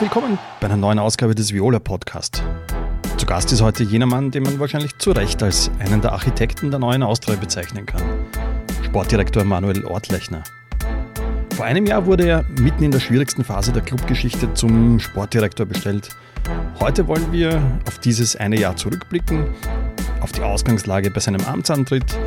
Herzlich 0.00 0.16
willkommen 0.16 0.38
bei 0.60 0.66
einer 0.66 0.78
neuen 0.78 0.98
Ausgabe 0.98 1.34
des 1.34 1.52
Viola 1.52 1.78
Podcast. 1.78 2.42
Zu 3.18 3.26
Gast 3.26 3.52
ist 3.52 3.60
heute 3.60 3.84
jener 3.84 4.06
Mann, 4.06 4.30
den 4.30 4.44
man 4.44 4.58
wahrscheinlich 4.58 4.96
zu 4.96 5.10
Recht 5.10 5.42
als 5.42 5.70
einen 5.78 6.00
der 6.00 6.12
Architekten 6.12 6.70
der 6.70 6.80
neuen 6.80 7.02
Austria 7.02 7.36
bezeichnen 7.36 7.84
kann. 7.84 8.00
Sportdirektor 8.82 9.44
Manuel 9.44 9.84
Ortlechner. 9.84 10.42
Vor 11.54 11.66
einem 11.66 11.84
Jahr 11.84 12.06
wurde 12.06 12.26
er 12.26 12.44
mitten 12.58 12.82
in 12.82 12.92
der 12.92 13.00
schwierigsten 13.00 13.44
Phase 13.44 13.72
der 13.72 13.82
Clubgeschichte 13.82 14.54
zum 14.54 14.98
Sportdirektor 15.00 15.66
bestellt. 15.66 16.08
Heute 16.80 17.06
wollen 17.06 17.30
wir 17.30 17.60
auf 17.86 17.98
dieses 17.98 18.36
eine 18.36 18.58
Jahr 18.58 18.76
zurückblicken, 18.76 19.44
auf 20.22 20.32
die 20.32 20.40
Ausgangslage 20.40 21.10
bei 21.10 21.20
seinem 21.20 21.44
Amtsantritt. 21.44 22.18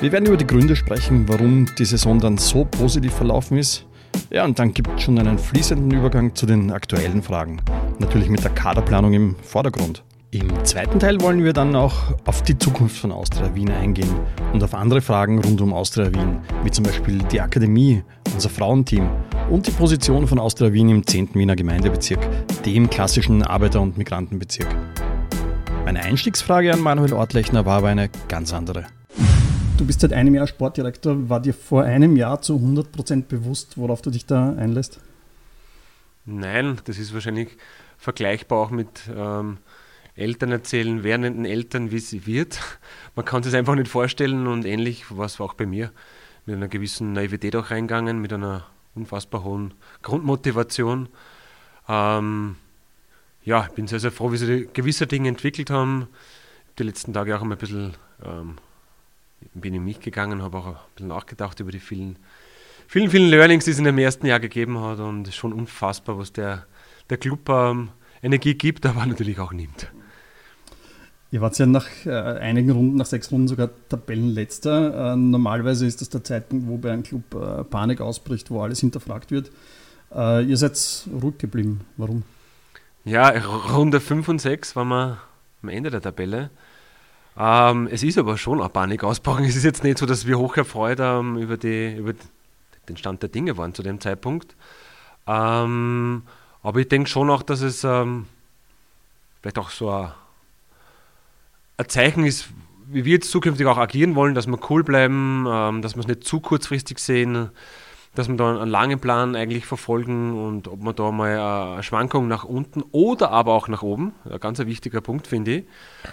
Wir 0.00 0.12
werden 0.12 0.26
über 0.26 0.36
die 0.36 0.46
Gründe 0.46 0.76
sprechen, 0.76 1.28
warum 1.28 1.66
die 1.76 1.86
Saison 1.86 2.20
dann 2.20 2.38
so 2.38 2.64
positiv 2.66 3.14
verlaufen 3.14 3.58
ist 3.58 3.84
ja, 4.30 4.44
und 4.44 4.58
dann 4.58 4.72
gibt 4.72 4.90
es 4.96 5.02
schon 5.02 5.18
einen 5.18 5.38
fließenden 5.38 5.90
Übergang 5.90 6.34
zu 6.34 6.46
den 6.46 6.70
aktuellen 6.70 7.22
Fragen. 7.22 7.60
Natürlich 7.98 8.28
mit 8.28 8.44
der 8.44 8.52
Kaderplanung 8.52 9.12
im 9.12 9.36
Vordergrund. 9.42 10.04
Im 10.32 10.64
zweiten 10.64 11.00
Teil 11.00 11.20
wollen 11.20 11.42
wir 11.42 11.52
dann 11.52 11.74
auch 11.74 12.14
auf 12.24 12.42
die 12.42 12.56
Zukunft 12.56 12.96
von 12.96 13.10
Austria 13.10 13.52
Wien 13.56 13.70
eingehen 13.70 14.14
und 14.52 14.62
auf 14.62 14.74
andere 14.74 15.00
Fragen 15.00 15.42
rund 15.42 15.60
um 15.60 15.74
Austria 15.74 16.14
Wien, 16.14 16.38
wie 16.62 16.70
zum 16.70 16.84
Beispiel 16.84 17.18
die 17.32 17.40
Akademie, 17.40 18.04
unser 18.32 18.48
Frauenteam 18.48 19.08
und 19.50 19.66
die 19.66 19.72
Position 19.72 20.28
von 20.28 20.38
Austria 20.38 20.72
Wien 20.72 20.88
im 20.88 21.04
10. 21.04 21.34
Wiener 21.34 21.56
Gemeindebezirk, 21.56 22.20
dem 22.64 22.88
klassischen 22.88 23.42
Arbeiter- 23.42 23.80
und 23.80 23.98
Migrantenbezirk. 23.98 24.68
Meine 25.84 26.04
Einstiegsfrage 26.04 26.72
an 26.72 26.80
Manuel 26.80 27.14
Ortlechner 27.14 27.66
war 27.66 27.78
aber 27.78 27.88
eine 27.88 28.08
ganz 28.28 28.54
andere. 28.54 28.86
Du 29.80 29.86
bist 29.86 30.00
seit 30.00 30.12
einem 30.12 30.34
Jahr 30.34 30.46
Sportdirektor. 30.46 31.30
War 31.30 31.40
dir 31.40 31.54
vor 31.54 31.84
einem 31.84 32.14
Jahr 32.14 32.42
zu 32.42 32.56
100% 32.56 33.24
bewusst, 33.24 33.78
worauf 33.78 34.02
du 34.02 34.10
dich 34.10 34.26
da 34.26 34.52
einlässt? 34.52 35.00
Nein, 36.26 36.78
das 36.84 36.98
ist 36.98 37.14
wahrscheinlich 37.14 37.56
vergleichbar 37.96 38.58
auch 38.58 38.70
mit 38.70 39.08
ähm, 39.16 39.56
Eltern 40.14 40.52
erzählen, 40.52 41.02
werdenden 41.02 41.46
Eltern, 41.46 41.90
wie 41.92 41.98
sie 41.98 42.26
wird. 42.26 42.60
Man 43.16 43.24
kann 43.24 43.42
es 43.42 43.54
einfach 43.54 43.74
nicht 43.74 43.88
vorstellen 43.88 44.48
und 44.48 44.66
ähnlich 44.66 45.16
war 45.16 45.24
es 45.24 45.40
auch 45.40 45.54
bei 45.54 45.64
mir. 45.64 45.92
Mit 46.44 46.56
einer 46.56 46.68
gewissen 46.68 47.14
Naivität 47.14 47.56
auch 47.56 47.70
reingegangen, 47.70 48.20
mit 48.20 48.34
einer 48.34 48.66
unfassbar 48.94 49.44
hohen 49.44 49.72
Grundmotivation. 50.02 51.08
Ähm, 51.88 52.56
ja, 53.44 53.64
ich 53.66 53.72
bin 53.72 53.86
sehr, 53.86 54.00
sehr 54.00 54.12
froh, 54.12 54.30
wie 54.30 54.36
sie 54.36 54.68
gewisse 54.74 55.06
Dinge 55.06 55.30
entwickelt 55.30 55.70
haben. 55.70 56.06
Die 56.78 56.82
letzten 56.82 57.14
Tage 57.14 57.34
auch 57.34 57.40
immer 57.40 57.54
ein 57.54 57.58
bisschen 57.58 57.94
ähm, 58.22 58.58
bin 59.54 59.74
in 59.74 59.84
mich 59.84 60.00
gegangen, 60.00 60.42
habe 60.42 60.58
auch 60.58 60.66
ein 60.66 60.76
bisschen 60.94 61.08
nachgedacht 61.08 61.60
über 61.60 61.72
die 61.72 61.80
vielen, 61.80 62.16
vielen, 62.86 63.10
vielen 63.10 63.28
Learnings, 63.28 63.64
die 63.64 63.70
es 63.72 63.78
in 63.78 63.84
dem 63.84 63.98
ersten 63.98 64.26
Jahr 64.26 64.40
gegeben 64.40 64.78
hat 64.80 64.98
und 65.00 65.22
es 65.22 65.30
ist 65.30 65.36
schon 65.36 65.52
unfassbar, 65.52 66.18
was 66.18 66.32
der, 66.32 66.66
der 67.08 67.18
Club 67.18 67.48
ähm, 67.48 67.90
Energie 68.22 68.54
gibt, 68.54 68.86
aber 68.86 69.06
natürlich 69.06 69.38
auch 69.38 69.52
nimmt. 69.52 69.90
Ihr 71.32 71.40
wart 71.40 71.56
ja 71.58 71.66
nach 71.66 71.86
äh, 72.06 72.10
einigen 72.10 72.70
Runden, 72.70 72.96
nach 72.96 73.06
sechs 73.06 73.30
Runden 73.30 73.46
sogar 73.46 73.70
Tabellenletzter. 73.88 75.12
Äh, 75.12 75.16
normalerweise 75.16 75.86
ist 75.86 76.00
das 76.00 76.08
der 76.08 76.24
Zeitpunkt, 76.24 76.66
wo 76.66 76.76
bei 76.76 76.90
einem 76.90 77.04
Club 77.04 77.22
äh, 77.34 77.62
Panik 77.62 78.00
ausbricht, 78.00 78.50
wo 78.50 78.60
alles 78.62 78.80
hinterfragt 78.80 79.30
wird. 79.30 79.52
Äh, 80.12 80.44
ihr 80.44 80.56
seid 80.56 81.06
ruhig 81.22 81.38
geblieben. 81.38 81.82
Warum? 81.96 82.24
Ja, 83.04 83.28
Runde 83.28 84.00
5 84.00 84.28
und 84.28 84.40
6 84.40 84.74
waren 84.74 84.88
wir 84.88 85.18
am 85.62 85.68
Ende 85.68 85.90
der 85.90 86.02
Tabelle. 86.02 86.50
Ähm, 87.42 87.88
es 87.90 88.02
ist 88.02 88.18
aber 88.18 88.36
schon 88.36 88.60
eine 88.60 88.68
Panik 88.68 89.02
ausbrochen. 89.02 89.46
Es 89.46 89.56
ist 89.56 89.64
jetzt 89.64 89.82
nicht 89.82 89.96
so, 89.96 90.04
dass 90.04 90.26
wir 90.26 90.38
hoch 90.38 90.58
erfreut 90.58 90.98
ähm, 91.00 91.38
über, 91.38 91.56
die, 91.56 91.96
über 91.96 92.12
den 92.86 92.98
Stand 92.98 93.22
der 93.22 93.30
Dinge 93.30 93.56
waren 93.56 93.72
zu 93.72 93.82
dem 93.82 93.98
Zeitpunkt. 93.98 94.54
Ähm, 95.26 96.22
aber 96.62 96.80
ich 96.80 96.88
denke 96.88 97.08
schon 97.08 97.30
auch, 97.30 97.42
dass 97.42 97.62
es 97.62 97.82
ähm, 97.82 98.26
vielleicht 99.40 99.58
auch 99.58 99.70
so 99.70 99.88
ein, 99.88 100.12
ein, 101.78 101.88
Zeichen 101.88 102.26
ist, 102.26 102.50
wie 102.88 103.06
wir 103.06 103.14
jetzt 103.14 103.30
zukünftig 103.30 103.66
auch 103.66 103.78
agieren 103.78 104.16
wollen, 104.16 104.34
dass 104.34 104.46
wir 104.46 104.58
cool 104.68 104.84
bleiben, 104.84 105.46
ähm, 105.48 105.80
dass 105.80 105.96
wir 105.96 106.00
es 106.00 106.08
nicht 106.08 106.24
zu 106.24 106.40
kurzfristig 106.40 106.98
sehen, 106.98 107.48
dass 108.14 108.28
wir 108.28 108.36
da 108.36 108.60
einen 108.60 108.70
langen 108.70 109.00
Plan 109.00 109.34
eigentlich 109.34 109.64
verfolgen 109.64 110.46
und 110.46 110.68
ob 110.68 110.82
wir 110.82 110.92
da 110.92 111.10
mal 111.10 111.72
eine 111.74 111.82
Schwankung 111.82 112.28
nach 112.28 112.44
unten 112.44 112.82
oder 112.92 113.30
aber 113.30 113.54
auch 113.54 113.68
nach 113.68 113.82
oben, 113.82 114.12
ein 114.28 114.40
ganz 114.40 114.58
wichtiger 114.58 115.00
Punkt 115.00 115.26
finde 115.26 115.58
ich, 115.58 115.64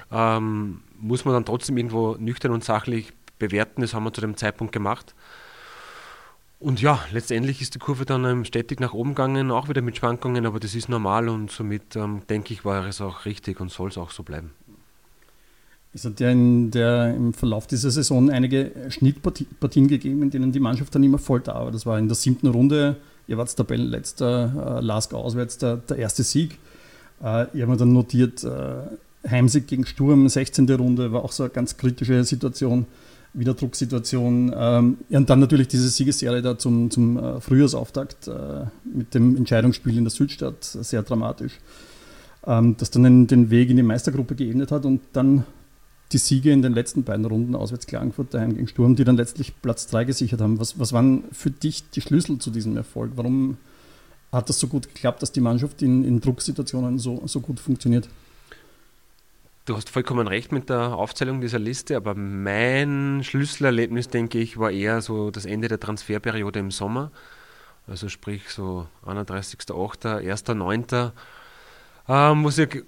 ähm, 0.09 0.83
muss 0.99 1.25
man 1.25 1.33
dann 1.33 1.45
trotzdem 1.45 1.77
irgendwo 1.77 2.15
nüchtern 2.19 2.51
und 2.51 2.63
sachlich 2.63 3.13
bewerten. 3.39 3.81
Das 3.81 3.93
haben 3.93 4.03
wir 4.03 4.13
zu 4.13 4.21
dem 4.21 4.37
Zeitpunkt 4.37 4.73
gemacht. 4.73 5.15
Und 6.59 6.81
ja, 6.81 6.99
letztendlich 7.11 7.61
ist 7.61 7.75
die 7.75 7.79
Kurve 7.79 8.05
dann 8.05 8.25
ähm, 8.25 8.43
stetig 8.43 8.79
nach 8.79 8.93
oben 8.93 9.09
gegangen, 9.09 9.51
auch 9.51 9.69
wieder 9.69 9.83
mit 9.83 9.97
Schwankungen, 9.97 10.45
aber 10.47 10.59
das 10.59 10.73
ist 10.73 10.89
normal 10.89 11.29
und 11.29 11.51
somit 11.51 11.95
ähm, 11.95 12.21
denke 12.29 12.51
ich, 12.51 12.65
war 12.65 12.87
es 12.87 12.99
auch 12.99 13.25
richtig 13.25 13.59
und 13.59 13.69
soll 13.69 13.89
es 13.89 13.97
auch 13.97 14.09
so 14.09 14.23
bleiben. 14.23 14.51
Es 15.93 16.03
hat 16.03 16.19
ja 16.19 16.31
in 16.31 16.71
der, 16.71 17.13
im 17.15 17.33
Verlauf 17.33 17.67
dieser 17.67 17.91
Saison 17.91 18.29
einige 18.29 18.71
Schnittpartien 18.89 19.87
gegeben, 19.87 20.23
in 20.23 20.29
denen 20.31 20.51
die 20.51 20.59
Mannschaft 20.59 20.93
dann 20.95 21.03
immer 21.03 21.19
voll 21.19 21.41
da 21.41 21.55
war. 21.55 21.71
Das 21.71 21.85
war 21.85 21.97
in 21.99 22.07
der 22.07 22.15
siebten 22.15 22.47
Runde, 22.47 22.97
ihr 23.27 23.37
wart 23.37 23.55
Tabellenletzter, 23.55 24.79
äh, 24.79 24.81
Lask 24.81 25.13
auswärts, 25.13 25.59
der, 25.59 25.77
der 25.77 25.97
erste 25.97 26.23
Sieg. 26.23 26.57
Äh, 27.23 27.47
ihr 27.53 27.67
habt 27.67 27.81
dann 27.81 27.93
notiert, 27.93 28.43
äh, 28.43 28.77
Heimsieg 29.29 29.67
gegen 29.67 29.85
Sturm, 29.85 30.27
16. 30.27 30.69
Runde, 30.71 31.11
war 31.11 31.23
auch 31.23 31.31
so 31.31 31.43
eine 31.43 31.51
ganz 31.51 31.77
kritische 31.77 32.23
Situation, 32.23 32.85
wieder 33.33 33.53
Drucksituation. 33.53 34.53
Ähm, 34.55 34.97
und 35.09 35.29
dann 35.29 35.39
natürlich 35.39 35.67
diese 35.67 35.89
Siegesserie 35.89 36.41
da 36.41 36.57
zum, 36.57 36.89
zum 36.89 37.17
äh, 37.17 37.41
Frühjahrsauftakt 37.41 38.27
äh, 38.27 38.65
mit 38.85 39.13
dem 39.13 39.35
Entscheidungsspiel 39.35 39.97
in 39.97 40.05
der 40.05 40.11
Südstadt, 40.11 40.63
sehr 40.63 41.03
dramatisch. 41.03 41.59
Ähm, 42.45 42.75
das 42.77 42.91
dann 42.91 43.03
den, 43.03 43.27
den 43.27 43.49
Weg 43.49 43.69
in 43.69 43.77
die 43.77 43.83
Meistergruppe 43.83 44.35
geebnet 44.35 44.71
hat 44.71 44.85
und 44.85 45.01
dann 45.13 45.43
die 46.13 46.17
Siege 46.17 46.51
in 46.51 46.61
den 46.61 46.73
letzten 46.73 47.03
beiden 47.03 47.25
Runden, 47.25 47.53
auswärts 47.55 47.85
Klagenfurt, 47.85 48.33
daheim 48.33 48.55
gegen 48.55 48.67
Sturm, 48.67 48.95
die 48.95 49.03
dann 49.03 49.17
letztlich 49.17 49.61
Platz 49.61 49.87
3 49.87 50.05
gesichert 50.05 50.39
haben. 50.39 50.59
Was, 50.59 50.79
was 50.79 50.93
waren 50.93 51.25
für 51.31 51.51
dich 51.51 51.89
die 51.89 52.01
Schlüssel 52.01 52.39
zu 52.39 52.49
diesem 52.49 52.77
Erfolg? 52.77 53.11
Warum 53.15 53.57
hat 54.31 54.49
das 54.49 54.59
so 54.59 54.67
gut 54.67 54.87
geklappt, 54.87 55.21
dass 55.21 55.31
die 55.31 55.41
Mannschaft 55.41 55.81
in, 55.81 56.05
in 56.05 56.21
Drucksituationen 56.21 56.97
so, 56.97 57.21
so 57.25 57.41
gut 57.41 57.59
funktioniert? 57.59 58.07
Du 59.67 59.75
hast 59.75 59.89
vollkommen 59.89 60.29
recht 60.29 60.53
mit 60.53 60.69
der 60.69 60.95
Aufzählung 60.95 61.41
dieser 61.41 61.59
Liste, 61.59 61.97
aber 61.97 62.15
mein 62.15 63.19
Schlüsselerlebnis, 63.21 64.07
denke 64.07 64.39
ich, 64.39 64.57
war 64.57 64.71
eher 64.71 65.01
so 65.01 65.29
das 65.29 65.43
Ende 65.43 65.67
der 65.67 65.77
Transferperiode 65.77 66.57
im 66.57 66.71
Sommer. 66.71 67.11
Also 67.85 68.07
sprich 68.07 68.49
so 68.49 68.87
31.08., 69.05 70.21
1.09., 70.21 71.11
ähm, 72.07 72.45
wo 72.45 72.49
sich 72.49 72.81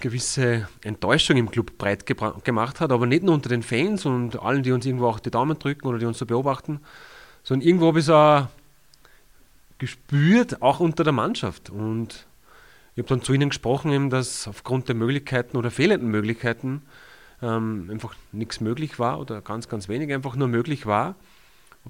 gewisse 0.00 0.68
Enttäuschung 0.84 1.38
im 1.38 1.50
Club 1.50 1.78
breit 1.78 2.04
gemacht 2.04 2.80
hat, 2.80 2.92
aber 2.92 3.06
nicht 3.06 3.22
nur 3.22 3.34
unter 3.34 3.48
den 3.48 3.62
Fans 3.62 4.04
und 4.04 4.38
allen, 4.38 4.62
die 4.62 4.72
uns 4.72 4.84
irgendwo 4.84 5.06
auch 5.06 5.20
die 5.20 5.30
Daumen 5.30 5.58
drücken 5.58 5.88
oder 5.88 5.98
die 5.98 6.04
uns 6.04 6.18
so 6.18 6.26
beobachten, 6.26 6.80
sondern 7.42 7.66
irgendwo 7.66 7.86
habe 7.86 8.00
ich 8.00 8.04
es 8.04 8.10
auch 8.10 8.48
gespürt, 9.78 10.60
auch 10.60 10.80
unter 10.80 11.04
der 11.04 11.14
Mannschaft. 11.14 11.70
Und 11.70 12.27
ich 12.98 13.04
habe 13.04 13.10
dann 13.10 13.22
zu 13.22 13.32
ihnen 13.32 13.50
gesprochen, 13.50 13.92
eben, 13.92 14.10
dass 14.10 14.48
aufgrund 14.48 14.88
der 14.88 14.96
Möglichkeiten 14.96 15.56
oder 15.56 15.70
fehlenden 15.70 16.10
Möglichkeiten 16.10 16.82
ähm, 17.40 17.88
einfach 17.92 18.16
nichts 18.32 18.60
möglich 18.60 18.98
war 18.98 19.20
oder 19.20 19.40
ganz, 19.40 19.68
ganz 19.68 19.88
wenig 19.88 20.12
einfach 20.12 20.34
nur 20.34 20.48
möglich 20.48 20.84
war. 20.84 21.14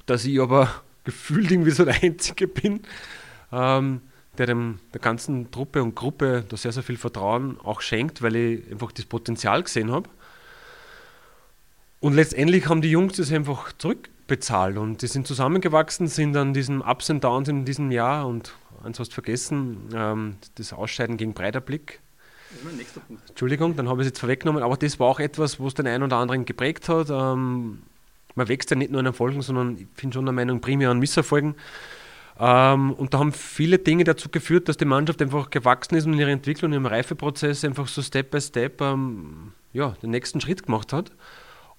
Dass 0.05 0.27
ich 0.27 0.39
aber 0.39 0.69
gefühlt 1.05 1.51
irgendwie 1.51 1.71
so 1.71 1.87
der 1.87 2.03
Einzige 2.03 2.47
bin, 2.47 2.81
ähm, 3.53 4.03
der 4.37 4.49
dem, 4.49 4.81
der 4.93 5.01
ganzen 5.01 5.51
Truppe 5.51 5.83
und 5.83 5.95
Gruppe 5.95 6.45
da 6.47 6.59
sehr, 6.59 6.73
sehr 6.73 6.83
viel 6.83 6.99
Vertrauen 6.99 7.59
auch 7.59 7.81
schenkt, 7.81 8.21
weil 8.21 8.37
ich 8.37 8.71
einfach 8.71 8.93
das 8.93 9.07
Potenzial 9.07 9.63
gesehen 9.63 9.91
habe. 9.91 10.11
Und 12.01 12.17
letztendlich 12.17 12.69
haben 12.69 12.83
die 12.83 12.91
Jungs 12.91 13.17
das 13.17 13.33
einfach 13.33 13.73
zurückbezahlt 13.79 14.77
und 14.77 15.01
die 15.01 15.07
sind 15.07 15.27
zusammengewachsen, 15.27 16.07
sind 16.07 16.37
an 16.37 16.53
diesen 16.53 16.83
Ups 16.83 17.09
und 17.09 17.25
Downs 17.25 17.49
in 17.49 17.65
diesem 17.65 17.91
Jahr 17.91 18.27
und 18.27 18.53
eins 18.85 18.99
hast 18.99 19.11
du 19.11 19.15
vergessen, 19.15 19.89
ähm, 19.95 20.37
das 20.57 20.73
Ausscheiden 20.73 21.17
gegen 21.17 21.35
Breiterblick. 21.35 22.01
Entschuldigung, 23.29 23.77
dann 23.77 23.89
habe 23.89 24.01
ich 24.01 24.07
es 24.07 24.11
jetzt 24.13 24.21
vorweggenommen, 24.21 24.63
aber 24.63 24.77
das 24.77 24.99
war 24.99 25.09
auch 25.09 25.21
etwas, 25.21 25.61
was 25.61 25.75
den 25.75 25.87
einen 25.87 26.05
oder 26.05 26.17
anderen 26.17 26.45
geprägt 26.45 26.89
hat. 26.89 27.11
Ähm, 27.11 27.83
man 28.35 28.49
wächst 28.49 28.71
ja 28.71 28.77
nicht 28.77 28.91
nur 28.91 29.01
an 29.01 29.07
Erfolgen, 29.07 29.43
sondern 29.43 29.77
ich 29.77 29.89
bin 29.89 30.13
schon 30.13 30.25
der 30.25 30.33
Meinung, 30.33 30.61
primär 30.61 30.91
an 30.91 30.99
Misserfolgen. 30.99 31.57
Ähm, 32.39 32.93
und 32.93 33.13
da 33.13 33.19
haben 33.19 33.33
viele 33.33 33.79
Dinge 33.79 34.05
dazu 34.05 34.29
geführt, 34.29 34.69
dass 34.69 34.77
die 34.77 34.85
Mannschaft 34.85 35.21
einfach 35.21 35.51
gewachsen 35.51 35.97
ist 35.97 36.07
und 36.07 36.15
in 36.15 36.21
ihrer 36.21 36.31
Entwicklung, 36.31 36.71
in 36.71 36.75
ihrem 36.75 36.87
Reifeprozess 36.87 37.65
einfach 37.65 37.89
so 37.89 38.01
Step 38.01 38.31
by 38.31 38.41
Step 38.41 38.81
ähm, 38.81 39.53
ja, 39.73 39.91
den 40.03 40.11
nächsten 40.11 40.41
Schritt 40.41 40.65
gemacht 40.65 40.93
hat. 40.93 41.13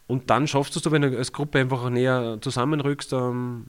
Und 0.06 0.30
dann 0.30 0.48
schaffst 0.48 0.75
du 0.75 0.80
es, 0.80 0.92
wenn 0.92 1.02
du 1.02 1.18
als 1.18 1.31
Gruppe 1.31 1.60
einfach 1.60 1.90
näher 1.90 2.40
zusammenrückst, 2.42 3.13
ähm, 3.13 3.68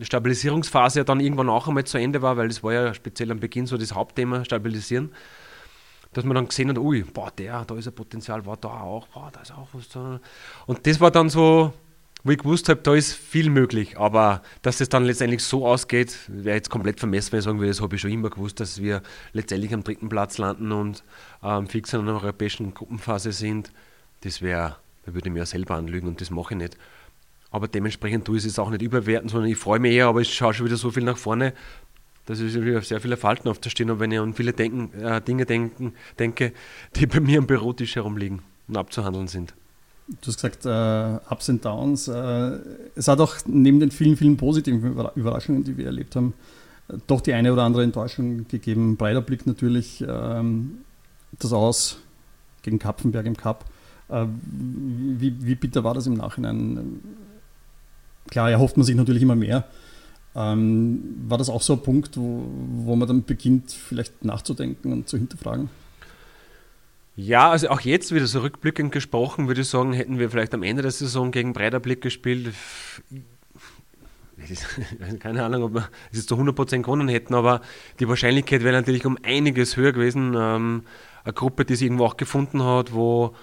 Stabilisierungsphase 0.00 1.00
ja 1.00 1.04
dann 1.04 1.20
irgendwann 1.20 1.48
auch 1.48 1.68
einmal 1.68 1.84
zu 1.84 1.98
Ende 1.98 2.22
war, 2.22 2.36
weil 2.36 2.48
das 2.48 2.62
war 2.62 2.72
ja 2.72 2.94
speziell 2.94 3.30
am 3.30 3.40
Beginn 3.40 3.66
so 3.66 3.76
das 3.76 3.94
Hauptthema, 3.94 4.44
Stabilisieren, 4.44 5.12
dass 6.12 6.24
man 6.24 6.34
dann 6.34 6.48
gesehen 6.48 6.68
hat, 6.70 6.78
ui, 6.78 7.02
boah, 7.02 7.30
der, 7.30 7.64
da 7.64 7.76
ist 7.76 7.86
ein 7.86 7.94
Potenzial, 7.94 8.44
war 8.46 8.56
da 8.56 8.68
auch, 8.68 9.06
boah, 9.08 9.30
da 9.32 9.40
ist 9.40 9.52
auch 9.52 9.68
was 9.72 9.88
da. 9.88 10.20
Und 10.66 10.86
das 10.86 11.00
war 11.00 11.10
dann 11.10 11.28
so, 11.28 11.72
wo 12.26 12.32
ich 12.32 12.38
gewusst 12.38 12.68
habe, 12.68 12.80
da 12.82 12.94
ist 12.94 13.12
viel 13.12 13.50
möglich. 13.50 13.98
Aber 13.98 14.42
dass 14.62 14.80
es 14.80 14.88
dann 14.88 15.04
letztendlich 15.04 15.42
so 15.44 15.66
ausgeht, 15.66 16.18
wäre 16.26 16.56
jetzt 16.56 16.70
komplett 16.70 16.98
vermessen, 16.98 17.32
wenn 17.32 17.38
ich 17.38 17.44
sagen 17.44 17.58
würde, 17.58 17.70
das 17.70 17.80
habe 17.80 17.94
ich 17.94 18.00
schon 18.00 18.10
immer 18.10 18.30
gewusst, 18.30 18.58
dass 18.58 18.80
wir 18.80 19.02
letztendlich 19.32 19.72
am 19.72 19.84
dritten 19.84 20.08
Platz 20.08 20.38
landen 20.38 20.72
und 20.72 21.04
ähm, 21.42 21.68
fix 21.68 21.92
in 21.92 22.00
einer 22.00 22.14
europäischen 22.14 22.74
Gruppenphase 22.74 23.30
sind. 23.30 23.70
Das 24.22 24.42
wäre, 24.42 24.76
da 25.04 25.14
würde 25.14 25.28
ich 25.28 25.32
mir 25.32 25.40
ja 25.40 25.46
selber 25.46 25.76
anlügen 25.76 26.08
und 26.08 26.20
das 26.20 26.30
mache 26.30 26.54
ich 26.54 26.58
nicht. 26.58 26.76
Aber 27.56 27.68
dementsprechend 27.68 28.26
tue 28.26 28.36
ich 28.36 28.44
es 28.44 28.58
auch 28.58 28.68
nicht 28.68 28.82
überwerten, 28.82 29.30
sondern 29.30 29.50
ich 29.50 29.56
freue 29.56 29.78
mich 29.78 29.94
eher, 29.94 30.08
aber 30.08 30.20
ich 30.20 30.34
schaue 30.34 30.52
schon 30.52 30.66
wieder 30.66 30.76
so 30.76 30.90
viel 30.90 31.04
nach 31.04 31.16
vorne, 31.16 31.54
dass 32.26 32.38
ich 32.38 32.52
sehr 32.52 33.00
viele 33.00 33.16
Falten 33.16 33.48
auf 33.48 33.58
der 33.58 33.70
Stirn 33.70 33.88
habe, 33.88 34.00
wenn 34.00 34.12
ich 34.12 34.18
an 34.18 34.34
viele 34.34 34.52
denken, 34.52 34.92
äh, 35.00 35.22
Dinge 35.22 35.46
denken, 35.46 35.94
denke, 36.18 36.52
die 36.96 37.06
bei 37.06 37.18
mir 37.18 37.38
am 37.38 37.46
Bürotisch 37.46 37.96
herumliegen 37.96 38.42
und 38.68 38.76
abzuhandeln 38.76 39.26
sind. 39.26 39.54
Du 40.06 40.26
hast 40.26 40.42
gesagt, 40.42 40.66
äh, 40.66 41.32
Ups 41.32 41.48
und 41.48 41.64
Downs. 41.64 42.08
Äh, 42.08 42.58
es 42.94 43.08
hat 43.08 43.20
auch 43.20 43.36
neben 43.46 43.80
den 43.80 43.90
vielen, 43.90 44.18
vielen 44.18 44.36
positiven 44.36 44.94
Überraschungen, 45.14 45.64
die 45.64 45.78
wir 45.78 45.86
erlebt 45.86 46.14
haben, 46.14 46.34
äh, 46.88 46.98
doch 47.06 47.22
die 47.22 47.32
eine 47.32 47.54
oder 47.54 47.62
andere 47.62 47.84
Enttäuschung 47.84 48.46
gegeben. 48.48 48.98
Breiter 48.98 49.22
Blick 49.22 49.46
natürlich 49.46 50.04
ähm, 50.06 50.80
das 51.38 51.54
Aus 51.54 52.00
gegen 52.60 52.78
Kapfenberg 52.78 53.24
im 53.24 53.36
Cup. 53.38 53.64
Äh, 54.08 54.26
wie, 54.42 55.34
wie, 55.40 55.54
bitter 55.54 55.84
war 55.84 55.94
das 55.94 56.06
im 56.06 56.14
Nachhinein? 56.14 57.00
Klar, 58.30 58.50
erhofft 58.50 58.76
man 58.76 58.84
sich 58.84 58.96
natürlich 58.96 59.22
immer 59.22 59.36
mehr. 59.36 59.64
Ähm, 60.34 61.02
war 61.28 61.38
das 61.38 61.48
auch 61.48 61.62
so 61.62 61.74
ein 61.74 61.82
Punkt, 61.82 62.16
wo, 62.16 62.44
wo 62.84 62.96
man 62.96 63.08
dann 63.08 63.24
beginnt, 63.24 63.72
vielleicht 63.72 64.24
nachzudenken 64.24 64.92
und 64.92 65.08
zu 65.08 65.16
hinterfragen? 65.16 65.70
Ja, 67.16 67.50
also 67.50 67.70
auch 67.70 67.80
jetzt 67.80 68.14
wieder 68.14 68.26
so 68.26 68.40
rückblickend 68.40 68.92
gesprochen, 68.92 69.48
würde 69.48 69.62
ich 69.62 69.68
sagen, 69.68 69.94
hätten 69.94 70.18
wir 70.18 70.28
vielleicht 70.28 70.52
am 70.52 70.62
Ende 70.62 70.82
der 70.82 70.90
Saison 70.90 71.30
gegen 71.30 71.54
Breiterblick 71.54 72.02
gespielt. 72.02 72.52
Keine 75.20 75.42
Ahnung, 75.42 75.62
ob 75.62 75.74
wir 75.74 75.88
es 76.12 76.26
zu 76.26 76.34
100% 76.34 76.82
gewonnen 76.82 77.08
hätten, 77.08 77.34
aber 77.34 77.62
die 78.00 78.08
Wahrscheinlichkeit 78.08 78.62
wäre 78.62 78.76
natürlich 78.76 79.06
um 79.06 79.16
einiges 79.22 79.78
höher 79.78 79.92
gewesen. 79.92 80.34
Ähm, 80.38 80.82
eine 81.24 81.32
Gruppe, 81.32 81.64
die 81.64 81.74
sich 81.74 81.86
irgendwo 81.86 82.04
auch 82.04 82.18
gefunden 82.18 82.62
hat, 82.62 82.92
wo 82.92 83.34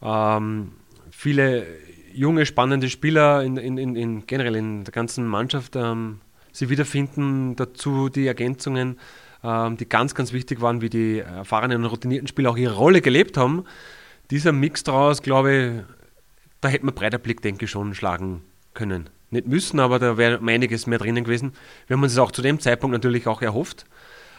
ähm, 0.00 0.72
viele 1.10 1.66
junge, 2.14 2.46
spannende 2.46 2.88
Spieler 2.88 3.42
in, 3.42 3.56
in, 3.56 3.78
in, 3.78 3.96
in, 3.96 4.26
generell 4.26 4.56
in 4.56 4.84
der 4.84 4.92
ganzen 4.92 5.26
Mannschaft 5.26 5.76
ähm, 5.76 6.20
sie 6.52 6.68
wiederfinden. 6.68 7.56
Dazu 7.56 8.08
die 8.08 8.26
Ergänzungen 8.26 8.96
ähm, 9.44 9.76
die 9.76 9.88
ganz, 9.88 10.14
ganz 10.14 10.32
wichtig 10.32 10.60
waren, 10.60 10.80
wie 10.80 10.90
die 10.90 11.18
erfahrenen 11.18 11.82
und 11.82 11.90
routinierten 11.90 12.28
Spieler 12.28 12.50
auch 12.50 12.56
ihre 12.56 12.74
Rolle 12.74 13.00
gelebt 13.00 13.36
haben. 13.36 13.64
Dieser 14.30 14.52
Mix 14.52 14.84
daraus, 14.84 15.22
glaube 15.22 15.52
ich, 15.52 15.96
da 16.60 16.68
hätte 16.68 16.86
man 16.86 16.94
breiter 16.94 17.18
Blick, 17.18 17.42
denke 17.42 17.64
ich, 17.64 17.70
schon 17.70 17.94
schlagen 17.94 18.42
können. 18.74 19.10
Nicht 19.30 19.46
müssen, 19.46 19.80
aber 19.80 19.98
da 19.98 20.16
wäre 20.16 20.40
einiges 20.46 20.86
mehr 20.86 20.98
drinnen 20.98 21.24
gewesen. 21.24 21.52
Wir 21.86 21.96
haben 21.96 22.02
uns 22.02 22.14
das 22.14 22.22
auch 22.22 22.30
zu 22.30 22.42
dem 22.42 22.60
Zeitpunkt 22.60 22.92
natürlich 22.92 23.26
auch 23.26 23.42
erhofft. 23.42 23.86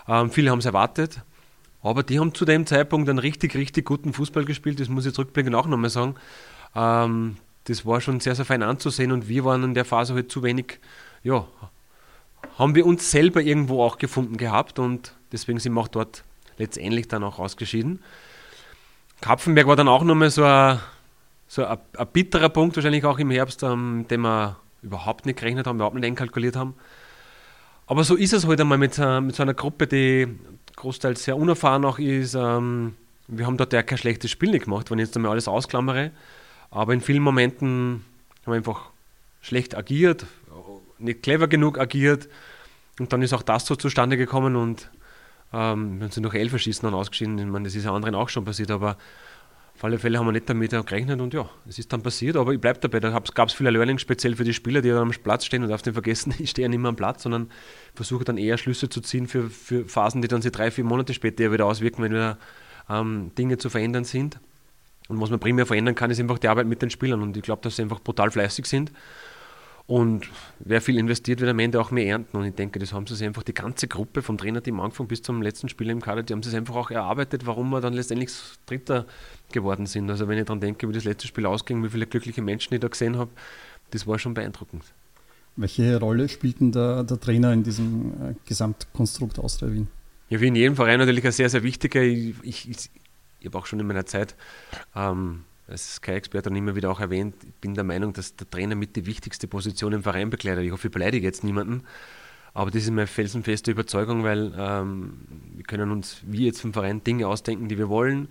Ähm, 0.08 0.30
viele 0.30 0.52
haben 0.52 0.60
es 0.60 0.66
erwartet. 0.66 1.22
Aber 1.82 2.04
die 2.04 2.20
haben 2.20 2.34
zu 2.34 2.46
dem 2.46 2.66
Zeitpunkt 2.66 3.10
einen 3.10 3.20
richtig, 3.20 3.56
richtig 3.56 3.86
guten 3.86 4.14
Fußball 4.14 4.46
gespielt. 4.46 4.80
Das 4.80 4.88
muss 4.88 5.06
ich 5.06 5.14
zurückblicken 5.14 5.54
auch 5.54 5.68
nochmal 5.68 5.90
sagen. 5.90 6.16
Ähm, 6.76 7.36
das 7.66 7.86
war 7.86 8.02
schon 8.02 8.20
sehr, 8.20 8.36
sehr 8.36 8.46
fein 8.46 8.64
anzusehen 8.64 9.12
und 9.12 9.28
wir 9.28 9.46
waren 9.46 9.64
in 9.64 9.74
der 9.74 9.86
Phase 9.86 10.14
halt 10.14 10.32
zu 10.32 10.44
wenig, 10.44 10.80
ja, 11.24 11.48
haben 12.58 12.76
wir 12.76 12.86
uns 12.86 13.10
selber 13.10 13.42
irgendwo 13.42 13.84
auch 13.84 13.98
gefunden 13.98 14.38
gehabt 14.38 14.80
und 14.80 15.16
deswegen 15.32 15.60
sind 15.60 15.74
wir 15.74 15.82
auch 15.82 15.88
dort 15.88 16.24
letztendlich 16.58 17.08
dann 17.08 17.24
auch 17.24 17.40
ausgeschieden. 17.40 18.00
Kapfenberg 19.22 19.68
war 19.68 19.76
dann 19.76 19.88
auch 19.88 20.04
nochmal 20.04 20.30
so 20.30 20.44
ein, 20.44 20.80
so 21.48 21.66
ein, 21.66 21.78
ein, 21.98 22.08
bitterer 22.12 22.50
Punkt, 22.50 22.76
wahrscheinlich 22.76 23.06
auch 23.06 23.20
im 23.20 23.32
Herbst, 23.32 23.64
ähm, 23.64 24.00
mit 24.00 24.12
dem 24.12 24.22
wir 24.22 24.58
überhaupt 24.82 25.26
nicht 25.26 25.40
gerechnet 25.40 25.66
haben, 25.66 25.78
überhaupt 25.78 25.96
nicht 25.96 26.06
einkalkuliert 26.06 26.58
haben. 26.58 26.76
Aber 27.88 28.04
so 28.04 28.16
ist 28.16 28.34
es 28.34 28.44
heute 28.44 28.50
halt 28.50 28.62
einmal 28.62 28.78
mit, 28.78 28.98
äh, 28.98 29.22
mit 29.22 29.36
so 29.36 29.44
einer 29.44 29.54
Gruppe, 29.54 29.88
die 29.88 30.28
großteils 30.76 31.24
sehr 31.24 31.38
unerfahren 31.38 31.86
auch 31.86 32.00
ist. 32.00 32.36
Ähm, 32.36 32.96
wir 33.28 33.46
haben 33.46 33.58
dort 33.58 33.72
ja 33.74 33.84
kein 33.84 33.98
schlechtes 33.98 34.32
Spiel 34.32 34.52
nicht 34.52 34.66
gemacht, 34.66 34.92
wenn 34.92 35.00
ich 35.00 35.06
jetzt 35.06 35.16
einmal 35.16 35.32
alles 35.32 35.48
ausklammere. 35.48 36.12
Aber 36.74 36.94
in 36.94 37.02
vielen 37.02 37.22
Momenten 37.22 38.04
haben 38.42 38.54
wir 38.54 38.56
einfach 38.56 38.90
schlecht 39.42 39.78
agiert, 39.78 40.26
nicht 40.98 41.22
clever 41.22 41.48
genug 41.48 41.80
agiert. 41.80 42.28
Und 43.00 43.14
dann 43.14 43.22
ist 43.22 43.34
auch 43.34 43.44
das 43.44 43.66
so 43.68 43.76
zustande 43.76 44.18
gekommen 44.18 44.56
und 44.56 44.90
ähm, 45.54 46.00
wir 46.00 46.10
sind 46.10 46.24
noch 46.24 46.34
elf 46.34 46.58
Schießen 46.58 46.86
dann 46.88 46.96
ausgeschieden. 46.96 47.38
Ich 47.38 47.46
meine, 47.46 47.66
das 47.66 47.76
ist 47.76 47.86
ja 47.86 47.94
anderen 47.94 48.16
auch 48.16 48.30
schon 48.30 48.44
passiert, 48.44 48.72
aber 48.72 48.98
auf 49.76 49.84
alle 49.84 50.00
Fälle 50.00 50.18
haben 50.18 50.26
wir 50.26 50.32
nicht 50.32 50.50
damit 50.50 50.72
gerechnet 50.72 51.22
und 51.22 51.34
ja, 51.34 51.48
es 51.68 51.78
ist 51.78 51.94
dann 51.94 52.02
passiert, 52.02 52.38
aber 52.38 52.54
ich 52.54 52.60
bleibe 52.62 52.80
dabei. 52.80 53.00
Da 53.00 53.10
gab 53.12 53.50
es 53.50 53.54
viele 53.54 53.70
Learnings, 53.70 54.02
speziell 54.02 54.36
für 54.36 54.44
die 54.44 54.54
Spieler, 54.54 54.82
die 54.82 54.92
am 54.92 55.12
Platz 55.12 55.46
stehen 55.46 55.64
und 55.64 55.72
auf 55.72 55.84
den 55.84 55.94
vergessen, 55.94 56.34
ich 56.40 56.52
stehe 56.52 56.66
ja 56.66 56.70
nicht 56.70 56.80
mehr 56.80 56.90
am 56.90 56.96
Platz, 56.96 57.22
sondern 57.22 57.52
versuche 57.94 58.24
dann 58.24 58.38
eher 58.38 58.58
Schlüsse 58.58 58.90
zu 58.90 59.02
ziehen 59.02 59.28
für, 59.28 59.50
für 59.50 59.86
Phasen, 59.86 60.24
die 60.24 60.28
dann 60.28 60.42
sich 60.42 60.52
drei, 60.52 60.72
vier 60.72 60.86
Monate 60.86 61.14
später 61.14 61.52
wieder 61.52 61.68
auswirken, 61.68 62.02
wenn 62.02 62.14
wieder 62.14 62.40
ähm, 62.90 63.32
Dinge 63.38 63.60
zu 63.60 63.70
verändern 63.70 64.06
sind. 64.06 64.40
Und 65.08 65.20
was 65.20 65.30
man 65.30 65.40
primär 65.40 65.66
verändern 65.66 65.96
kann, 65.96 66.12
ist 66.12 66.20
einfach 66.20 66.40
die 66.40 66.48
Arbeit 66.48 66.68
mit 66.68 66.82
den 66.82 66.90
Spielern 66.90 67.22
und 67.22 67.36
ich 67.36 67.44
glaube, 67.44 67.62
dass 67.62 67.76
sie 67.76 67.82
einfach 67.82 68.00
brutal 68.00 68.32
fleißig 68.32 68.66
sind 68.66 68.92
und 69.86 70.30
wer 70.60 70.80
viel 70.80 70.98
investiert, 70.98 71.42
wird 71.42 71.50
am 71.50 71.60
Ende 71.60 71.80
auch 71.82 71.92
mehr 71.92 72.06
ernten. 72.08 72.38
Und 72.38 72.46
ich 72.46 72.56
denke, 72.56 72.80
das 72.80 72.94
haben 72.94 73.06
sie 73.06 73.16
sich 73.16 73.28
einfach 73.28 73.44
die 73.44 73.54
ganze 73.54 73.88
Gruppe 73.88 74.22
vom 74.22 74.38
Trainerteam 74.38 74.80
angefangen 74.80 75.10
bis 75.10 75.22
zum 75.22 75.42
letzten 75.42 75.68
Spiel 75.68 75.90
im 75.90 76.02
Kader, 76.02 76.24
die 76.24 76.34
haben 76.34 76.42
sich 76.42 76.56
einfach 76.56 76.76
auch 76.76 76.90
erarbeitet, 76.90 77.46
warum 77.46 77.70
wir 77.70 77.82
dann 77.82 77.94
letztendlich 77.94 78.32
Dritter 78.66 79.06
geworden 79.52 79.86
sind. 79.86 80.10
Also 80.10 80.28
wenn 80.28 80.38
ich 80.38 80.46
daran 80.46 80.62
denke, 80.62 80.88
wie 80.88 80.94
das 80.94 81.04
letzte 81.04 81.28
Spiel 81.28 81.46
ausging, 81.46 81.84
wie 81.84 81.90
viele 81.90 82.08
glückliche 82.08 82.42
Menschen 82.42 82.74
ich 82.74 82.80
da 82.80 82.88
gesehen 82.88 83.18
habe, 83.18 83.32
das 83.92 84.08
war 84.08 84.18
schon 84.20 84.34
beeindruckend. 84.34 84.84
Welche 85.58 86.00
Rolle 86.00 86.30
spielt 86.30 86.62
denn 86.62 86.72
der, 86.72 87.04
der 87.04 87.20
Trainer 87.20 87.52
in 87.54 87.64
diesem 87.64 88.14
äh, 88.14 88.34
Gesamtkonstrukt 88.46 89.38
Austria 89.38 89.72
Wien? 89.72 89.88
Ja, 90.30 90.40
wie 90.40 90.48
in 90.48 90.56
jedem 90.56 90.76
Verein 90.76 90.98
natürlich 90.98 91.26
ein 91.26 91.32
sehr, 91.32 91.50
sehr 91.50 91.62
wichtiger. 91.62 92.02
Ich, 92.02 92.68
ich, 92.68 92.90
ich, 93.44 93.50
habe 93.50 93.58
auch 93.58 93.66
schon 93.66 93.80
in 93.80 93.88
meiner 93.88 94.06
Zeit 94.06 94.36
ähm, 94.96 95.44
als 95.68 95.96
Sky-Experte 95.96 96.50
immer 96.50 96.76
wieder 96.76 96.90
auch 96.90 97.00
erwähnt, 97.00 97.36
ich 97.44 97.54
bin 97.56 97.74
der 97.74 97.84
Meinung, 97.84 98.14
dass 98.14 98.36
der 98.36 98.50
Trainer 98.50 98.76
mit 98.76 98.96
die 98.96 99.06
wichtigste 99.06 99.48
Position 99.48 99.94
im 99.94 100.04
Verein 100.04 100.30
bekleidet. 100.30 100.64
Ich 100.64 100.72
hoffe, 100.72 100.88
ich 100.88 100.94
beleidige 100.94 101.26
jetzt 101.26 101.44
niemanden, 101.44 101.84
aber 102.54 102.72
das 102.72 102.84
ist 102.84 102.92
meine 102.92 103.08
felsenfeste 103.08 103.72
Überzeugung, 103.72 104.24
weil 104.24 104.54
ähm, 104.58 105.22
wir 105.56 105.64
können 105.64 105.92
uns, 105.92 106.22
wie 106.26 106.46
jetzt 106.46 106.62
vom 106.62 106.74
Verein, 106.74 107.04
Dinge 107.04 107.28
ausdenken, 107.28 107.68
die 107.68 107.78
wir 107.78 107.90
wollen. 107.90 108.30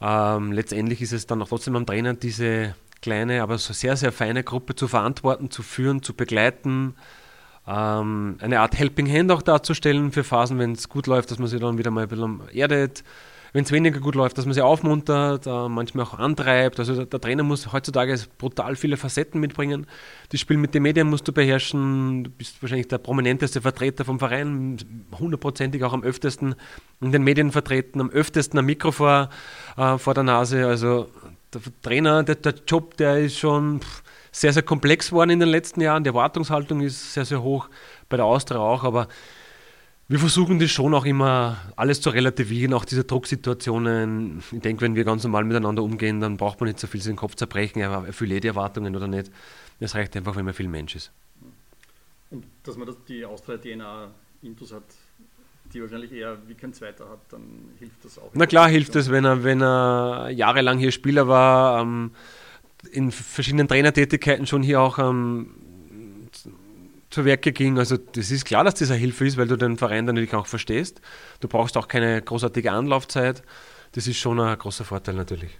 Ähm, 0.00 0.52
letztendlich 0.52 1.02
ist 1.02 1.12
es 1.12 1.26
dann 1.26 1.42
auch 1.42 1.48
trotzdem 1.48 1.76
am 1.76 1.86
Trainer, 1.86 2.14
diese 2.14 2.74
kleine, 3.00 3.42
aber 3.42 3.58
so 3.58 3.72
sehr, 3.72 3.96
sehr 3.96 4.12
feine 4.12 4.42
Gruppe 4.42 4.74
zu 4.74 4.88
verantworten, 4.88 5.50
zu 5.50 5.62
führen, 5.62 6.02
zu 6.02 6.14
begleiten, 6.14 6.94
ähm, 7.66 8.38
eine 8.40 8.60
Art 8.60 8.76
Helping 8.76 9.12
Hand 9.12 9.30
auch 9.30 9.42
darzustellen 9.42 10.10
für 10.12 10.24
Phasen, 10.24 10.58
wenn 10.58 10.72
es 10.72 10.88
gut 10.88 11.06
läuft, 11.06 11.30
dass 11.30 11.38
man 11.38 11.48
sich 11.48 11.60
dann 11.60 11.78
wieder 11.78 11.90
mal 11.90 12.04
ein 12.04 12.08
bisschen 12.08 12.40
erdet 12.52 13.04
wenn 13.52 13.64
es 13.64 13.72
weniger 13.72 14.00
gut 14.00 14.14
läuft, 14.14 14.38
dass 14.38 14.44
man 14.44 14.54
sie 14.54 14.62
aufmuntert, 14.62 15.46
äh, 15.46 15.68
manchmal 15.68 16.04
auch 16.04 16.18
antreibt. 16.18 16.78
Also 16.78 17.04
der, 17.04 17.20
Trainer 17.20 17.42
muss 17.42 17.72
heutzutage 17.72 18.18
brutal 18.38 18.76
viele 18.76 18.96
Facetten 18.96 19.40
mitbringen. 19.40 19.86
Das 20.30 20.40
Spiel 20.40 20.56
mit 20.56 20.74
den 20.74 20.82
Medien 20.82 21.08
musst 21.08 21.26
du 21.26 21.32
beherrschen. 21.32 22.24
Du 22.24 22.30
bist 22.30 22.62
wahrscheinlich 22.62 22.88
der 22.88 22.98
prominenteste 22.98 23.60
Vertreter 23.60 24.04
vom 24.04 24.18
Verein, 24.18 24.78
hundertprozentig 25.18 25.82
auch 25.84 25.92
am 25.92 26.02
öftesten 26.02 26.54
in 27.00 27.12
den 27.12 27.22
Medien 27.22 27.52
vertreten, 27.52 28.00
am 28.00 28.10
öftesten 28.10 28.58
am 28.58 28.66
Mikro 28.66 28.92
vor, 28.92 29.30
äh, 29.76 29.98
vor 29.98 30.14
der 30.14 30.24
Nase. 30.24 30.66
Also 30.66 31.08
der 31.52 31.62
Trainer, 31.82 32.22
der, 32.22 32.34
der 32.34 32.54
Job, 32.66 32.96
der 32.96 33.18
ist 33.18 33.38
schon 33.38 33.80
sehr, 34.30 34.52
sehr 34.52 34.62
komplex 34.62 35.08
geworden 35.08 35.30
in 35.30 35.40
den 35.40 35.48
letzten 35.48 35.80
Jahren. 35.80 36.04
Die 36.04 36.08
Erwartungshaltung 36.08 36.80
ist 36.80 37.14
sehr, 37.14 37.24
sehr 37.24 37.42
hoch, 37.42 37.68
bei 38.08 38.16
der 38.16 38.26
Austria 38.26 38.60
auch, 38.60 38.84
aber 38.84 39.08
wir 40.08 40.18
versuchen 40.18 40.58
das 40.58 40.70
schon 40.70 40.94
auch 40.94 41.04
immer 41.04 41.58
alles 41.76 42.00
zu 42.00 42.08
relativieren, 42.08 42.72
auch 42.72 42.86
diese 42.86 43.04
Drucksituationen. 43.04 44.42
Ich 44.52 44.60
denke, 44.60 44.80
wenn 44.80 44.94
wir 44.94 45.04
ganz 45.04 45.22
normal 45.22 45.44
miteinander 45.44 45.82
umgehen, 45.82 46.20
dann 46.20 46.38
braucht 46.38 46.60
man 46.60 46.68
nicht 46.68 46.80
so 46.80 46.86
viel 46.86 47.02
den 47.02 47.16
Kopf 47.16 47.34
zerbrechen, 47.34 47.80
er 47.80 48.06
erfüllt 48.06 48.32
eh 48.32 48.40
die 48.40 48.48
Erwartungen 48.48 48.96
oder 48.96 49.06
nicht. 49.06 49.30
Es 49.80 49.94
reicht 49.94 50.16
einfach, 50.16 50.34
wenn 50.34 50.46
man 50.46 50.54
viel 50.54 50.68
Mensch 50.68 50.96
ist. 50.96 51.12
Und 52.30 52.44
dass 52.62 52.76
man 52.78 52.86
das, 52.86 52.96
die 53.06 53.24
Austria-DNA 53.24 54.10
Intus 54.42 54.72
hat, 54.72 54.84
die 55.74 55.82
wahrscheinlich 55.82 56.12
eher 56.12 56.38
wie 56.46 56.54
kein 56.54 56.72
Zweiter 56.72 57.08
hat, 57.10 57.20
dann 57.28 57.68
hilft 57.78 58.02
das 58.02 58.18
auch. 58.18 58.30
Na 58.32 58.46
klar 58.46 58.68
hilft 58.68 58.96
es, 58.96 59.10
wenn 59.10 59.26
er, 59.26 59.44
wenn 59.44 59.60
er 59.60 60.30
jahrelang 60.30 60.78
hier 60.78 60.90
Spieler 60.90 61.28
war, 61.28 61.82
ähm, 61.82 62.12
in 62.92 63.12
verschiedenen 63.12 63.68
Trainertätigkeiten 63.68 64.46
schon 64.46 64.62
hier 64.62 64.80
auch 64.80 64.98
ähm, 64.98 65.50
zu 67.10 67.24
Werke 67.24 67.52
ging. 67.52 67.78
Also 67.78 67.96
das 67.96 68.30
ist 68.30 68.44
klar, 68.44 68.64
dass 68.64 68.74
das 68.74 68.90
eine 68.90 68.98
Hilfe 68.98 69.26
ist, 69.26 69.36
weil 69.36 69.48
du 69.48 69.56
den 69.56 69.76
Verein 69.76 70.06
dann 70.06 70.14
natürlich 70.14 70.34
auch 70.34 70.46
verstehst. 70.46 71.00
Du 71.40 71.48
brauchst 71.48 71.76
auch 71.76 71.88
keine 71.88 72.20
großartige 72.20 72.72
Anlaufzeit. 72.72 73.42
Das 73.92 74.06
ist 74.06 74.18
schon 74.18 74.38
ein 74.40 74.58
großer 74.58 74.84
Vorteil 74.84 75.14
natürlich. 75.14 75.58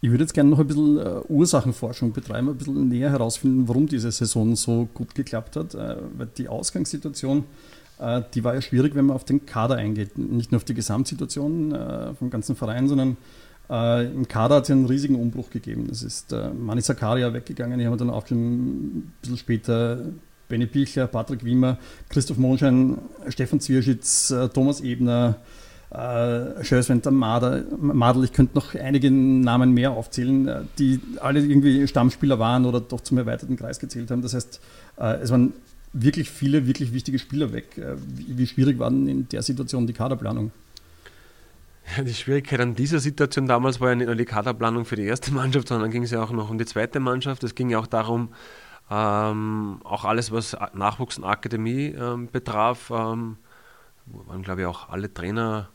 Ich 0.00 0.10
würde 0.10 0.24
jetzt 0.24 0.34
gerne 0.34 0.50
noch 0.50 0.58
ein 0.58 0.66
bisschen 0.66 0.98
äh, 0.98 1.20
Ursachenforschung 1.28 2.12
betreiben, 2.12 2.50
ein 2.50 2.56
bisschen 2.56 2.88
näher 2.88 3.10
herausfinden, 3.10 3.66
warum 3.68 3.86
diese 3.86 4.12
Saison 4.12 4.54
so 4.54 4.86
gut 4.92 5.14
geklappt 5.14 5.56
hat. 5.56 5.74
Äh, 5.74 5.96
weil 6.18 6.28
die 6.36 6.48
Ausgangssituation, 6.48 7.44
äh, 7.98 8.20
die 8.34 8.44
war 8.44 8.54
ja 8.54 8.60
schwierig, 8.60 8.94
wenn 8.94 9.06
man 9.06 9.16
auf 9.16 9.24
den 9.24 9.46
Kader 9.46 9.76
eingeht. 9.76 10.18
Nicht 10.18 10.52
nur 10.52 10.58
auf 10.58 10.64
die 10.64 10.74
Gesamtsituation 10.74 12.14
vom 12.18 12.28
ganzen 12.28 12.54
Verein, 12.54 12.86
sondern 12.86 13.16
Äh, 13.70 14.06
Im 14.06 14.28
Kader 14.28 14.56
hat 14.56 14.64
es 14.64 14.70
einen 14.70 14.86
riesigen 14.86 15.16
Umbruch 15.16 15.50
gegeben. 15.50 15.86
Das 15.88 16.02
ist 16.02 16.32
äh, 16.32 16.50
Mani 16.50 16.82
Zakaria 16.82 17.32
weggegangen. 17.32 17.80
Ich 17.80 17.86
habe 17.86 17.96
dann 17.96 18.10
auch 18.10 18.28
ein 18.30 19.12
bisschen 19.20 19.38
später 19.38 20.00
Benny 20.48 20.66
Pichler, 20.66 21.06
Patrick 21.06 21.44
Wimmer, 21.44 21.78
Christoph 22.08 22.36
Monschein, 22.36 22.98
Stefan 23.28 23.60
Zwierschitz, 23.60 24.30
äh, 24.30 24.48
Thomas 24.48 24.80
Ebner, 24.82 25.36
äh, 25.90 26.62
Schöswenter, 26.62 27.10
Madel. 27.10 28.24
Ich 28.24 28.32
könnte 28.32 28.54
noch 28.54 28.74
einige 28.74 29.10
Namen 29.10 29.72
mehr 29.72 29.92
aufzählen, 29.92 30.48
äh, 30.48 30.60
die 30.78 31.00
alle 31.20 31.40
irgendwie 31.40 31.86
Stammspieler 31.86 32.38
waren 32.38 32.66
oder 32.66 32.80
doch 32.80 33.00
zum 33.00 33.16
erweiterten 33.18 33.56
Kreis 33.56 33.78
gezählt 33.78 34.10
haben. 34.10 34.20
Das 34.20 34.34
heißt, 34.34 34.60
äh, 34.98 35.14
es 35.22 35.30
waren 35.30 35.54
wirklich 35.92 36.30
viele, 36.30 36.66
wirklich 36.66 36.92
wichtige 36.92 37.18
Spieler 37.18 37.52
weg. 37.52 37.78
Äh, 37.78 37.96
wie, 38.16 38.38
wie 38.38 38.46
schwierig 38.46 38.78
war 38.78 38.90
denn 38.90 39.08
in 39.08 39.28
der 39.28 39.42
Situation 39.42 39.86
die 39.86 39.92
Kaderplanung? 39.92 40.50
Die 42.04 42.14
Schwierigkeit 42.14 42.60
an 42.60 42.74
dieser 42.74 42.98
Situation 42.98 43.46
damals 43.46 43.80
war 43.80 43.90
ja 43.90 43.94
nicht 43.94 44.06
nur 44.06 44.16
die 44.16 44.24
Kaderplanung 44.24 44.84
für 44.84 44.96
die 44.96 45.04
erste 45.04 45.32
Mannschaft, 45.32 45.68
sondern 45.68 45.90
ging 45.90 46.02
es 46.02 46.10
ja 46.10 46.22
auch 46.22 46.30
noch 46.30 46.50
um 46.50 46.58
die 46.58 46.66
zweite 46.66 47.00
Mannschaft. 47.00 47.44
Es 47.44 47.54
ging 47.54 47.70
ja 47.70 47.78
auch 47.78 47.86
darum, 47.86 48.30
ähm, 48.90 49.80
auch 49.84 50.04
alles, 50.04 50.32
was 50.32 50.56
Nachwuchs 50.74 51.18
und 51.18 51.24
Akademie 51.24 51.86
ähm, 51.88 52.28
betraf, 52.30 52.90
ähm, 52.90 53.36
waren, 54.06 54.42
glaube 54.42 54.62
ich, 54.62 54.66
auch 54.66 54.88
alle 54.88 55.12
Trainer 55.12 55.68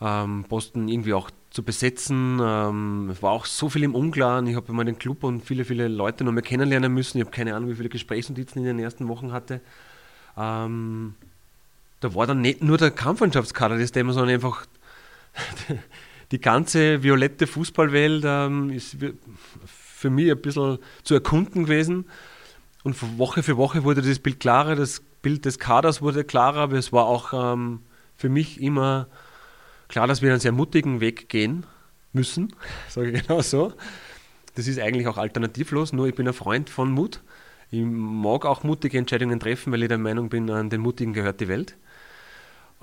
ähm, 0.00 0.44
irgendwie 0.74 1.14
auch 1.14 1.30
zu 1.50 1.64
besetzen. 1.64 2.38
Ähm, 2.40 3.10
es 3.10 3.22
war 3.22 3.32
auch 3.32 3.44
so 3.44 3.68
viel 3.68 3.82
im 3.82 3.94
Unklaren. 3.94 4.46
Ich 4.46 4.56
habe 4.56 4.68
immer 4.68 4.84
den 4.84 4.98
Club 4.98 5.24
und 5.24 5.44
viele, 5.44 5.64
viele 5.64 5.88
Leute 5.88 6.24
noch 6.24 6.32
mehr 6.32 6.42
kennenlernen 6.42 6.92
müssen. 6.92 7.18
Ich 7.18 7.24
habe 7.24 7.34
keine 7.34 7.54
Ahnung, 7.54 7.70
wie 7.70 7.74
viele 7.74 7.88
Gesprächsnotizen 7.88 8.60
in 8.60 8.64
den 8.64 8.78
ersten 8.78 9.08
Wochen 9.08 9.32
hatte. 9.32 9.60
Ähm, 10.36 11.14
da 11.98 12.14
war 12.14 12.26
dann 12.26 12.40
nicht 12.40 12.62
nur 12.62 12.78
der 12.78 12.92
Kampfmannschaftskader 12.92 13.78
das 13.78 13.92
Thema, 13.92 14.12
sondern 14.12 14.34
einfach 14.34 14.64
die 16.30 16.40
ganze 16.40 17.02
violette 17.02 17.46
Fußballwelt 17.46 18.24
ähm, 18.26 18.70
ist 18.70 18.96
für 19.66 20.10
mich 20.10 20.30
ein 20.30 20.40
bisschen 20.40 20.78
zu 21.02 21.14
erkunden 21.14 21.64
gewesen. 21.64 22.06
Und 22.82 23.18
Woche 23.18 23.42
für 23.42 23.56
Woche 23.56 23.84
wurde 23.84 24.00
das 24.00 24.18
Bild 24.18 24.40
klarer, 24.40 24.74
das 24.74 25.02
Bild 25.22 25.44
des 25.44 25.58
Kaders 25.58 26.00
wurde 26.00 26.24
klarer, 26.24 26.60
aber 26.60 26.76
es 26.76 26.92
war 26.92 27.04
auch 27.04 27.32
ähm, 27.34 27.80
für 28.16 28.28
mich 28.28 28.60
immer 28.60 29.08
klar, 29.88 30.06
dass 30.06 30.22
wir 30.22 30.30
einen 30.30 30.40
sehr 30.40 30.52
mutigen 30.52 31.00
Weg 31.00 31.28
gehen 31.28 31.66
müssen, 32.12 32.54
sage 32.88 33.10
ich 33.10 33.26
genau 33.26 33.42
so. 33.42 33.72
Das 34.54 34.66
ist 34.66 34.78
eigentlich 34.78 35.06
auch 35.06 35.18
alternativlos, 35.18 35.92
nur 35.92 36.08
ich 36.08 36.14
bin 36.14 36.26
ein 36.26 36.34
Freund 36.34 36.70
von 36.70 36.90
Mut. 36.90 37.22
Ich 37.70 37.82
mag 37.84 38.46
auch 38.46 38.64
mutige 38.64 38.98
Entscheidungen 38.98 39.38
treffen, 39.38 39.72
weil 39.72 39.82
ich 39.82 39.88
der 39.88 39.98
Meinung 39.98 40.28
bin, 40.28 40.50
an 40.50 40.70
den 40.70 40.80
Mutigen 40.80 41.12
gehört 41.12 41.40
die 41.40 41.48
Welt. 41.48 41.76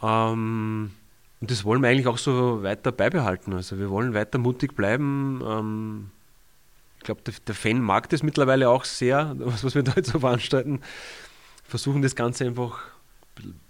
Ähm, 0.01 0.91
und 1.39 1.51
das 1.51 1.63
wollen 1.63 1.81
wir 1.81 1.89
eigentlich 1.89 2.07
auch 2.07 2.17
so 2.17 2.63
weiter 2.63 2.91
beibehalten. 2.91 3.53
Also 3.53 3.77
wir 3.77 3.89
wollen 3.89 4.13
weiter 4.13 4.37
mutig 4.37 4.75
bleiben. 4.75 5.41
Ähm, 5.45 6.09
ich 6.97 7.03
glaube, 7.03 7.21
der, 7.21 7.33
der, 7.45 7.55
Fan 7.55 7.79
mag 7.79 8.09
das 8.09 8.23
mittlerweile 8.23 8.69
auch 8.69 8.85
sehr, 8.85 9.35
was, 9.37 9.63
was 9.63 9.75
wir 9.75 9.83
da 9.83 9.93
jetzt 9.95 10.11
so 10.11 10.19
veranstalten. 10.19 10.81
Versuchen 11.63 12.01
das 12.01 12.15
Ganze 12.15 12.45
einfach 12.45 12.79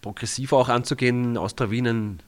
progressiv 0.01 0.53
auch 0.53 0.69
anzugehen. 0.69 1.37
Austria 1.37 1.69
Wien 1.69 1.87
ein 1.87 2.19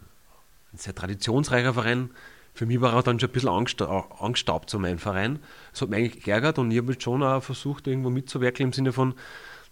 ein 0.73 0.77
sehr 0.77 0.95
traditionsreicher 0.95 1.73
Verein. 1.73 2.09
Für 2.53 2.65
mich 2.65 2.81
war 2.81 2.93
er 2.93 3.03
dann 3.03 3.19
schon 3.19 3.29
ein 3.29 3.33
bisschen 3.33 3.49
angestaubt, 3.49 4.69
so 4.69 4.79
mein 4.79 4.99
Verein. 4.99 5.39
Das 5.71 5.81
hat 5.81 5.89
mich 5.89 5.99
eigentlich 5.99 6.23
geärgert 6.23 6.59
und 6.59 6.71
ich 6.71 6.77
habe 6.77 6.99
schon 6.99 7.23
auch 7.23 7.41
versucht, 7.41 7.87
irgendwo 7.87 8.09
mitzuwirken 8.09 8.67
im 8.67 8.73
Sinne 8.73 8.91
von, 8.91 9.13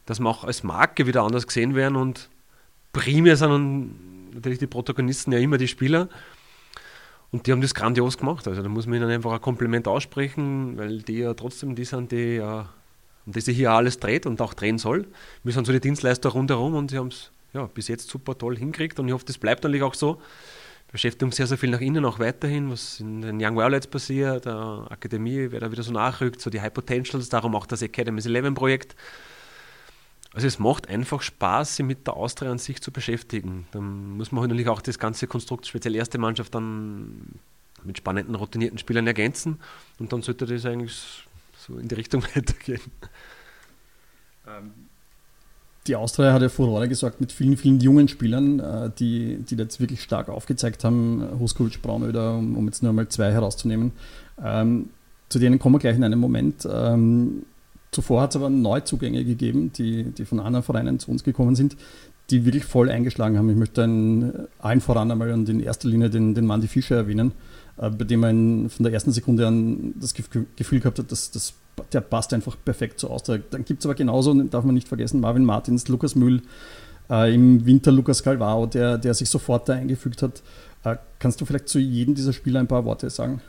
dass 0.05 0.19
wir 0.19 0.29
auch 0.29 0.43
als 0.43 0.63
Marke 0.63 1.05
wieder 1.05 1.23
anders 1.23 1.47
gesehen 1.47 1.75
werden 1.75 1.95
und 1.95 2.29
primär 2.93 3.35
sind 3.35 3.51
natürlich 4.33 4.59
die 4.59 4.67
Protagonisten 4.67 5.31
ja 5.31 5.39
immer 5.39 5.57
die 5.57 5.67
Spieler. 5.67 6.09
Und 7.31 7.45
die 7.45 7.51
haben 7.51 7.61
das 7.61 7.73
grandios 7.73 8.17
gemacht. 8.17 8.47
Also 8.47 8.63
da 8.63 8.69
muss 8.69 8.87
man 8.87 8.97
ihnen 8.97 9.09
einfach 9.09 9.33
ein 9.33 9.41
Kompliment 9.41 9.87
aussprechen, 9.87 10.77
weil 10.77 11.01
die 11.01 11.19
ja 11.19 11.33
trotzdem 11.33 11.75
die 11.75 11.83
sind, 11.83 12.11
die 12.11 12.35
ja, 12.35 12.69
um 13.25 13.33
die 13.33 13.41
sich 13.41 13.57
hier 13.57 13.71
alles 13.71 13.99
dreht 13.99 14.25
und 14.25 14.41
auch 14.41 14.53
drehen 14.53 14.77
soll. 14.77 15.07
Wir 15.43 15.51
sind 15.51 15.67
so 15.67 15.73
die 15.73 15.81
Dienstleister 15.81 16.29
rundherum 16.29 16.75
und 16.75 16.91
sie 16.91 16.97
haben 16.97 17.07
es 17.07 17.31
ja, 17.53 17.65
bis 17.65 17.89
jetzt 17.89 18.09
super 18.09 18.37
toll 18.37 18.57
hingekriegt 18.57 18.99
und 18.99 19.07
ich 19.07 19.13
hoffe, 19.13 19.25
das 19.25 19.37
bleibt 19.37 19.63
natürlich 19.63 19.83
auch 19.83 19.93
so 19.93 20.21
beschäftigen 20.91 21.25
uns 21.25 21.35
sehr, 21.35 21.47
sehr 21.47 21.57
viel 21.57 21.69
nach 21.69 21.81
innen 21.81 22.05
auch 22.05 22.19
weiterhin, 22.19 22.71
was 22.71 22.99
in 22.99 23.21
den 23.21 23.43
Young 23.43 23.57
Violets 23.57 23.87
passiert, 23.87 24.45
der 24.45 24.87
Akademie, 24.89 25.47
wer 25.49 25.59
da 25.59 25.71
wieder 25.71 25.83
so 25.83 25.91
nachrückt, 25.91 26.41
so 26.41 26.49
die 26.49 26.61
High 26.61 26.73
Potentials, 26.73 27.29
darum 27.29 27.55
auch 27.55 27.65
das 27.65 27.83
Academies 27.83 28.25
11 28.25 28.53
Projekt. 28.53 28.95
Also 30.37 30.45
es 30.45 30.59
macht 30.59 30.87
einfach 30.87 31.23
Spaß, 31.23 31.77
sich 31.77 31.83
mit 31.83 32.05
der 32.05 32.13
Austria 32.15 32.51
an 32.51 32.59
sich 32.59 32.79
zu 32.79 32.91
beschäftigen. 32.91 33.65
Dann 33.71 34.17
muss 34.17 34.31
man 34.31 34.41
halt 34.41 34.49
natürlich 34.51 34.69
auch 34.69 34.81
das 34.81 34.99
ganze 34.99 35.25
Konstrukt, 35.25 35.65
speziell 35.65 35.95
erste 35.95 36.19
Mannschaft, 36.19 36.53
dann 36.53 37.39
mit 37.83 37.97
spannenden, 37.97 38.35
routinierten 38.35 38.77
Spielern 38.77 39.07
ergänzen 39.07 39.57
und 39.97 40.13
dann 40.13 40.21
sollte 40.21 40.45
das 40.45 40.63
eigentlich 40.67 41.25
so 41.57 41.79
in 41.79 41.87
die 41.87 41.95
Richtung 41.95 42.21
weitergehen. 42.35 42.81
Ähm, 44.47 44.73
die 45.87 45.95
Austria 45.95 46.33
hat 46.33 46.43
ja 46.43 46.49
Furore 46.49 46.87
gesorgt 46.87 47.19
mit 47.19 47.31
vielen, 47.31 47.57
vielen 47.57 47.79
jungen 47.79 48.07
Spielern, 48.07 48.59
äh, 48.59 48.91
die, 48.95 49.37
die 49.37 49.55
jetzt 49.55 49.79
wirklich 49.79 50.03
stark 50.03 50.29
aufgezeigt 50.29 50.83
haben. 50.83 51.27
Huskovic, 51.39 51.81
Braunöder, 51.81 52.35
um, 52.35 52.63
jetzt 52.67 52.83
nur 52.83 52.93
mal 52.93 53.09
zwei 53.09 53.31
herauszunehmen. 53.31 53.91
Ähm, 54.43 54.89
zu 55.29 55.39
denen 55.39 55.57
kommen 55.57 55.73
wir 55.73 55.79
gleich 55.79 55.95
in 55.95 56.03
einem 56.03 56.19
Moment. 56.19 56.63
Zuvor 57.91 58.21
hat 58.21 58.31
es 58.31 58.35
aber 58.35 58.49
Neuzugänge 58.49 59.23
gegeben, 59.23 59.71
die, 59.73 60.03
die 60.03 60.25
von 60.25 60.39
anderen 60.39 60.63
Vereinen 60.63 60.99
zu 60.99 61.09
uns 61.09 61.23
gekommen 61.23 61.55
sind, 61.55 61.77
die 62.29 62.45
wirklich 62.45 62.65
voll 62.65 62.89
eingeschlagen 62.89 63.37
haben. 63.37 63.49
Ich 63.49 63.55
möchte 63.55 63.83
einen, 63.83 64.47
allen 64.59 64.81
voran 64.81 65.11
einmal 65.11 65.31
und 65.31 65.47
in 65.47 65.61
erster 65.61 65.87
Linie 65.87 66.09
den, 66.09 66.35
den 66.35 66.45
Mandy 66.45 66.67
Fischer 66.67 66.97
erwähnen, 66.97 67.31
äh, 67.77 67.89
bei 67.89 68.03
dem 68.03 68.19
man 68.19 68.69
von 68.69 68.83
der 68.83 68.93
ersten 68.93 69.11
Sekunde 69.11 69.47
an 69.47 69.93
das 69.99 70.13
Gefühl 70.13 70.79
gehabt 70.79 70.99
hat, 70.99 71.11
dass 71.11 71.31
das 71.31 71.53
der 71.93 72.01
passt 72.01 72.33
einfach 72.33 72.57
perfekt 72.63 72.99
zu 72.99 73.09
Austria. 73.09 73.39
Dann 73.51 73.65
gibt 73.65 73.81
es 73.81 73.85
aber 73.85 73.95
genauso, 73.95 74.33
darf 74.43 74.65
man 74.65 74.75
nicht 74.75 74.87
vergessen, 74.87 75.19
Marvin 75.19 75.45
Martins, 75.45 75.87
Lukas 75.87 76.15
Mühl, 76.15 76.41
äh, 77.09 77.33
im 77.33 77.65
Winter 77.65 77.91
Lukas 77.91 78.23
Calvao, 78.23 78.65
der, 78.65 78.97
der 78.97 79.13
sich 79.13 79.29
sofort 79.29 79.69
da 79.69 79.73
eingefügt 79.73 80.21
hat. 80.21 80.41
Äh, 80.83 80.97
kannst 81.19 81.39
du 81.39 81.45
vielleicht 81.45 81.69
zu 81.69 81.79
jedem 81.79 82.15
dieser 82.15 82.33
Spieler 82.33 82.59
ein 82.59 82.67
paar 82.67 82.85
Worte 82.85 83.09
sagen? 83.09 83.41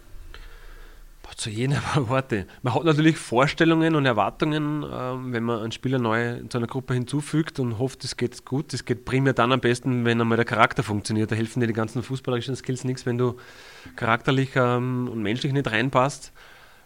Zu 1.38 1.48
jedem 1.48 1.78
Worte. 1.94 2.46
Man 2.60 2.74
hat 2.74 2.84
natürlich 2.84 3.16
Vorstellungen 3.16 3.94
und 3.94 4.04
Erwartungen, 4.04 4.82
äh, 4.82 5.32
wenn 5.32 5.44
man 5.44 5.60
einen 5.60 5.72
Spieler 5.72 5.98
neu 5.98 6.42
zu 6.50 6.58
einer 6.58 6.66
Gruppe 6.66 6.92
hinzufügt 6.92 7.58
und 7.58 7.78
hofft, 7.78 8.04
es 8.04 8.18
geht 8.18 8.44
gut. 8.44 8.74
Es 8.74 8.84
geht 8.84 9.06
primär 9.06 9.32
dann 9.32 9.52
am 9.52 9.60
besten, 9.60 10.04
wenn 10.04 10.20
einmal 10.20 10.36
der 10.36 10.44
Charakter 10.44 10.82
funktioniert. 10.82 11.32
Da 11.32 11.36
helfen 11.36 11.60
dir 11.60 11.66
die 11.66 11.72
ganzen 11.72 12.02
fußballerischen 12.02 12.54
Skills 12.56 12.84
nichts, 12.84 13.06
wenn 13.06 13.16
du 13.16 13.36
charakterlich 13.96 14.50
ähm, 14.56 15.08
und 15.10 15.22
menschlich 15.22 15.54
nicht 15.54 15.70
reinpasst 15.70 16.32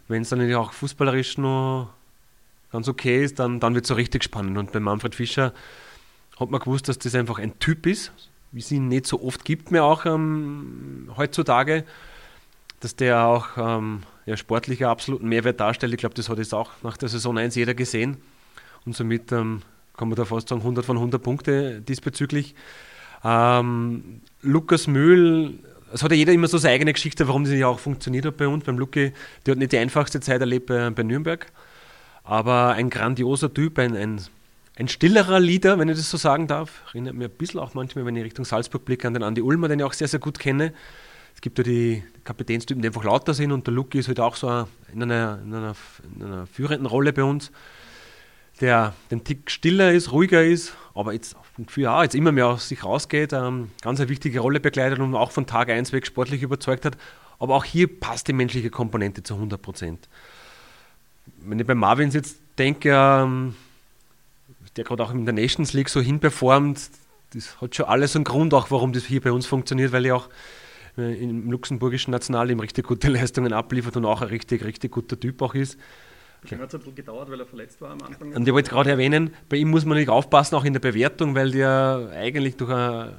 wenn 0.09 0.23
es 0.23 0.28
dann 0.28 0.38
natürlich 0.38 0.56
auch 0.56 0.73
fußballerisch 0.73 1.38
noch 1.38 1.90
ganz 2.71 2.88
okay 2.88 3.25
ist, 3.25 3.38
dann, 3.38 3.61
dann 3.61 3.75
wird 3.75 3.85
es 3.85 3.88
so 3.88 3.94
richtig 3.94 4.25
spannend. 4.25 4.59
Und 4.59 4.73
bei 4.73 4.80
Manfred 4.80 5.14
Fischer 5.14 5.52
hat 6.38 6.50
man 6.50 6.61
gewusst, 6.61 6.88
dass 6.88 6.99
das 6.99 7.14
einfach 7.14 7.38
ein 7.38 7.59
Typ 7.59 7.87
ist, 7.87 8.12
wie 8.52 8.61
es 8.61 8.71
ihn 8.71 8.88
nicht 8.88 9.06
so 9.06 9.23
oft 9.23 9.44
gibt 9.44 9.71
mehr 9.71 9.85
auch 9.85 10.06
ähm, 10.06 11.11
heutzutage, 11.16 11.85
dass 12.85 12.97
der 12.97 13.25
auch 13.25 13.49
ähm, 13.57 14.03
ja, 14.27 14.37
sportlicher 14.37 14.89
absoluten 14.89 15.29
Mehrwert 15.29 15.61
darstellt. 15.61 15.93
Ich 15.93 15.99
glaube, 15.99 16.15
das 16.15 16.29
hat 16.29 16.39
jetzt 16.39 16.55
auch 16.55 16.71
nach 16.83 16.97
der 16.97 17.09
Saison 17.09 17.39
1 17.39 17.55
jeder 17.55 17.75
gesehen. 17.75 18.19
Und 18.85 18.97
somit 18.97 19.33
ähm, 19.33 19.62
kann 19.97 20.09
man 20.09 20.17
da 20.17 20.25
fast 20.25 20.49
sagen 20.49 20.62
100 20.62 20.85
von 20.85 20.97
100 20.97 21.23
Punkte 21.23 21.81
diesbezüglich. 21.81 22.55
Ähm, 23.25 24.21
Lukas 24.43 24.87
Mühl 24.87 25.59
es 25.93 26.03
hat 26.03 26.11
ja 26.11 26.17
jeder 26.17 26.33
immer 26.33 26.49
so 26.49 26.59
seine 26.59 26.75
eigene 26.75 26.93
Geschichte, 26.93 27.29
warum 27.29 27.45
das 27.45 27.53
ja 27.53 27.67
auch 27.67 27.79
funktioniert 27.79 28.25
hat 28.25 28.37
bei 28.37 28.49
uns. 28.49 28.65
Beim 28.65 28.79
Lucky, 28.79 29.12
der 29.45 29.53
hat 29.53 29.59
nicht 29.59 29.73
die 29.73 29.79
einfachste 29.79 30.21
Zeit 30.21 30.41
erlebt 30.41 30.67
bei, 30.67 30.91
bei 30.91 31.03
Nürnberg, 31.03 31.47
aber 32.25 32.73
ein 32.73 32.91
grandioser 32.91 33.53
Typ, 33.53 33.79
ein, 33.79 33.97
ein, 33.97 34.21
ein 34.77 34.89
stillerer 34.89 35.39
Leader, 35.39 35.79
wenn 35.79 35.89
ich 35.89 35.97
das 35.97 36.11
so 36.11 36.17
sagen 36.17 36.47
darf. 36.47 36.83
Erinnert 36.89 37.15
mir 37.15 37.27
ein 37.27 37.31
bisschen 37.31 37.61
auch 37.61 37.75
manchmal, 37.75 38.07
wenn 38.07 38.17
ich 38.17 38.25
Richtung 38.25 38.45
Salzburg 38.45 38.85
blicke, 38.85 39.07
an 39.07 39.15
den 39.15 39.23
Andi 39.23 39.43
Ulmer, 39.43 39.69
den 39.69 39.81
ich 39.81 39.85
auch 39.85 39.93
sehr, 39.93 40.09
sehr 40.09 40.21
gut 40.21 40.39
kenne. 40.39 40.73
Gibt 41.43 41.59
ja 41.59 41.65
die 41.65 42.03
Kapitänstypen, 42.25 42.81
die 42.81 42.89
einfach 42.89 43.05
lauter 43.05 43.35
sind 43.35 43.53
und 43.53 43.67
der 43.67 43.75
Lucky 43.75 43.99
ist 43.99 44.09
halt 44.09 44.21
auch 44.21 44.37
so 44.37 44.67
in 44.93 45.03
einer, 45.03 45.41
in 45.45 45.53
einer, 45.53 45.75
in 46.17 46.25
einer 46.25 46.47
führenden 46.47 46.87
Rolle 46.87 47.13
bei 47.13 47.25
uns, 47.25 47.53
der 48.61 48.95
den 49.11 49.25
Tick 49.25 49.51
stiller 49.51 49.93
ist, 49.93 50.13
ruhiger 50.13 50.43
ist, 50.43 50.73
aber 50.95 51.13
jetzt 51.13 51.37
für 51.69 51.83
ja, 51.83 52.03
jetzt 52.03 52.15
immer 52.15 52.33
mehr 52.33 52.47
aus 52.47 52.69
sich 52.69 52.85
rausgeht, 52.85 53.33
ähm, 53.33 53.71
ganz 53.83 54.01
eine 54.01 54.09
wichtige 54.09 54.41
Rolle 54.41 54.61
begleitet 54.61 55.01
und 55.01 55.15
auch 55.15 55.31
von 55.31 55.47
Tag 55.47 55.69
1 55.69 55.93
weg 55.93 56.07
sportlich 56.07 56.43
überzeugt 56.43 56.85
hat. 56.85 56.97
Aber 57.39 57.57
auch 57.57 57.65
hier 57.65 57.89
passt 57.89 58.29
die 58.29 58.33
menschliche 58.33 58.71
Komponente 58.71 59.23
zu 59.23 59.35
100 59.35 59.61
Prozent. 59.61 60.09
Wenn 61.39 61.59
ich 61.59 61.67
bei 61.67 61.75
Marvins 61.75 62.15
jetzt 62.15 62.37
denke, 62.57 62.91
ähm, 62.91 63.57
der 64.77 64.85
gerade 64.85 65.03
auch 65.03 65.11
in 65.11 65.25
der 65.25 65.35
Nations 65.35 65.73
League 65.73 65.89
so 65.89 66.01
hinperformt, 66.01 66.91
das 67.35 67.61
hat 67.61 67.75
schon 67.75 67.87
alles 67.87 68.15
einen 68.15 68.25
Grund, 68.25 68.55
auch 68.55 68.71
warum 68.71 68.93
das 68.93 69.05
hier 69.05 69.21
bei 69.21 69.33
uns 69.33 69.47
funktioniert, 69.47 69.93
weil 69.93 70.07
er 70.07 70.17
auch 70.17 70.29
im 70.97 71.51
luxemburgischen 71.51 72.11
Nationalteam 72.11 72.61
richtig 72.61 72.87
gute 72.87 73.09
Leistungen 73.13 73.53
abliefert 73.53 73.97
und 73.97 74.05
auch 74.05 74.23
ein 74.23 74.29
richtig, 74.29 74.65
richtig 74.65 74.93
guter 74.93 75.19
Typ 75.19 75.41
auch 75.43 75.55
ist. 75.55 75.79
Okay. 76.45 76.59
Hat 76.59 76.69
es 76.69 76.75
ein 76.75 76.81
bisschen 76.81 76.95
gedauert, 76.97 77.31
weil 77.31 77.39
er 77.39 77.47
verletzt 77.47 77.81
war 77.81 77.91
am 77.91 78.03
Anfang. 78.03 78.33
Und 78.33 78.49
ich 78.49 78.53
wollte 78.53 78.71
gerade 78.71 78.91
erwähnen, 78.91 79.31
bei 79.49 79.57
ihm 79.57 79.71
muss 79.71 79.85
man 79.85 79.97
nicht 79.97 80.09
aufpassen, 80.09 80.57
auch 80.57 80.65
in 80.65 80.73
der 80.73 80.81
Bewertung, 80.81 81.35
weil 81.37 81.53
der 81.53 82.11
eigentlich 82.15 82.57
durch 82.57 82.71
eine, 82.71 83.19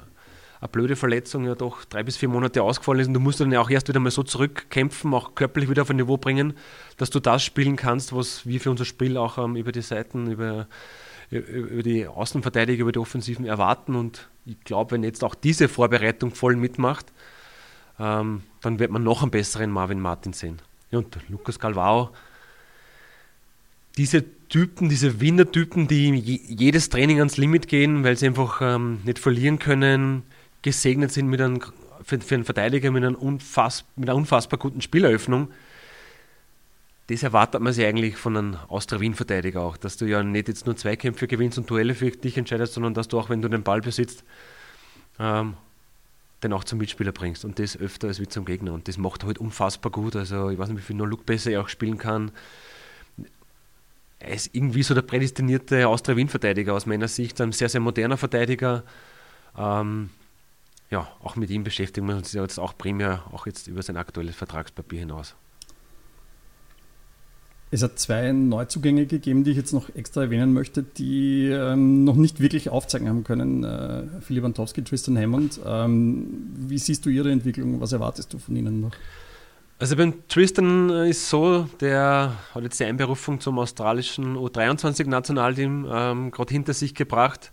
eine 0.60 0.68
blöde 0.68 0.94
Verletzung 0.94 1.46
ja 1.46 1.54
doch 1.54 1.86
drei 1.86 2.02
bis 2.02 2.18
vier 2.18 2.28
Monate 2.28 2.62
ausgefallen 2.62 3.00
ist 3.00 3.08
und 3.08 3.14
du 3.14 3.20
musst 3.20 3.40
dann 3.40 3.50
ja 3.50 3.60
auch 3.60 3.70
erst 3.70 3.88
wieder 3.88 3.98
mal 3.98 4.10
so 4.10 4.22
zurückkämpfen, 4.22 5.14
auch 5.14 5.34
körperlich 5.34 5.70
wieder 5.70 5.82
auf 5.82 5.90
ein 5.90 5.96
Niveau 5.96 6.18
bringen, 6.18 6.52
dass 6.98 7.08
du 7.08 7.18
das 7.18 7.42
spielen 7.42 7.76
kannst, 7.76 8.14
was 8.14 8.46
wir 8.46 8.60
für 8.60 8.70
unser 8.70 8.84
Spiel 8.84 9.16
auch 9.16 9.38
ähm, 9.38 9.56
über 9.56 9.72
die 9.72 9.82
Seiten, 9.82 10.30
über, 10.30 10.68
über 11.30 11.82
die 11.82 12.06
Außenverteidiger, 12.06 12.82
über 12.82 12.92
die 12.92 12.98
Offensiven 12.98 13.46
erwarten 13.46 13.94
und 13.94 14.28
ich 14.44 14.60
glaube, 14.60 14.90
wenn 14.90 15.02
jetzt 15.02 15.24
auch 15.24 15.34
diese 15.34 15.68
Vorbereitung 15.68 16.34
voll 16.34 16.56
mitmacht, 16.56 17.06
ähm, 17.98 18.42
dann 18.60 18.78
wird 18.78 18.90
man 18.90 19.02
noch 19.02 19.22
einen 19.22 19.30
besseren 19.30 19.70
Marvin 19.70 20.00
Martin 20.00 20.32
sehen. 20.32 20.60
Und 20.90 21.18
Lukas 21.28 21.58
Galvao, 21.58 22.10
diese 23.96 24.24
Typen, 24.48 24.88
diese 24.88 25.20
Wiener-Typen, 25.20 25.88
die 25.88 26.10
jedes 26.48 26.88
Training 26.88 27.18
ans 27.18 27.36
Limit 27.36 27.68
gehen, 27.68 28.04
weil 28.04 28.16
sie 28.16 28.26
einfach 28.26 28.60
ähm, 28.62 29.00
nicht 29.04 29.18
verlieren 29.18 29.58
können, 29.58 30.22
gesegnet 30.62 31.12
sind 31.12 31.28
mit 31.28 31.40
einem, 31.40 31.60
für, 32.02 32.20
für 32.20 32.34
einen 32.34 32.44
Verteidiger 32.44 32.90
mit, 32.90 33.04
einem 33.04 33.14
unfass, 33.14 33.84
mit 33.96 34.08
einer 34.08 34.16
unfassbar 34.16 34.58
guten 34.58 34.80
Spieleröffnung. 34.80 35.48
Das 37.08 37.22
erwartet 37.22 37.60
man 37.60 37.72
sich 37.72 37.84
eigentlich 37.84 38.16
von 38.16 38.36
einem 38.36 38.56
Austria-Wien-Verteidiger 38.68 39.60
auch, 39.60 39.76
dass 39.76 39.96
du 39.96 40.06
ja 40.06 40.22
nicht 40.22 40.48
jetzt 40.48 40.66
nur 40.66 40.76
Zweikämpfe 40.76 41.26
gewinnst 41.26 41.58
und 41.58 41.68
Duelle 41.68 41.94
für 41.94 42.10
dich 42.10 42.38
entscheidest, 42.38 42.74
sondern 42.74 42.94
dass 42.94 43.08
du 43.08 43.18
auch, 43.18 43.28
wenn 43.28 43.42
du 43.42 43.48
den 43.48 43.62
Ball 43.62 43.80
besitzt, 43.80 44.24
ähm, 45.18 45.54
den 46.44 46.52
auch 46.52 46.64
zum 46.64 46.78
Mitspieler 46.78 47.12
bringst 47.12 47.44
und 47.44 47.58
das 47.58 47.76
öfter 47.76 48.08
als 48.08 48.20
wie 48.20 48.28
zum 48.28 48.44
Gegner. 48.44 48.72
Und 48.72 48.88
das 48.88 48.98
macht 48.98 49.22
er 49.22 49.28
halt 49.28 49.38
unfassbar 49.38 49.90
gut. 49.90 50.16
Also 50.16 50.50
ich 50.50 50.58
weiß 50.58 50.68
nicht, 50.68 50.78
wie 50.78 50.82
viel 50.82 50.96
nur 50.96 51.08
Look 51.08 51.26
besser 51.26 51.50
er 51.50 51.62
auch 51.62 51.68
spielen 51.68 51.98
kann. 51.98 52.30
Er 54.20 54.34
ist 54.34 54.54
irgendwie 54.54 54.82
so 54.82 54.94
der 54.94 55.02
prädestinierte 55.02 55.88
Austria-Wien-Verteidiger 55.88 56.72
aus 56.72 56.86
meiner 56.86 57.08
Sicht, 57.08 57.40
ein 57.40 57.52
sehr, 57.52 57.68
sehr 57.68 57.80
moderner 57.80 58.16
Verteidiger. 58.16 58.84
Ähm, 59.56 60.10
ja, 60.90 61.08
auch 61.22 61.36
mit 61.36 61.50
ihm 61.50 61.64
beschäftigen 61.64 62.06
wir 62.06 62.16
uns 62.16 62.32
jetzt 62.32 62.58
auch 62.58 62.76
primär, 62.78 63.24
auch 63.32 63.46
jetzt 63.46 63.66
über 63.66 63.82
sein 63.82 63.96
aktuelles 63.96 64.36
Vertragspapier 64.36 65.00
hinaus. 65.00 65.34
Es 67.74 67.82
hat 67.82 67.98
zwei 67.98 68.30
Neuzugänge 68.30 69.04
gegeben, 69.04 69.42
die 69.42 69.50
ich 69.50 69.56
jetzt 69.56 69.72
noch 69.72 69.92
extra 69.96 70.22
erwähnen 70.22 70.52
möchte, 70.52 70.84
die 70.84 71.48
ähm, 71.48 72.04
noch 72.04 72.14
nicht 72.14 72.38
wirklich 72.38 72.70
aufzeigen 72.70 73.08
haben 73.08 73.24
können. 73.24 73.64
Äh, 73.64 74.04
Philipp 74.20 74.44
Antowski, 74.44 74.84
Tristan 74.84 75.18
Hammond. 75.18 75.58
Ähm, 75.66 76.52
wie 76.56 76.78
siehst 76.78 77.04
du 77.04 77.10
ihre 77.10 77.32
Entwicklung? 77.32 77.80
Was 77.80 77.90
erwartest 77.90 78.32
du 78.32 78.38
von 78.38 78.54
ihnen 78.54 78.80
noch? 78.80 78.92
Also 79.80 79.96
beim 79.96 80.14
Tristan 80.28 80.88
ist 80.88 81.28
so, 81.28 81.68
der 81.80 82.34
hat 82.54 82.62
jetzt 82.62 82.78
die 82.78 82.84
Einberufung 82.84 83.40
zum 83.40 83.58
australischen 83.58 84.36
U23-Nationalteam 84.36 85.88
ähm, 85.90 86.30
gerade 86.30 86.54
hinter 86.54 86.74
sich 86.74 86.94
gebracht. 86.94 87.50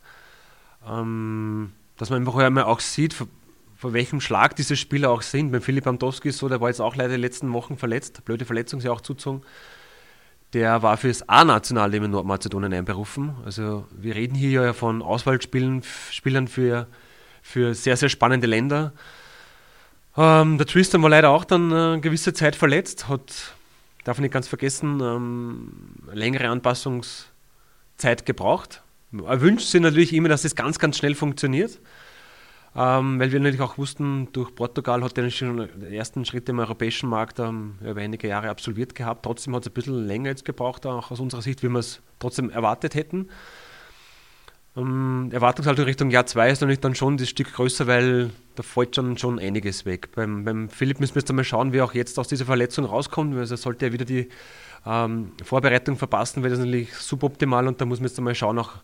Ähm, 0.88 1.72
dass 1.98 2.12
man 2.12 2.20
einfach 2.20 2.36
einmal 2.36 2.66
auch 2.66 2.80
sieht, 2.80 3.16
vor, 3.16 3.25
vor, 3.75 3.94
welchem 3.94 4.22
Schlag 4.22 4.56
diese 4.56 4.75
Spieler 4.75 5.10
auch 5.10 5.24
sind. 5.24 5.51
Beim 5.51 5.63
Philipp 5.63 5.88
Antowski 5.88 6.30
ist 6.30 6.38
so, 6.38 6.48
der 6.48 6.62
war 6.62 6.68
jetzt 6.68 6.80
auch 6.80 6.96
leider 6.96 7.16
die 7.16 7.22
letzten 7.22 7.51
Wochen 7.54 7.75
verletzt, 7.75 8.24
blöde 8.24 8.46
Verletzung 8.46 8.82
ja 8.82 8.92
auch 8.92 9.01
zuzogen. 9.01 9.42
Der 10.53 10.81
war 10.84 10.98
für 10.98 11.08
das 11.08 11.27
A-Nationalteam 11.29 12.03
in 12.03 12.12
Nordmazedonien 12.12 12.74
einberufen. 12.74 13.36
Also 13.46 13.86
wir 13.91 14.15
reden 14.15 14.36
hier 14.36 14.50
ja 14.50 14.74
von 14.74 15.01
Auswahlspielern 15.01 15.81
für, 16.48 16.88
für 17.41 17.74
sehr, 17.74 17.96
sehr 17.96 18.10
spannende 18.10 18.48
Länder. 18.48 18.91
Ähm, 20.17 20.58
der 20.58 20.67
Tristan 20.67 21.01
war 21.01 21.10
leider 21.10 21.29
auch 21.29 21.46
dann 21.46 21.72
eine 21.72 21.98
äh, 21.98 22.00
gewisse 22.01 22.34
Zeit 22.34 22.58
verletzt, 22.58 23.08
hat, 23.08 23.53
darf 24.03 24.17
ich 24.17 24.22
nicht 24.22 24.34
ganz 24.34 24.48
vergessen, 24.50 25.00
ähm, 25.00 25.72
längere 26.12 26.50
Anpassungszeit 26.50 28.25
gebraucht. 28.25 28.84
Er 29.25 29.39
wünscht 29.39 29.67
sich 29.67 29.81
natürlich 29.81 30.13
immer, 30.13 30.27
dass 30.27 30.43
es 30.43 30.55
ganz, 30.55 30.79
ganz 30.79 30.98
schnell 30.98 31.15
funktioniert. 31.15 31.79
Ähm, 32.74 33.20
weil 33.20 33.32
wir 33.34 33.40
natürlich 33.42 33.62
auch 33.62 33.78
wussten, 33.78 34.30
durch 34.32 34.56
Portugal 34.56 35.04
hat 35.04 35.18
er 35.18 35.30
schon 35.30 35.58
den 35.58 35.92
ersten 35.92 36.24
Schritt 36.24 36.48
im 36.48 36.60
europäischen 36.60 37.10
Markt 37.10 37.40
ähm, 37.40 37.75
über 37.82 38.00
einige 38.00 38.30
Jahre 38.30 38.50
absolviert 38.50 38.96
gehabt. 38.96 39.24
Trotzdem 39.24 39.54
hat 39.56 39.63
es 39.63 39.70
ein 39.70 39.74
bisschen 39.74 40.08
länger 40.08 40.30
jetzt 40.30 40.46
gebraucht, 40.46 40.86
auch 40.86 41.12
aus 41.12 41.20
unserer 41.20 41.42
Sicht, 41.42 41.63
wie 41.63 41.70
wir 41.70 41.80
es 41.80 42.01
trotzdem 42.20 42.50
erwartet 42.50 42.96
hätten. 42.96 43.28
Ähm, 44.78 45.30
Erwartungshaltung 45.34 45.84
Richtung 45.84 46.12
Jahr 46.12 46.25
2 46.25 46.50
ist 46.50 46.62
natürlich 46.62 46.79
dann 46.79 46.96
schon 46.96 47.18
das 47.18 47.27
Stück 47.27 47.51
größer, 47.51 47.88
weil 47.88 48.29
da 48.55 48.64
fällt 48.64 48.96
schon, 48.96 49.18
schon 49.18 49.38
einiges 49.38 49.86
weg. 49.86 50.10
Beim, 50.16 50.46
beim 50.46 50.70
Philipp 50.70 51.01
müssen 51.01 51.16
wir 51.16 51.22
jetzt 51.22 51.29
einmal 51.29 51.44
schauen, 51.44 51.74
wie 51.74 51.79
er 51.79 51.86
auch 51.86 51.94
jetzt 51.94 52.18
aus 52.18 52.29
dieser 52.29 52.46
Verletzung 52.46 52.86
rauskommt. 52.86 53.36
Also 53.36 53.57
sollte 53.57 53.88
er 53.88 53.92
wieder 53.92 54.05
die 54.05 54.29
ähm, 54.86 55.34
Vorbereitung 55.44 55.98
verpassen, 55.98 56.42
wäre 56.42 56.51
das 56.51 56.60
natürlich 56.60 56.94
suboptimal 56.96 57.68
und 57.68 57.81
da 57.81 57.86
muss 57.86 58.00
man 58.00 58.07
jetzt 58.07 58.18
einmal 58.18 58.34
schauen, 58.34 58.60
auch, 58.60 58.75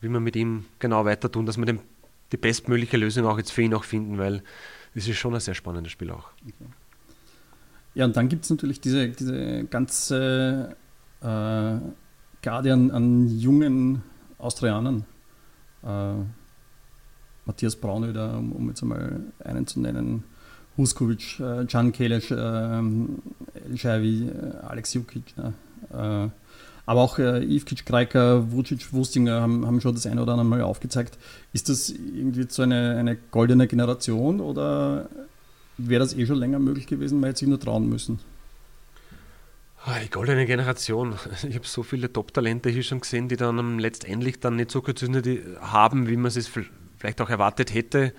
wie 0.00 0.08
wir 0.08 0.20
mit 0.20 0.36
ihm 0.36 0.64
genau 0.78 1.04
weiter 1.04 1.30
tun, 1.30 1.44
dass 1.44 1.58
wir 1.58 1.66
den 1.66 1.80
die 2.32 2.36
bestmögliche 2.36 2.96
Lösung 2.96 3.26
auch 3.26 3.38
jetzt 3.38 3.52
für 3.52 3.62
ihn 3.62 3.74
auch 3.74 3.84
finden, 3.84 4.18
weil 4.18 4.42
das 4.94 5.06
ist 5.06 5.16
schon 5.16 5.34
ein 5.34 5.40
sehr 5.40 5.54
spannendes 5.54 5.92
Spiel 5.92 6.10
auch. 6.10 6.30
Ja, 7.94 8.04
und 8.04 8.16
dann 8.16 8.28
gibt 8.28 8.44
es 8.44 8.50
natürlich 8.50 8.80
diese, 8.80 9.08
diese 9.08 9.64
ganze 9.64 10.76
äh, 11.20 11.76
Garde 12.42 12.72
an, 12.72 12.90
an, 12.90 13.38
jungen 13.38 14.02
Austrianern. 14.38 15.04
Äh, 15.82 16.14
Matthias 17.46 17.76
Braunöder, 17.76 18.38
um, 18.38 18.52
um, 18.52 18.68
jetzt 18.68 18.82
einmal 18.82 19.20
einen 19.38 19.66
zu 19.66 19.80
nennen, 19.80 20.24
Huskovic, 20.76 21.40
äh, 21.40 21.64
Can 21.66 21.92
Kelesch, 21.92 22.30
äh, 22.32 22.34
El 22.34 23.76
Shaivi, 23.76 24.28
äh, 24.28 24.56
Alex 24.66 24.94
Jukic. 24.94 25.36
Ne? 25.36 25.52
Äh, 25.90 26.45
aber 26.86 27.00
auch 27.00 27.18
äh, 27.18 27.44
Ivkic, 27.44 27.84
Kreiker, 27.84 28.52
Vucic, 28.52 28.92
Wustinger 28.92 29.40
haben, 29.40 29.66
haben 29.66 29.80
schon 29.80 29.94
das 29.94 30.06
eine 30.06 30.22
oder 30.22 30.32
andere 30.32 30.46
Mal 30.46 30.62
aufgezeigt. 30.62 31.18
Ist 31.52 31.68
das 31.68 31.90
irgendwie 31.90 32.46
so 32.48 32.62
eine, 32.62 32.96
eine 32.96 33.16
goldene 33.16 33.66
Generation 33.66 34.40
oder 34.40 35.08
wäre 35.76 36.00
das 36.00 36.16
eh 36.16 36.24
schon 36.26 36.38
länger 36.38 36.60
möglich 36.60 36.86
gewesen, 36.86 37.20
man 37.20 37.28
hätte 37.28 37.40
sich 37.40 37.48
nur 37.48 37.60
trauen 37.60 37.88
müssen? 37.88 38.20
Ah, 39.84 39.98
die 40.02 40.10
goldene 40.10 40.46
Generation. 40.46 41.14
Ich 41.48 41.54
habe 41.54 41.66
so 41.66 41.82
viele 41.82 42.12
Top-Talente 42.12 42.70
hier 42.70 42.82
schon 42.82 43.00
gesehen, 43.00 43.28
die 43.28 43.36
dann 43.36 43.78
letztendlich 43.78 44.40
dann 44.40 44.56
nicht 44.56 44.70
so 44.70 44.82
gezündet 44.82 45.26
haben, 45.60 46.08
wie 46.08 46.16
man 46.16 46.26
es 46.26 46.50
vielleicht 46.98 47.20
auch 47.20 47.30
erwartet 47.30 47.72
hätte. 47.72 48.12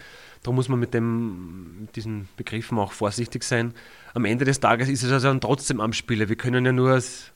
Da 0.43 0.51
muss 0.51 0.69
man 0.69 0.79
mit, 0.79 0.93
dem, 0.93 1.81
mit 1.81 1.95
diesen 1.95 2.29
Begriffen 2.37 2.79
auch 2.79 2.93
vorsichtig 2.93 3.43
sein. 3.43 3.73
Am 4.13 4.23
Ende 4.23 4.45
des 4.45 4.61
Tages 4.61 4.87
ist 4.87 5.03
es 5.03 5.11
also 5.11 5.27
dann 5.27 5.41
trotzdem 5.41 5.81
am 5.81 5.91
Spieler. 5.91 6.29
Wir 6.29 6.37
können 6.37 6.65
ja 6.65 6.71
nur 6.71 6.91
als 6.91 7.33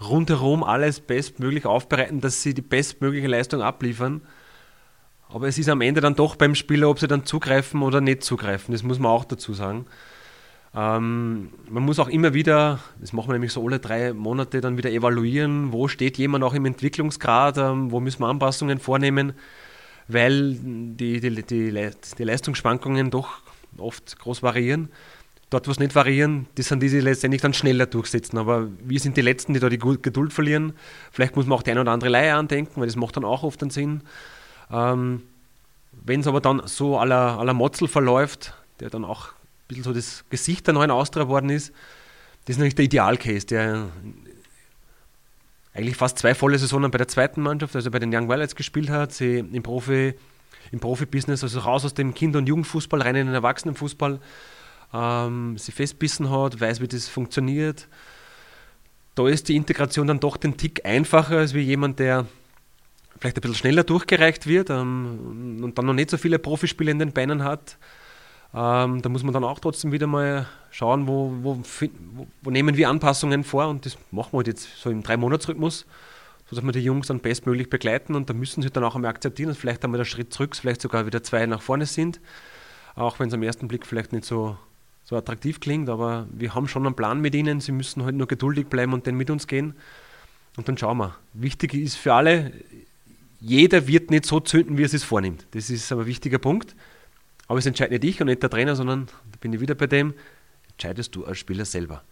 rundherum 0.00 0.62
alles 0.62 1.00
bestmöglich 1.00 1.66
aufbereiten, 1.66 2.20
dass 2.20 2.42
sie 2.42 2.54
die 2.54 2.62
bestmögliche 2.62 3.28
Leistung 3.28 3.62
abliefern. 3.62 4.22
Aber 5.28 5.48
es 5.48 5.58
ist 5.58 5.68
am 5.68 5.80
Ende 5.80 6.00
dann 6.00 6.14
doch 6.14 6.36
beim 6.36 6.54
Spieler, 6.54 6.88
ob 6.88 6.98
sie 6.98 7.08
dann 7.08 7.24
zugreifen 7.24 7.82
oder 7.82 8.00
nicht 8.00 8.22
zugreifen. 8.22 8.72
Das 8.72 8.82
muss 8.82 8.98
man 8.98 9.10
auch 9.10 9.24
dazu 9.24 9.52
sagen. 9.52 9.86
Ähm, 10.74 11.50
man 11.68 11.82
muss 11.84 11.98
auch 11.98 12.08
immer 12.08 12.34
wieder, 12.34 12.80
das 13.00 13.12
machen 13.12 13.28
wir 13.28 13.34
nämlich 13.34 13.52
so 13.52 13.64
alle 13.64 13.78
drei 13.78 14.12
Monate, 14.12 14.60
dann 14.60 14.76
wieder 14.76 14.90
evaluieren, 14.90 15.72
wo 15.72 15.86
steht 15.86 16.18
jemand 16.18 16.42
auch 16.42 16.54
im 16.54 16.66
Entwicklungsgrad, 16.66 17.58
ähm, 17.58 17.92
wo 17.92 18.00
müssen 18.00 18.20
wir 18.20 18.26
Anpassungen 18.26 18.80
vornehmen, 18.80 19.34
weil 20.08 20.54
die, 20.60 21.20
die, 21.20 21.30
die, 21.30 21.90
die 22.18 22.24
Leistungsschwankungen 22.24 23.10
doch 23.10 23.38
oft 23.78 24.18
groß 24.18 24.42
variieren. 24.42 24.90
Dort, 25.50 25.66
wo 25.66 25.70
es 25.70 25.78
nicht 25.78 25.94
variieren, 25.94 26.46
das 26.56 26.68
sind 26.68 26.82
die, 26.82 26.88
die 26.88 27.00
letztendlich 27.00 27.42
dann 27.42 27.54
schneller 27.54 27.86
durchsetzen. 27.86 28.38
Aber 28.38 28.68
wir 28.82 28.98
sind 28.98 29.16
die 29.16 29.22
Letzten, 29.22 29.54
die 29.54 29.60
da 29.60 29.68
die 29.68 29.78
Geduld 29.78 30.32
verlieren. 30.32 30.72
Vielleicht 31.12 31.36
muss 31.36 31.46
man 31.46 31.58
auch 31.58 31.62
die 31.62 31.70
eine 31.70 31.82
oder 31.82 31.92
andere 31.92 32.10
Leihe 32.10 32.34
andenken, 32.34 32.80
weil 32.80 32.86
das 32.86 32.96
macht 32.96 33.16
dann 33.16 33.24
auch 33.24 33.42
oft 33.42 33.62
einen 33.62 33.70
Sinn. 33.70 34.02
Ähm, 34.70 35.22
Wenn 35.92 36.20
es 36.20 36.26
aber 36.26 36.40
dann 36.40 36.62
so 36.66 36.98
aller 36.98 37.44
la 37.44 37.52
Motzel 37.52 37.88
verläuft, 37.88 38.54
der 38.80 38.90
dann 38.90 39.04
auch 39.04 39.28
ein 39.28 39.68
bisschen 39.68 39.84
so 39.84 39.92
das 39.92 40.24
Gesicht 40.30 40.66
der 40.66 40.74
neuen 40.74 40.90
Austria 40.90 41.24
geworden 41.24 41.50
ist, 41.50 41.72
das 42.46 42.56
ist 42.56 42.58
natürlich 42.58 42.74
der 42.74 42.84
Idealcase, 42.86 43.46
der 43.46 43.88
eigentlich 45.72 45.96
fast 45.96 46.18
zwei 46.18 46.34
volle 46.34 46.58
Saisonen 46.58 46.90
bei 46.90 46.98
der 46.98 47.08
zweiten 47.08 47.40
Mannschaft, 47.40 47.74
also 47.74 47.90
bei 47.90 47.98
den 47.98 48.14
Young 48.14 48.28
Violets 48.28 48.54
gespielt 48.54 48.90
hat, 48.90 49.12
sie 49.12 49.38
im 49.38 49.62
Profi 49.62 50.14
im 50.72 50.80
Profibusiness, 50.80 51.42
also 51.42 51.60
raus 51.60 51.84
aus 51.84 51.94
dem 51.94 52.14
Kinder- 52.14 52.38
und 52.38 52.48
Jugendfußball, 52.48 53.02
rein 53.02 53.16
in 53.16 53.26
den 53.26 53.34
Erwachsenenfußball 53.34 54.18
ähm, 54.92 55.56
sie 55.58 55.72
festbissen 55.72 56.30
hat, 56.30 56.60
weiß, 56.60 56.80
wie 56.80 56.88
das 56.88 57.08
funktioniert. 57.08 57.88
Da 59.14 59.28
ist 59.28 59.48
die 59.48 59.56
Integration 59.56 60.06
dann 60.06 60.20
doch 60.20 60.36
den 60.36 60.56
Tick 60.56 60.84
einfacher 60.84 61.38
als 61.38 61.54
wie 61.54 61.60
jemand, 61.60 61.98
der 61.98 62.26
vielleicht 63.18 63.38
ein 63.38 63.40
bisschen 63.40 63.56
schneller 63.56 63.84
durchgereicht 63.84 64.46
wird 64.46 64.70
ähm, 64.70 65.60
und 65.62 65.78
dann 65.78 65.86
noch 65.86 65.94
nicht 65.94 66.10
so 66.10 66.16
viele 66.16 66.38
Profispiele 66.38 66.90
in 66.90 66.98
den 66.98 67.12
Beinen 67.12 67.44
hat. 67.44 67.78
Ähm, 68.54 69.02
da 69.02 69.08
muss 69.08 69.24
man 69.24 69.32
dann 69.32 69.44
auch 69.44 69.58
trotzdem 69.58 69.90
wieder 69.90 70.06
mal 70.06 70.46
schauen, 70.70 71.08
wo, 71.08 71.32
wo, 71.42 71.58
wo, 71.58 72.26
wo, 72.42 72.50
nehmen 72.50 72.76
wir 72.76 72.88
Anpassungen 72.88 73.42
vor 73.42 73.68
und 73.68 73.84
das 73.84 73.98
machen 74.12 74.32
wir 74.32 74.38
halt 74.38 74.48
jetzt 74.48 74.76
so 74.76 74.90
im 74.90 75.02
Drei-Monats-Rhythmus, 75.02 75.86
sodass 76.48 76.64
wir 76.64 76.72
die 76.72 76.80
Jungs 76.80 77.08
dann 77.08 77.18
bestmöglich 77.18 77.68
begleiten 77.68 78.14
und 78.14 78.30
da 78.30 78.34
müssen 78.34 78.62
sie 78.62 78.70
dann 78.70 78.84
auch 78.84 78.94
einmal 78.94 79.10
akzeptieren, 79.10 79.48
dass 79.48 79.58
vielleicht 79.58 79.84
einmal 79.84 79.98
der 79.98 80.04
Schritt 80.04 80.32
zurück, 80.32 80.54
vielleicht 80.54 80.82
sogar 80.82 81.06
wieder 81.06 81.22
zwei 81.22 81.46
nach 81.46 81.62
vorne 81.62 81.86
sind, 81.86 82.20
auch 82.94 83.18
wenn 83.18 83.28
es 83.28 83.34
am 83.34 83.42
ersten 83.42 83.66
Blick 83.66 83.86
vielleicht 83.86 84.12
nicht 84.12 84.24
so 84.24 84.56
so 85.04 85.16
attraktiv 85.16 85.60
klingt, 85.60 85.88
aber 85.88 86.26
wir 86.32 86.54
haben 86.54 86.66
schon 86.66 86.86
einen 86.86 86.96
Plan 86.96 87.20
mit 87.20 87.34
ihnen. 87.34 87.60
Sie 87.60 87.72
müssen 87.72 88.04
halt 88.04 88.14
nur 88.14 88.26
geduldig 88.26 88.68
bleiben 88.68 88.92
und 88.92 89.06
den 89.06 89.16
mit 89.16 89.30
uns 89.30 89.46
gehen. 89.46 89.74
Und 90.56 90.68
dann 90.68 90.78
schauen 90.78 90.98
wir. 90.98 91.14
Wichtig 91.34 91.74
ist 91.74 91.96
für 91.96 92.14
alle, 92.14 92.52
jeder 93.40 93.86
wird 93.86 94.10
nicht 94.10 94.24
so 94.24 94.40
zünden, 94.40 94.78
wie 94.78 94.84
er 94.84 94.92
es 94.92 95.04
vornimmt. 95.04 95.46
Das 95.50 95.68
ist 95.68 95.92
aber 95.92 96.02
ein 96.02 96.06
wichtiger 96.06 96.38
Punkt. 96.38 96.74
Aber 97.46 97.58
es 97.58 97.66
entscheidet 97.66 98.02
nicht 98.02 98.14
ich 98.14 98.20
und 98.20 98.28
nicht 98.28 98.42
der 98.42 98.48
Trainer, 98.48 98.74
sondern 98.74 99.06
da 99.06 99.38
bin 99.40 99.52
ich 99.52 99.60
wieder 99.60 99.74
bei 99.74 99.86
dem, 99.86 100.14
entscheidest 100.70 101.14
du 101.14 101.26
als 101.26 101.38
Spieler 101.38 101.66
selber. 101.66 102.02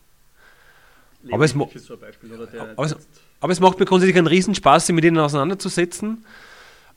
Aber 1.30 1.44
es, 1.44 1.52
so 1.52 1.96
Beispiel, 1.96 2.32
aber, 2.34 2.84
es, 2.84 2.96
aber 3.40 3.52
es, 3.52 3.60
macht 3.60 3.78
mir 3.78 3.86
grundsätzlich 3.86 4.18
einen 4.18 4.26
Riesenspaß, 4.26 4.86
sich 4.86 4.94
mit 4.94 5.04
ihnen 5.04 5.18
auseinanderzusetzen 5.18 6.24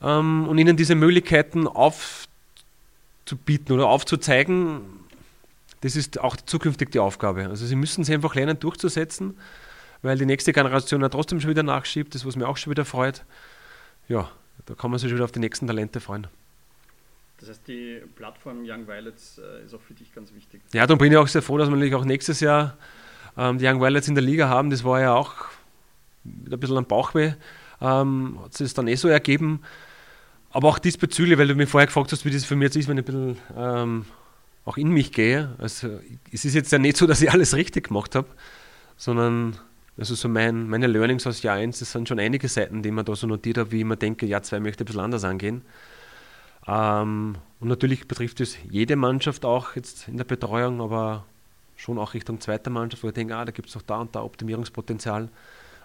ähm, 0.02 0.48
und 0.48 0.58
ihnen 0.58 0.76
diese 0.76 0.96
Möglichkeiten 0.96 1.68
aufzubieten 1.68 2.26
oder 3.72 3.86
aufzuzeigen. 3.86 4.80
Das 5.80 5.96
ist 5.96 6.20
auch 6.20 6.36
zukünftig 6.36 6.90
die 6.90 6.98
Aufgabe. 6.98 7.46
Also 7.46 7.66
sie 7.66 7.76
müssen 7.76 8.04
sich 8.04 8.14
einfach 8.14 8.34
lernen 8.34 8.58
durchzusetzen, 8.58 9.36
weil 10.02 10.18
die 10.18 10.26
nächste 10.26 10.52
Generation 10.52 11.00
ja 11.00 11.08
trotzdem 11.08 11.40
schon 11.40 11.50
wieder 11.50 11.62
nachschiebt, 11.62 12.14
das 12.14 12.24
was 12.24 12.36
mir 12.36 12.48
auch 12.48 12.56
schon 12.56 12.70
wieder 12.70 12.84
freut. 12.84 13.24
Ja, 14.08 14.30
da 14.66 14.74
kann 14.74 14.90
man 14.90 14.98
sich 14.98 15.08
schon 15.08 15.16
wieder 15.16 15.24
auf 15.24 15.32
die 15.32 15.40
nächsten 15.40 15.66
Talente 15.66 16.00
freuen. 16.00 16.26
Das 17.38 17.50
heißt, 17.50 17.68
die 17.68 18.00
Plattform 18.14 18.62
Young 18.64 18.88
Violets 18.88 19.38
äh, 19.38 19.64
ist 19.64 19.74
auch 19.74 19.80
für 19.80 19.92
dich 19.92 20.14
ganz 20.14 20.32
wichtig. 20.34 20.62
Ja, 20.72 20.86
darum 20.86 20.98
bin 20.98 21.12
ich 21.12 21.18
auch 21.18 21.28
sehr 21.28 21.42
froh, 21.42 21.58
dass 21.58 21.68
wir 21.68 21.76
natürlich 21.76 21.94
auch 21.94 22.04
nächstes 22.04 22.40
Jahr 22.40 22.78
ähm, 23.36 23.58
die 23.58 23.66
Young 23.66 23.80
Violets 23.80 24.08
in 24.08 24.14
der 24.14 24.24
Liga 24.24 24.48
haben. 24.48 24.70
Das 24.70 24.84
war 24.84 25.00
ja 25.00 25.14
auch 25.14 25.34
ein 26.24 26.58
bisschen 26.58 26.78
ein 26.78 26.86
Bauchweh. 26.86 27.34
Ähm, 27.80 28.38
hat 28.42 28.54
sich 28.54 28.72
dann 28.72 28.88
eh 28.88 28.94
so 28.94 29.08
ergeben. 29.08 29.60
Aber 30.50 30.68
auch 30.68 30.78
diesbezüglich, 30.78 31.36
weil 31.36 31.48
du 31.48 31.54
mir 31.54 31.66
vorher 31.66 31.86
gefragt 31.86 32.12
hast, 32.12 32.24
wie 32.24 32.30
das 32.30 32.46
für 32.46 32.56
mich 32.56 32.66
jetzt 32.66 32.76
ist, 32.76 32.88
wenn 32.88 32.96
ich 32.96 33.02
ein 33.02 33.04
bisschen 33.04 33.36
ähm, 33.54 34.06
auch 34.66 34.76
in 34.76 34.88
mich 34.88 35.12
gehe. 35.12 35.54
Also, 35.56 36.00
es 36.30 36.44
ist 36.44 36.54
jetzt 36.54 36.70
ja 36.72 36.78
nicht 36.78 36.98
so, 36.98 37.06
dass 37.06 37.22
ich 37.22 37.30
alles 37.30 37.54
richtig 37.54 37.88
gemacht 37.88 38.14
habe, 38.14 38.28
sondern 38.98 39.56
also 39.98 40.14
so 40.14 40.28
mein, 40.28 40.68
meine 40.68 40.88
Learnings 40.88 41.26
aus 41.26 41.42
Jahr 41.42 41.56
1, 41.56 41.78
das 41.78 41.92
sind 41.92 42.08
schon 42.08 42.18
einige 42.18 42.48
Seiten, 42.48 42.82
die 42.82 42.90
mir 42.90 43.04
da 43.04 43.16
so 43.16 43.26
notiert 43.26 43.56
habe, 43.56 43.72
wie 43.72 43.78
ich 43.78 43.84
mir 43.84 43.96
denke, 43.96 44.26
Jahr 44.26 44.42
2 44.42 44.60
möchte 44.60 44.84
ein 44.84 44.86
bisschen 44.86 45.00
anders 45.00 45.24
angehen. 45.24 45.62
Ähm, 46.66 47.36
und 47.60 47.68
natürlich 47.68 48.06
betrifft 48.06 48.40
es 48.40 48.58
jede 48.70 48.96
Mannschaft 48.96 49.46
auch 49.46 49.74
jetzt 49.74 50.08
in 50.08 50.18
der 50.18 50.24
Betreuung, 50.24 50.82
aber 50.82 51.24
schon 51.76 51.98
auch 51.98 52.12
Richtung 52.12 52.40
zweiter 52.40 52.70
Mannschaft, 52.70 53.04
wo 53.04 53.08
ich 53.08 53.14
denke, 53.14 53.36
ah, 53.36 53.44
da 53.44 53.52
gibt 53.52 53.68
es 53.68 53.74
noch 53.74 53.82
da 53.82 54.00
und 54.00 54.14
da 54.14 54.22
Optimierungspotenzial. 54.22 55.28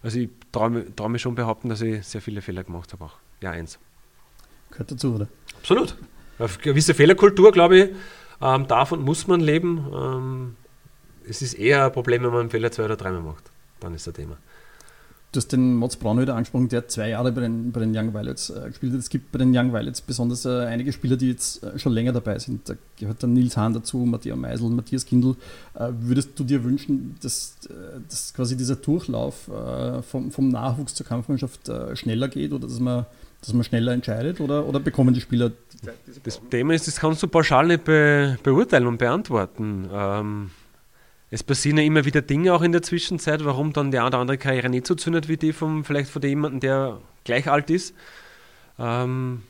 Also 0.02 0.20
ich 0.20 0.30
traue 0.52 0.94
trau 0.96 1.08
mir 1.08 1.20
schon 1.20 1.36
behaupten, 1.36 1.70
dass 1.70 1.82
ich 1.82 2.06
sehr 2.06 2.22
viele 2.22 2.42
Fehler 2.42 2.64
gemacht 2.64 2.92
habe 2.94 3.06
auch. 3.06 3.14
Ja, 3.42 3.52
eins. 3.52 3.78
Gehört 4.72 4.92
dazu, 4.92 5.16
oder? 5.16 5.28
Absolut. 5.58 5.96
Eine 6.40 6.50
gewisse 6.62 6.94
Fehlerkultur, 6.94 7.52
glaube 7.52 7.78
ich, 7.78 7.90
ähm, 8.42 8.66
und 8.92 9.04
muss 9.04 9.28
man 9.28 9.40
leben. 9.40 9.86
Ähm, 9.94 10.56
es 11.28 11.42
ist 11.42 11.54
eher 11.54 11.86
ein 11.86 11.92
Problem, 11.92 12.24
wenn 12.24 12.32
man 12.32 12.42
einen 12.42 12.50
Fehler 12.50 12.72
zwei 12.72 12.86
oder 12.86 12.98
dreimal 12.98 13.22
macht. 13.22 13.52
Dann 13.80 13.94
ist 13.94 14.08
das 14.08 14.14
Thema. 14.14 14.38
Du 15.34 15.38
hast 15.38 15.48
den 15.54 15.80
Braun 15.80 16.20
wieder 16.20 16.36
angesprochen, 16.36 16.68
der 16.68 16.90
zwei 16.90 17.10
Jahre 17.10 17.32
bei 17.32 17.40
den, 17.40 17.72
bei 17.72 17.80
den 17.80 17.96
Young 17.96 18.14
Violets 18.14 18.50
äh, 18.50 18.68
gespielt 18.68 18.92
hat. 18.92 19.00
Es 19.00 19.10
gibt 19.10 19.32
bei 19.32 19.40
den 19.40 19.56
Young 19.56 19.72
Violets 19.72 20.02
besonders 20.02 20.44
äh, 20.44 20.66
einige 20.66 20.92
Spieler, 20.92 21.16
die 21.16 21.30
jetzt 21.30 21.64
äh, 21.64 21.80
schon 21.80 21.94
länger 21.94 22.12
dabei 22.12 22.38
sind. 22.38 22.68
Da 22.68 22.74
gehört 23.00 23.24
dann 23.24 23.32
Nils 23.32 23.56
Hahn 23.56 23.74
dazu, 23.74 24.00
Matthias 24.00 24.38
Meisel, 24.38 24.70
Matthias 24.70 25.06
Kindl. 25.06 25.38
Äh, 25.74 25.88
würdest 26.00 26.38
du 26.38 26.44
dir 26.44 26.66
wünschen, 26.66 27.16
dass, 27.22 27.56
äh, 27.70 28.02
dass 28.10 28.34
quasi 28.34 28.58
dieser 28.58 28.76
Durchlauf 28.76 29.48
äh, 29.48 30.02
vom, 30.02 30.32
vom, 30.32 30.50
Nachwuchs 30.50 30.96
zur 30.96 31.06
Kampfmannschaft 31.06 31.72
schneller 31.94 32.28
geht 32.28 32.52
oder 32.52 32.68
dass 32.68 32.82
man, 32.82 33.06
dass 33.42 33.54
man 33.54 33.64
schneller 33.64 33.92
entscheidet 33.92 34.40
oder, 34.40 34.66
oder 34.66 34.80
bekommen 34.80 35.14
die 35.14 35.22
Spieler 35.22 35.52
Das 36.24 36.40
Thema 36.50 36.74
ist, 36.74 36.88
das 36.88 37.00
kannst 37.00 37.24
du 37.24 37.28
pauschal 37.28 37.68
nicht 37.68 37.84
be, 37.84 38.38
beurteilen 38.44 38.88
und 38.88 38.98
beantworten. 38.98 39.90
Ähm 39.92 40.52
es 41.34 41.44
passieren 41.44 41.78
ja 41.78 41.86
immer 41.86 42.04
wieder 42.04 42.22
Dinge 42.22 42.54
auch 42.54 42.62
in 42.62 42.74
der 42.74 42.82
Zwischenzeit, 42.82 43.46
warum 43.46 43.72
dann 43.72 43.90
die 43.90 43.98
eine 43.98 44.08
oder 44.08 44.18
andere 44.18 44.38
Karriere 44.38 44.70
nicht 44.70 44.86
so 44.86 44.96
zündet 44.96 45.30
wie 45.30 45.38
die 45.38 45.54
vom, 45.54 45.86
vielleicht 45.86 46.12
von 46.12 46.22
jemandem, 46.22 46.60
der 46.60 46.98
gleich 47.24 47.50
alt 47.50 47.70
ist. 47.70 47.96
Ähm, 48.78 49.44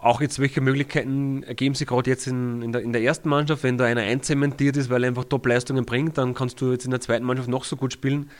auch 0.00 0.22
jetzt, 0.22 0.38
welche 0.38 0.62
Möglichkeiten 0.62 1.42
ergeben 1.42 1.74
sich 1.74 1.86
gerade 1.86 2.08
jetzt 2.08 2.26
in, 2.26 2.62
in, 2.62 2.72
der, 2.72 2.80
in 2.80 2.92
der 2.94 3.02
ersten 3.02 3.28
Mannschaft, 3.28 3.64
wenn 3.64 3.76
da 3.76 3.84
einer 3.84 4.00
einzementiert 4.00 4.78
ist, 4.78 4.88
weil 4.88 5.04
er 5.04 5.08
einfach 5.08 5.24
Top-Leistungen 5.24 5.84
bringt, 5.84 6.16
dann 6.16 6.32
kannst 6.32 6.58
du 6.62 6.72
jetzt 6.72 6.86
in 6.86 6.90
der 6.90 7.00
zweiten 7.00 7.26
Mannschaft 7.26 7.48
noch 7.48 7.64
so 7.64 7.76
gut 7.76 7.92
spielen. 7.92 8.30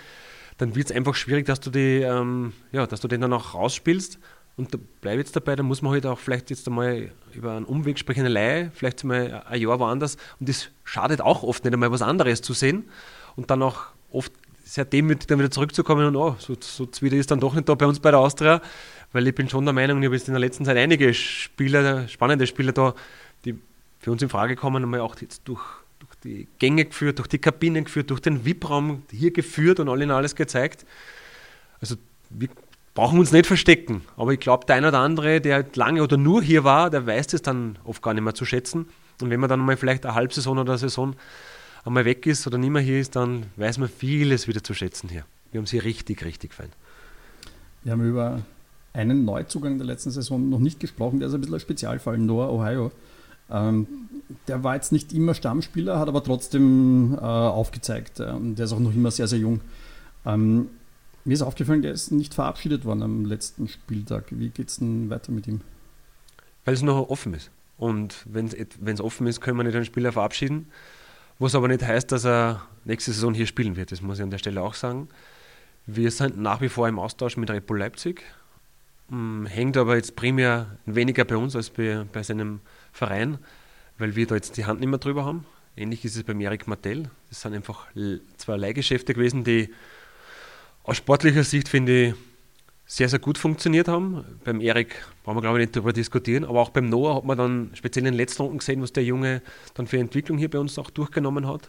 Dann 0.57 0.75
wird 0.75 0.90
es 0.90 0.97
einfach 0.97 1.14
schwierig, 1.14 1.45
dass 1.45 1.61
du, 1.61 1.69
die, 1.69 2.01
ähm, 2.01 2.55
ja, 2.73 2.87
dass 2.87 3.01
du 3.01 3.09
den 3.09 3.21
dann 3.21 3.33
auch 3.35 3.53
rausspielst. 3.53 4.19
Und 4.57 4.73
da 4.73 4.79
bleibe 5.03 5.19
jetzt 5.19 5.37
dabei, 5.37 5.55
da 5.55 5.62
muss 5.62 5.83
man 5.83 5.92
halt 5.92 6.07
auch 6.07 6.19
vielleicht 6.19 6.49
jetzt 6.49 6.66
einmal 6.66 7.11
über 7.35 7.57
einen 7.57 7.66
Umweg 7.66 7.99
sprechen, 7.99 8.25
eine 8.25 8.71
vielleicht 8.75 9.05
mal 9.05 9.45
ein 9.49 9.61
Jahr 9.61 9.79
woanders. 9.79 10.16
Und 10.40 10.49
das 10.49 10.71
schadet 10.85 11.21
auch 11.21 11.42
oft 11.42 11.64
nicht 11.64 11.75
einmal 11.75 11.90
was 11.90 12.01
anderes 12.01 12.40
zu 12.40 12.55
sehen. 12.55 12.88
Und 13.37 13.51
dann 13.51 13.62
auch 13.62 13.87
oft 14.11 14.33
sehr 14.64 14.85
demütig 14.85 15.29
dann 15.29 15.38
wieder 15.38 15.51
zurückzukommen 15.51 16.07
und 16.07 16.16
oh, 16.16 16.35
so, 16.38 16.57
so 16.61 16.88
wieder 17.01 17.16
ist 17.16 17.31
dann 17.31 17.38
doch 17.38 17.55
nicht 17.55 17.69
da 17.69 17.75
bei 17.75 17.87
uns 17.87 18.01
bei 18.01 18.11
der 18.11 18.19
Austria, 18.19 18.61
weil 19.12 19.27
ich 19.29 19.35
bin 19.35 19.49
schon 19.49 19.64
der 19.64 19.73
Meinung, 19.73 20.03
ich 20.03 20.07
habe 20.07 20.16
jetzt 20.16 20.27
in 20.27 20.35
der 20.35 20.40
letzten 20.40 20.64
Zeit 20.64 20.77
einige 20.77 21.14
Spieler, 21.14 22.09
spannende 22.09 22.49
Spieler 22.49 22.73
da, 22.73 22.95
die 23.45 23.57
für 24.01 24.11
uns 24.11 24.23
in 24.23 24.29
Frage 24.29 24.57
kommen, 24.57 24.83
einmal 24.83 25.01
auch 25.01 25.16
jetzt 25.21 25.42
durch, 25.45 25.62
durch 26.01 26.14
die 26.25 26.49
Gänge 26.59 26.87
geführt, 26.87 27.19
durch 27.19 27.29
die 27.29 27.38
Kabinen 27.38 27.85
geführt, 27.85 28.11
durch 28.11 28.21
den 28.21 28.45
VIP-Raum 28.45 29.05
hier 29.11 29.33
geführt 29.33 29.79
und 29.79 29.88
all 29.88 30.03
in 30.03 30.11
alles 30.11 30.35
gezeigt. 30.35 30.85
Also 31.81 31.95
wir 32.31 32.49
brauchen 32.96 33.20
uns 33.20 33.30
nicht 33.30 33.46
verstecken. 33.46 34.02
Aber 34.16 34.32
ich 34.32 34.40
glaube, 34.40 34.66
der 34.66 34.74
eine 34.74 34.88
oder 34.88 34.98
andere, 34.98 35.40
der 35.40 35.64
lange 35.74 36.02
oder 36.02 36.16
nur 36.16 36.42
hier 36.42 36.64
war, 36.64 36.90
der 36.90 37.06
weiß 37.06 37.28
das 37.28 37.42
dann 37.42 37.78
oft 37.85 38.02
gar 38.02 38.14
nicht 38.14 38.24
mehr 38.24 38.35
zu 38.35 38.44
schätzen. 38.44 38.87
Und 39.22 39.30
wenn 39.30 39.38
man 39.38 39.48
dann 39.48 39.61
mal 39.61 39.76
vielleicht 39.76 40.04
eine 40.04 40.16
Halbsaison 40.16 40.59
oder 40.59 40.72
eine 40.72 40.78
Saison 40.78 41.14
einmal 41.85 42.04
weg 42.04 42.26
ist 42.26 42.46
oder 42.46 42.59
nicht 42.59 42.70
mehr 42.70 42.82
hier 42.82 42.98
ist, 42.98 43.14
dann 43.14 43.44
weiß 43.56 43.78
man 43.78 43.88
vieles 43.88 44.48
wieder 44.48 44.64
zu 44.64 44.74
schätzen 44.74 45.09
hier. 45.09 45.24
Wir 45.52 45.59
haben 45.59 45.66
sie 45.66 45.78
richtig, 45.78 46.24
richtig 46.24 46.54
fein. 46.54 46.70
Wir 47.85 47.92
haben 47.92 48.04
über 48.04 48.40
einen 48.92 49.24
Neuzugang 49.24 49.76
der 49.76 49.87
letzten 49.87 50.11
Saison 50.11 50.48
noch 50.48 50.59
nicht 50.59 50.80
gesprochen, 50.80 51.20
der 51.20 51.28
ist 51.28 51.35
ein 51.35 51.40
bisschen 51.40 51.54
ein 51.54 51.61
Spezialfall, 51.61 52.18
Noah 52.18 52.50
Ohio. 52.50 52.90
Ähm, 53.50 53.87
der 54.48 54.64
war 54.64 54.74
jetzt 54.74 54.90
nicht 54.90 55.12
immer 55.12 55.35
Stammspieler, 55.35 56.00
hat 56.00 56.09
aber 56.09 56.24
trotzdem 56.24 57.14
äh, 57.14 57.20
aufgezeigt. 57.20 58.20
Äh, 58.20 58.32
der 58.40 58.64
ist 58.64 58.72
auch 58.72 58.80
noch 58.80 58.94
immer 58.94 59.11
sehr, 59.11 59.28
sehr 59.28 59.38
jung. 59.38 59.61
Ähm, 60.24 60.70
mir 61.27 61.35
ist 61.35 61.43
aufgefallen, 61.43 61.83
der 61.83 61.93
ist 61.93 62.12
nicht 62.12 62.35
verabschiedet 62.35 62.85
worden 62.85 63.03
am 63.03 63.25
letzten 63.25 63.69
Spieltag. 63.69 64.27
Wie 64.31 64.49
geht 64.49 64.69
es 64.69 64.79
denn 64.79 65.11
weiter 65.11 65.33
mit 65.33 65.47
ihm? 65.47 65.61
Weil 66.65 66.75
es 66.75 66.83
noch 66.83 67.09
offen 67.09 67.35
ist. 67.35 67.51
Und 67.79 68.15
wenn 68.25 68.47
es 68.47 69.01
offen 69.01 69.27
ist, 69.27 69.41
können 69.41 69.59
wir 69.59 69.65
nicht 69.65 69.75
einen 69.75 69.85
Spieler 69.85 70.12
verabschieden. 70.12 70.69
Was 71.39 71.55
aber 71.55 71.69
nicht 71.69 71.83
heißt, 71.83 72.11
dass 72.12 72.25
er 72.25 72.62
nächste 72.85 73.12
Saison 73.12 73.35
hier 73.35 73.47
spielen 73.47 73.77
wird. 73.77 73.93
Das 73.93 74.01
muss 74.01 74.19
ich 74.19 74.23
an 74.23 74.31
der 74.31 74.39
Stelle 74.39 74.62
auch 74.62 74.75
sagen. 74.75 75.09
Wir 75.85 76.11
sind 76.11 76.39
nach 76.39 76.61
wie 76.61 76.69
vor 76.69 76.89
im 76.89 76.99
Austausch 76.99 77.37
mit 77.37 77.51
Red 77.51 77.67
Bull 77.67 77.79
Leipzig. 77.79 78.23
Hm, 79.11 79.47
hängt 79.47 79.77
aber 79.77 79.97
jetzt 79.97 80.17
primär 80.17 80.79
weniger 80.87 81.25
bei 81.25 81.37
uns 81.37 81.55
als 81.55 81.71
bei, 81.71 82.07
bei 82.12 82.23
seinem 82.23 82.61
Verein, 82.93 83.39
weil 83.99 84.17
wir 84.17 84.27
da 84.27 84.35
jetzt 84.35 84.57
die 84.57 84.65
Hand 84.65 84.81
nicht 84.81 84.89
mehr 84.89 84.99
drüber 84.99 85.25
haben. 85.25 85.45
Ähnlich 85.77 86.05
ist 86.05 86.17
es 86.17 86.25
beim 86.25 86.41
Erik 86.41 86.67
Martell. 86.67 87.11
Das 87.29 87.43
sind 87.43 87.55
einfach 87.55 87.87
zwei 88.39 88.57
Leihgeschäfte 88.57 89.12
gewesen, 89.12 89.45
die 89.45 89.71
aus 90.87 90.96
sportlicher 90.96 91.42
Sicht 91.42 91.68
finde 91.68 92.07
ich 92.07 92.14
sehr, 92.87 93.09
sehr 93.09 93.18
gut 93.18 93.38
funktioniert 93.38 93.88
haben. 93.88 94.25
Beim 94.44 94.61
Erik 94.61 94.94
brauchen 95.25 95.37
wir, 95.37 95.42
glaube 95.42 95.59
ich, 95.59 95.66
nicht 95.66 95.77
darüber 95.77 95.92
diskutieren, 95.92 96.44
aber 96.44 96.61
auch 96.61 96.70
beim 96.70 96.88
Noah 96.88 97.16
hat 97.16 97.25
man 97.25 97.37
dann 97.37 97.70
speziell 97.75 98.07
in 98.07 98.12
den 98.12 98.16
letzten 98.16 98.42
Runden 98.42 98.59
gesehen, 98.59 98.81
was 98.81 98.92
der 98.92 99.03
Junge 99.03 99.42
dann 99.75 99.88
für 99.88 99.99
Entwicklung 99.99 100.38
hier 100.38 100.49
bei 100.49 100.61
uns 100.61 100.79
auch 100.79 100.90
durchgenommen 100.90 101.49
hat. 101.49 101.68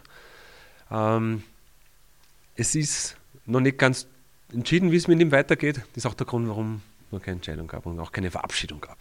Ähm, 0.92 1.42
es 2.54 2.76
ist 2.76 3.16
noch 3.44 3.60
nicht 3.60 3.78
ganz 3.78 4.06
entschieden, 4.52 4.92
wie 4.92 4.96
es 4.96 5.08
mit 5.08 5.20
ihm 5.20 5.32
weitergeht. 5.32 5.78
Das 5.78 6.04
ist 6.04 6.06
auch 6.06 6.14
der 6.14 6.26
Grund, 6.26 6.48
warum 6.48 6.80
es 7.06 7.12
noch 7.12 7.20
keine 7.20 7.36
Entscheidung 7.36 7.66
gab 7.66 7.86
und 7.86 7.98
auch 7.98 8.12
keine 8.12 8.30
Verabschiedung 8.30 8.80
gab. 8.80 8.98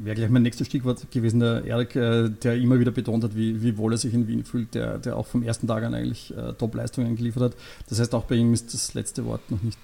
Wäre 0.00 0.14
gleich 0.14 0.30
mein 0.30 0.42
nächstes 0.42 0.68
Stichwort 0.68 1.10
gewesen, 1.10 1.40
der 1.40 1.64
Erik, 1.64 1.96
äh, 1.96 2.28
der 2.28 2.54
immer 2.54 2.78
wieder 2.78 2.92
betont 2.92 3.24
hat, 3.24 3.34
wie, 3.34 3.62
wie 3.62 3.76
wohl 3.76 3.92
er 3.92 3.98
sich 3.98 4.14
in 4.14 4.28
Wien 4.28 4.44
fühlt, 4.44 4.74
der, 4.74 4.98
der 4.98 5.16
auch 5.16 5.26
vom 5.26 5.42
ersten 5.42 5.66
Tag 5.66 5.82
an 5.82 5.92
eigentlich 5.92 6.32
äh, 6.36 6.52
Top-Leistungen 6.52 7.16
geliefert 7.16 7.42
hat. 7.42 7.56
Das 7.88 7.98
heißt, 7.98 8.14
auch 8.14 8.24
bei 8.24 8.36
ihm 8.36 8.54
ist 8.54 8.72
das 8.72 8.94
letzte 8.94 9.24
Wort 9.24 9.50
noch 9.50 9.60
nicht 9.60 9.78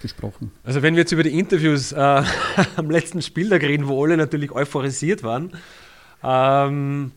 gesprochen. 0.00 0.52
Also 0.62 0.82
wenn 0.82 0.94
wir 0.94 1.00
jetzt 1.00 1.10
über 1.12 1.24
die 1.24 1.36
Interviews 1.36 1.90
äh, 1.90 2.22
am 2.76 2.88
letzten 2.88 3.20
Spieltag 3.20 3.62
reden, 3.62 3.88
wo 3.88 4.04
alle 4.04 4.16
natürlich 4.16 4.52
euphorisiert 4.52 5.24
waren, 5.24 5.52
ähm, 6.22 7.12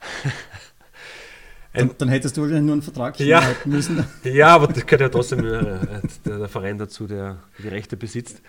dann, 1.72 1.90
dann, 1.98 2.08
hättest 2.08 2.36
du 2.36 2.42
wahrscheinlich 2.42 2.64
nur 2.64 2.74
einen 2.74 2.82
Vertrag 2.82 3.18
ja, 3.20 3.42
müssen. 3.64 4.04
Ja, 4.24 4.48
aber 4.48 4.66
das 4.68 4.84
gehört 4.84 5.00
ja 5.00 5.08
trotzdem 5.08 5.40
äh, 5.40 5.78
der, 6.24 6.38
der, 6.38 6.48
Verein 6.48 6.78
dazu, 6.78 7.06
der 7.06 7.38
die 7.58 7.68
Rechte 7.68 7.96
besitzt. 7.96 8.42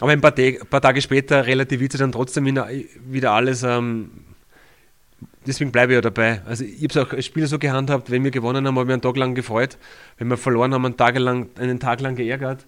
Aber 0.00 0.12
ein 0.12 0.20
paar, 0.20 0.36
ein 0.38 0.58
paar, 0.70 0.80
Tage 0.80 1.02
später 1.02 1.46
relativiert 1.46 1.92
sich 1.92 2.00
dann 2.00 2.12
trotzdem 2.12 2.46
wieder 2.46 3.32
alles. 3.32 3.64
Ähm, 3.64 4.10
deswegen 5.46 5.72
bleibe 5.72 5.92
ich 5.92 5.96
ja 5.96 6.00
dabei. 6.00 6.42
Also 6.46 6.64
ich 6.64 6.76
habe 6.84 6.86
es 6.88 6.96
auch 6.96 7.12
als 7.12 7.26
Spieler 7.26 7.48
so 7.48 7.58
gehandhabt, 7.58 8.10
wenn 8.10 8.22
wir 8.22 8.30
gewonnen 8.30 8.66
haben, 8.66 8.78
habe 8.78 8.88
ich 8.88 8.92
einen 8.92 9.02
Tag 9.02 9.16
lang 9.16 9.34
gefreut. 9.34 9.76
Wenn 10.16 10.28
wir 10.28 10.36
verloren 10.36 10.72
haben, 10.72 10.84
einen 10.84 10.96
Tag 10.96 11.18
lang, 11.18 11.48
einen 11.58 11.80
Tag 11.80 12.00
lang 12.00 12.14
geärgert. 12.14 12.64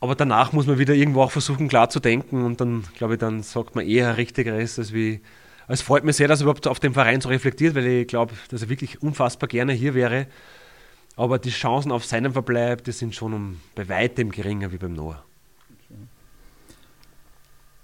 Aber 0.00 0.14
danach 0.14 0.52
muss 0.52 0.66
man 0.66 0.78
wieder 0.78 0.94
irgendwo 0.94 1.22
auch 1.22 1.30
versuchen, 1.30 1.68
klar 1.68 1.88
zu 1.88 2.00
denken 2.00 2.44
und 2.44 2.60
dann, 2.60 2.84
glaube 2.96 3.14
ich, 3.14 3.20
dann 3.20 3.42
sagt 3.42 3.74
man 3.74 3.86
eher 3.86 4.16
richtigeres, 4.16 4.78
als 4.78 4.92
wie. 4.92 5.20
Es 5.68 5.82
freut 5.82 6.04
mich 6.04 6.14
sehr, 6.14 6.28
dass 6.28 6.40
er 6.40 6.44
überhaupt 6.44 6.68
auf 6.68 6.78
den 6.78 6.92
Verein 6.92 7.20
so 7.20 7.28
reflektiert, 7.28 7.74
weil 7.74 7.86
ich 7.86 8.06
glaube, 8.06 8.34
dass 8.50 8.62
er 8.62 8.68
wirklich 8.68 9.02
unfassbar 9.02 9.48
gerne 9.48 9.72
hier 9.72 9.94
wäre. 9.94 10.28
Aber 11.16 11.40
die 11.40 11.50
Chancen 11.50 11.90
auf 11.90 12.04
seinen 12.04 12.32
Verbleib, 12.32 12.84
die 12.84 12.92
sind 12.92 13.16
schon 13.16 13.32
um 13.32 13.60
bei 13.74 13.88
weitem 13.88 14.30
geringer 14.30 14.70
wie 14.70 14.76
beim 14.76 14.92
Noah. 14.92 15.25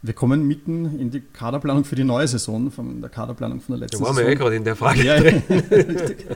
Wir 0.05 0.15
kommen 0.15 0.49
mitten 0.49 0.99
in 0.99 1.11
die 1.11 1.21
Kaderplanung 1.21 1.85
für 1.85 1.95
die 1.95 2.03
neue 2.03 2.27
Saison, 2.27 2.73
von 2.73 3.01
der 3.01 3.09
Kaderplanung 3.09 3.61
von 3.61 3.75
der 3.75 3.81
letzten 3.83 3.99
da 3.99 4.05
waren 4.05 4.17
Saison. 4.17 4.29
wir 4.29 4.35
eh 4.35 4.37
gerade 4.37 4.57
in 4.57 4.65
der 4.65 4.75
Frage. 4.75 5.05
Ja, 5.05 5.15
richtig. 5.71 6.27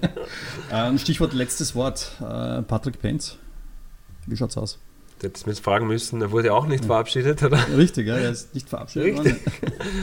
Ein 0.70 1.00
Stichwort 1.00 1.32
letztes 1.32 1.74
Wort. 1.74 2.12
Äh, 2.20 2.62
Patrick 2.62 3.00
Penz. 3.00 3.38
Wie 4.26 4.36
schaut's 4.36 4.56
aus? 4.56 4.78
Hättest 5.20 5.46
du 5.46 5.50
mich 5.50 5.56
jetzt 5.56 5.64
fragen 5.64 5.88
müssen, 5.88 6.20
er 6.20 6.30
wurde 6.30 6.52
auch 6.54 6.66
nicht 6.66 6.84
ja. 6.84 6.86
verabschiedet, 6.88 7.42
oder? 7.42 7.58
Richtig, 7.76 8.06
ja, 8.06 8.16
er 8.16 8.30
ist 8.30 8.54
nicht 8.54 8.68
verabschiedet 8.68 9.16
worden. 9.16 9.36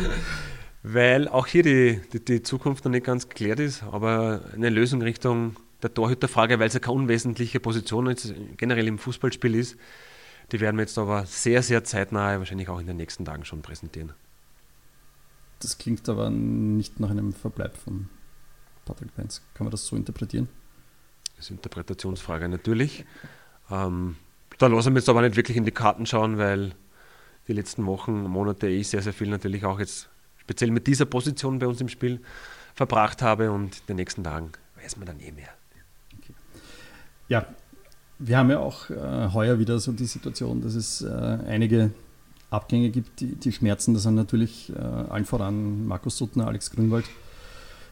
Weil 0.84 1.30
auch 1.30 1.48
hier 1.48 1.64
die, 1.64 2.02
die, 2.12 2.26
die, 2.26 2.44
Zukunft 2.44 2.84
noch 2.84 2.92
nicht 2.92 3.06
ganz 3.06 3.30
geklärt 3.30 3.62
ist, 3.62 3.84
aber 3.84 4.42
eine 4.54 4.70
Lösung 4.70 5.02
Richtung 5.02 5.56
der 5.82 5.94
Torhüterfrage, 5.94 6.60
weil 6.60 6.68
es 6.68 6.74
ja 6.74 6.80
keine 6.82 6.98
unwesentliche 6.98 7.62
Position 7.62 8.08
jetzt 8.08 8.34
generell 8.58 8.88
im 8.88 8.98
Fußballspiel 8.98 9.56
ist, 9.56 9.78
die 10.52 10.60
werden 10.60 10.78
wir 10.78 10.84
jetzt 10.84 10.98
aber 10.98 11.26
sehr, 11.26 11.64
sehr 11.64 11.84
zeitnah, 11.84 12.38
wahrscheinlich 12.38 12.70
auch 12.70 12.80
in 12.80 12.88
den 12.88 12.98
nächsten 12.98 13.26
Tagen 13.26 13.46
schon 13.46 13.62
präsentieren. 13.62 14.14
Das 15.60 15.78
klingt 15.78 16.08
aber 16.10 16.30
nicht 16.30 17.00
nach 17.00 17.10
einem 17.10 17.34
Verbleib 17.34 17.78
von 17.78 18.10
Patrick 18.86 19.16
Penz. 19.16 19.42
Kann 19.54 19.66
man 19.66 19.72
das 19.72 19.86
so 19.86 19.96
interpretieren? 19.96 20.50
Das 21.36 21.46
ist 21.46 21.52
eine 21.52 21.58
Interpretationsfrage 21.58 22.50
natürlich. 22.50 23.06
Ähm, 23.72 24.18
da 24.58 24.68
lassen 24.68 24.94
wir 24.94 25.00
jetzt 25.00 25.10
aber 25.10 25.22
nicht 25.22 25.36
wirklich 25.36 25.58
in 25.58 25.66
die 25.66 25.72
Karten 25.72 26.06
schauen, 26.06 26.38
weil 26.38 26.76
die 27.48 27.54
letzten 27.54 27.86
Wochen, 27.86 28.24
Monate 28.24 28.68
ich 28.68 28.90
sehr, 28.90 29.02
sehr 29.02 29.14
viel 29.14 29.30
natürlich 29.30 29.66
auch 29.66 29.80
jetzt 29.80 30.10
speziell 30.38 30.72
mit 30.72 30.88
dieser 30.88 31.06
Position 31.06 31.60
bei 31.60 31.68
uns 31.68 31.82
im 31.82 31.90
Spiel 31.90 32.22
verbracht 32.76 33.22
habe 33.22 33.52
und 33.52 33.80
in 33.80 33.86
den 33.88 33.96
nächsten 33.98 34.24
Tagen 34.24 34.52
weiß 34.82 34.98
man 34.98 35.08
dann 35.08 35.20
eh 35.20 35.32
mehr. 35.32 35.50
Okay. 36.18 36.34
Ja, 37.30 37.46
wir 38.26 38.38
haben 38.38 38.50
ja 38.50 38.60
auch 38.60 38.90
äh, 38.90 39.34
heuer 39.34 39.60
wieder 39.60 39.80
so 39.80 39.92
die 39.92 40.06
Situation, 40.06 40.62
dass 40.62 40.76
es 40.76 41.02
äh, 41.02 41.10
einige 41.48 41.92
Abgänge 42.50 42.90
gibt, 42.90 43.20
die, 43.20 43.36
die 43.36 43.52
schmerzen. 43.52 43.94
Das 43.94 44.04
sind 44.04 44.16
natürlich 44.16 44.72
äh, 44.76 44.80
allen 44.80 45.26
voran 45.26 45.86
Markus 45.86 46.18
Suttner, 46.18 46.48
Alex 46.48 46.72
Grünwald. 46.72 47.06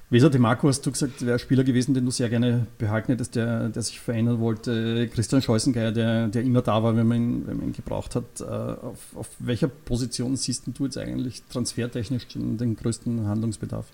Weser 0.10 0.30
De 0.30 0.40
Marco 0.42 0.68
hast 0.68 0.86
du 0.86 0.92
gesagt, 0.92 1.26
wäre 1.26 1.40
Spieler 1.40 1.64
gewesen, 1.64 1.94
den 1.94 2.04
du 2.04 2.12
sehr 2.12 2.28
gerne 2.30 2.68
behalten 2.78 3.14
hättest, 3.14 3.36
der, 3.36 3.70
der 3.70 3.82
sich 3.82 4.00
verändern 4.00 4.40
wollte. 4.42 5.08
Christian 5.08 5.42
Scheußengeier, 5.42 5.94
der, 5.94 6.28
der 6.28 6.44
immer 6.44 6.62
da 6.62 6.84
war, 6.84 6.98
wenn 6.98 7.08
man 7.08 7.18
ihn, 7.18 7.48
wenn 7.48 7.58
man 7.58 7.68
ihn 7.68 7.74
gebraucht 7.74 8.16
hat. 8.16 8.42
Äh, 8.42 8.44
auf, 8.44 9.00
auf 9.16 9.30
welcher 9.40 9.70
Position 9.70 10.36
siehst 10.36 10.64
du 10.68 10.84
jetzt 10.84 10.98
eigentlich 10.98 11.44
transfertechnisch 11.44 12.28
den, 12.28 12.58
den 12.58 12.76
größten 12.76 13.26
Handlungsbedarf? 13.26 13.86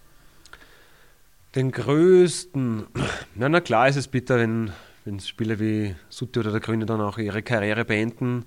Den 1.54 1.72
größten, 1.72 2.88
na, 3.36 3.50
na 3.50 3.62
klar 3.62 3.88
ist 3.88 3.96
es 3.96 4.08
bitter, 4.08 4.38
wenn 4.38 4.72
wenn 5.08 5.22
Spieler 5.22 5.58
wie 5.58 5.96
Sutti 6.10 6.40
oder 6.40 6.52
der 6.52 6.60
Grüne 6.60 6.86
dann 6.86 7.00
auch 7.00 7.18
ihre 7.18 7.42
Karriere 7.42 7.86
beenden, 7.86 8.44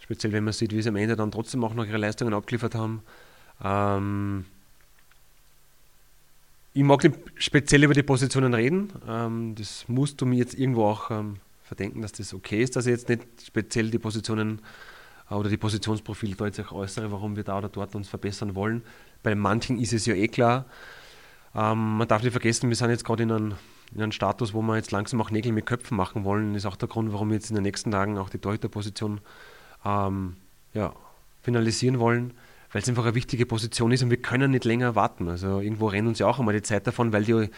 speziell 0.00 0.32
wenn 0.32 0.42
man 0.42 0.52
sieht, 0.52 0.72
wie 0.72 0.82
sie 0.82 0.88
am 0.88 0.96
Ende 0.96 1.14
dann 1.14 1.30
trotzdem 1.30 1.62
auch 1.62 1.74
noch 1.74 1.86
ihre 1.86 1.96
Leistungen 1.96 2.34
abgeliefert 2.34 2.74
haben. 2.74 3.02
Ähm, 3.62 4.44
ich 6.74 6.82
mag 6.82 7.04
nicht 7.04 7.14
speziell 7.36 7.84
über 7.84 7.94
die 7.94 8.02
Positionen 8.02 8.52
reden. 8.52 8.92
Ähm, 9.08 9.54
das 9.54 9.84
musst 9.86 10.20
du 10.20 10.26
mir 10.26 10.38
jetzt 10.38 10.54
irgendwo 10.54 10.86
auch 10.86 11.12
ähm, 11.12 11.36
verdenken, 11.62 12.02
dass 12.02 12.10
das 12.10 12.34
okay 12.34 12.62
ist, 12.62 12.74
dass 12.74 12.86
ich 12.86 12.90
jetzt 12.90 13.08
nicht 13.08 13.22
speziell 13.46 13.88
die 13.88 14.00
Positionen 14.00 14.60
äh, 15.30 15.34
oder 15.34 15.48
die 15.48 15.56
Positionsprofile 15.56 16.34
da 16.34 16.46
jetzt 16.46 16.58
auch 16.58 16.72
äußere, 16.72 17.12
warum 17.12 17.36
wir 17.36 17.44
da 17.44 17.58
oder 17.58 17.68
dort 17.68 17.94
uns 17.94 18.08
verbessern 18.08 18.56
wollen. 18.56 18.82
Bei 19.22 19.36
manchen 19.36 19.78
ist 19.78 19.92
es 19.92 20.06
ja 20.06 20.14
eh 20.14 20.26
klar. 20.26 20.64
Ähm, 21.54 21.98
man 21.98 22.08
darf 22.08 22.24
nicht 22.24 22.32
vergessen, 22.32 22.68
wir 22.70 22.76
sind 22.76 22.90
jetzt 22.90 23.04
gerade 23.04 23.22
in 23.22 23.30
einem 23.30 23.54
in 23.94 24.02
einem 24.02 24.12
Status, 24.12 24.54
wo 24.54 24.62
wir 24.62 24.76
jetzt 24.76 24.92
langsam 24.92 25.20
auch 25.20 25.30
Nägel 25.30 25.52
mit 25.52 25.66
Köpfen 25.66 25.96
machen 25.96 26.24
wollen. 26.24 26.54
Ist 26.54 26.66
auch 26.66 26.76
der 26.76 26.88
Grund, 26.88 27.12
warum 27.12 27.28
wir 27.28 27.34
jetzt 27.34 27.50
in 27.50 27.56
den 27.56 27.62
nächsten 27.62 27.90
Tagen 27.90 28.18
auch 28.18 28.30
die 28.30 28.38
Torhüterposition 28.38 29.20
ähm, 29.84 30.36
ja, 30.72 30.94
finalisieren 31.42 31.98
wollen, 31.98 32.32
weil 32.72 32.82
es 32.82 32.88
einfach 32.88 33.04
eine 33.04 33.14
wichtige 33.14 33.46
Position 33.46 33.92
ist 33.92 34.02
und 34.02 34.10
wir 34.10 34.16
können 34.16 34.52
nicht 34.52 34.64
länger 34.64 34.94
warten. 34.94 35.28
Also 35.28 35.60
irgendwo 35.60 35.88
rennt 35.88 36.08
uns 36.08 36.18
ja 36.18 36.26
auch 36.26 36.38
einmal 36.38 36.54
die 36.54 36.62
Zeit 36.62 36.86
davon, 36.86 37.12
weil 37.12 37.24
die, 37.24 37.50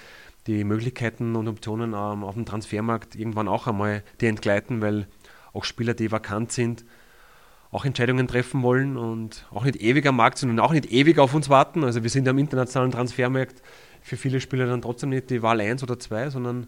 die 0.46 0.64
Möglichkeiten 0.64 1.36
und 1.36 1.46
Optionen 1.46 1.90
ähm, 1.90 2.24
auf 2.24 2.34
dem 2.34 2.46
Transfermarkt 2.46 3.14
irgendwann 3.14 3.48
auch 3.48 3.66
einmal 3.66 4.02
die 4.20 4.26
entgleiten, 4.26 4.80
weil 4.80 5.06
auch 5.52 5.64
Spieler, 5.64 5.94
die 5.94 6.10
vakant 6.10 6.50
sind, 6.50 6.84
auch 7.70 7.84
Entscheidungen 7.84 8.28
treffen 8.28 8.62
wollen 8.62 8.96
und 8.96 9.46
auch 9.52 9.64
nicht 9.64 9.80
ewig 9.80 10.06
am 10.06 10.16
Markt 10.16 10.38
sind 10.38 10.50
und 10.50 10.60
auch 10.60 10.72
nicht 10.72 10.90
ewig 10.92 11.18
auf 11.18 11.34
uns 11.34 11.48
warten. 11.48 11.84
Also 11.84 12.02
wir 12.02 12.10
sind 12.10 12.26
am 12.28 12.38
internationalen 12.38 12.92
Transfermarkt 12.92 13.62
für 14.04 14.18
viele 14.18 14.40
Spieler 14.40 14.66
dann 14.66 14.82
trotzdem 14.82 15.08
nicht 15.08 15.30
die 15.30 15.42
Wahl 15.42 15.60
1 15.60 15.82
oder 15.82 15.98
2, 15.98 16.30
sondern 16.30 16.66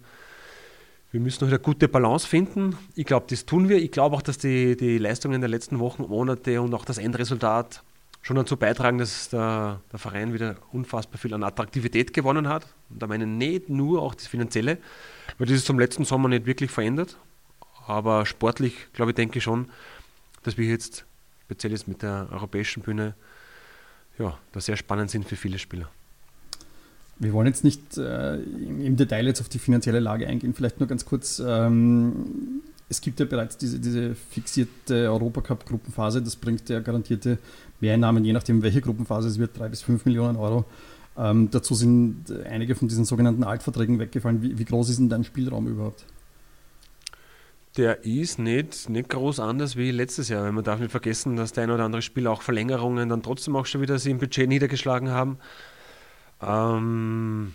wir 1.13 1.21
müssen 1.21 1.45
noch 1.45 1.51
eine 1.51 1.61
gute 1.61 1.87
Balance 1.87 2.27
finden. 2.27 2.77
Ich 2.95 3.05
glaube, 3.05 3.27
das 3.29 3.45
tun 3.45 3.69
wir. 3.69 3.77
Ich 3.77 3.93
glaube 3.93 4.17
auch, 4.17 4.23
dass 4.23 4.39
die, 4.39 4.77
die 4.77 4.97
Leistungen 4.97 5.41
der 5.41 5.51
letzten 5.51 5.79
Wochen, 5.79 6.03
Monate 6.03 6.61
und 6.63 6.75
auch 6.75 6.87
das 6.87 6.97
Endresultat 6.99 7.83
schon 8.23 8.37
dazu 8.37 8.57
beitragen, 8.57 8.99
dass 8.99 9.29
der, 9.29 9.81
der 9.93 9.99
Verein 9.99 10.33
wieder 10.33 10.57
unfassbar 10.73 11.19
viel 11.19 11.35
an 11.35 11.45
Attraktivität 11.45 12.15
gewonnen 12.15 12.49
hat. 12.49 12.75
Und 12.89 13.03
da 13.03 13.07
meine 13.07 13.25
ich 13.25 13.31
nicht 13.31 13.69
nur 13.69 14.03
auch 14.03 14.15
das 14.15 14.27
Finanzielle, 14.27 14.79
weil 15.37 15.47
das 15.47 15.59
ist 15.59 15.67
zum 15.67 15.79
letzten 15.79 16.05
Sommer 16.05 16.31
nicht 16.31 16.47
wirklich 16.47 16.71
verändert. 16.71 17.19
Aber 17.87 18.25
sportlich, 18.25 18.75
glaube 18.95 19.11
ich, 19.11 19.15
denke 19.15 19.39
ich 19.39 19.45
schon, 19.45 19.71
dass 20.43 20.57
wir 20.57 20.67
jetzt, 20.67 21.05
speziell 21.45 21.73
jetzt 21.73 21.87
mit 21.87 22.03
der 22.03 22.29
europäischen 22.33 22.83
Bühne, 22.83 23.15
ja, 24.19 24.39
da 24.53 24.61
sehr 24.61 24.77
spannend 24.77 25.11
sind 25.11 25.29
für 25.29 25.37
viele 25.37 25.59
Spieler. 25.59 25.91
Wir 27.19 27.33
wollen 27.33 27.47
jetzt 27.47 27.65
nicht 27.65 27.97
äh, 27.97 28.37
im 28.37 28.97
Detail 28.97 29.27
jetzt 29.27 29.41
auf 29.41 29.49
die 29.49 29.59
finanzielle 29.59 30.01
Lage 30.01 30.27
eingehen, 30.27 30.53
vielleicht 30.55 30.81
nur 30.81 30.89
ganz 30.89 31.07
kurz. 31.07 31.43
Ähm, 31.45 32.63
es 32.89 33.01
gibt 33.01 33.19
ja 33.19 33.27
bereits 33.27 33.57
diese, 33.57 33.81
diese 33.81 34.15
fixierte 34.15 35.11
Europacup-Gruppenphase, 35.11 36.23
das 36.23 36.37
bringt 36.37 36.69
ja 36.69 36.81
garantierte 36.81 37.39
Mehreinnahmen, 37.81 38.25
je 38.25 38.33
nachdem 38.33 38.63
welche 38.63 38.81
Gruppenphase 38.81 39.29
es 39.29 39.39
wird, 39.39 39.59
drei 39.59 39.69
bis 39.69 39.83
fünf 39.83 40.05
Millionen 40.05 40.37
Euro. 40.37 40.67
Ähm, 41.19 41.51
dazu 41.51 41.75
sind 41.75 42.27
einige 42.45 42.75
von 42.75 42.89
diesen 42.89 43.05
sogenannten 43.05 43.45
Altverträgen 43.45 43.99
weggefallen. 43.99 44.43
Wie, 44.43 44.59
wie, 44.59 44.65
groß 44.65 44.91
ist 44.91 44.99
denn 44.99 45.09
dein 45.09 45.25
Spielraum 45.25 45.67
überhaupt? 45.67 46.05
Der 47.77 48.05
ist 48.05 48.39
nicht, 48.39 48.89
nicht 48.89 49.09
groß 49.09 49.41
anders 49.41 49.77
wie 49.77 49.91
letztes 49.91 50.29
Jahr. 50.29 50.51
Man 50.53 50.65
darf 50.65 50.81
nicht 50.81 50.91
vergessen, 50.91 51.37
dass 51.37 51.53
der 51.53 51.65
ein 51.65 51.71
oder 51.71 51.85
andere 51.85 52.03
Spieler 52.03 52.31
auch 52.31 52.43
Verlängerungen 52.43 53.09
dann 53.09 53.23
trotzdem 53.23 53.57
auch 53.57 53.67
schon 53.67 53.81
wieder 53.81 53.99
sie 53.99 54.11
im 54.11 54.19
Budget 54.19 54.49
niedergeschlagen 54.49 55.11
haben. 55.11 55.39
Ähm, 56.43 57.55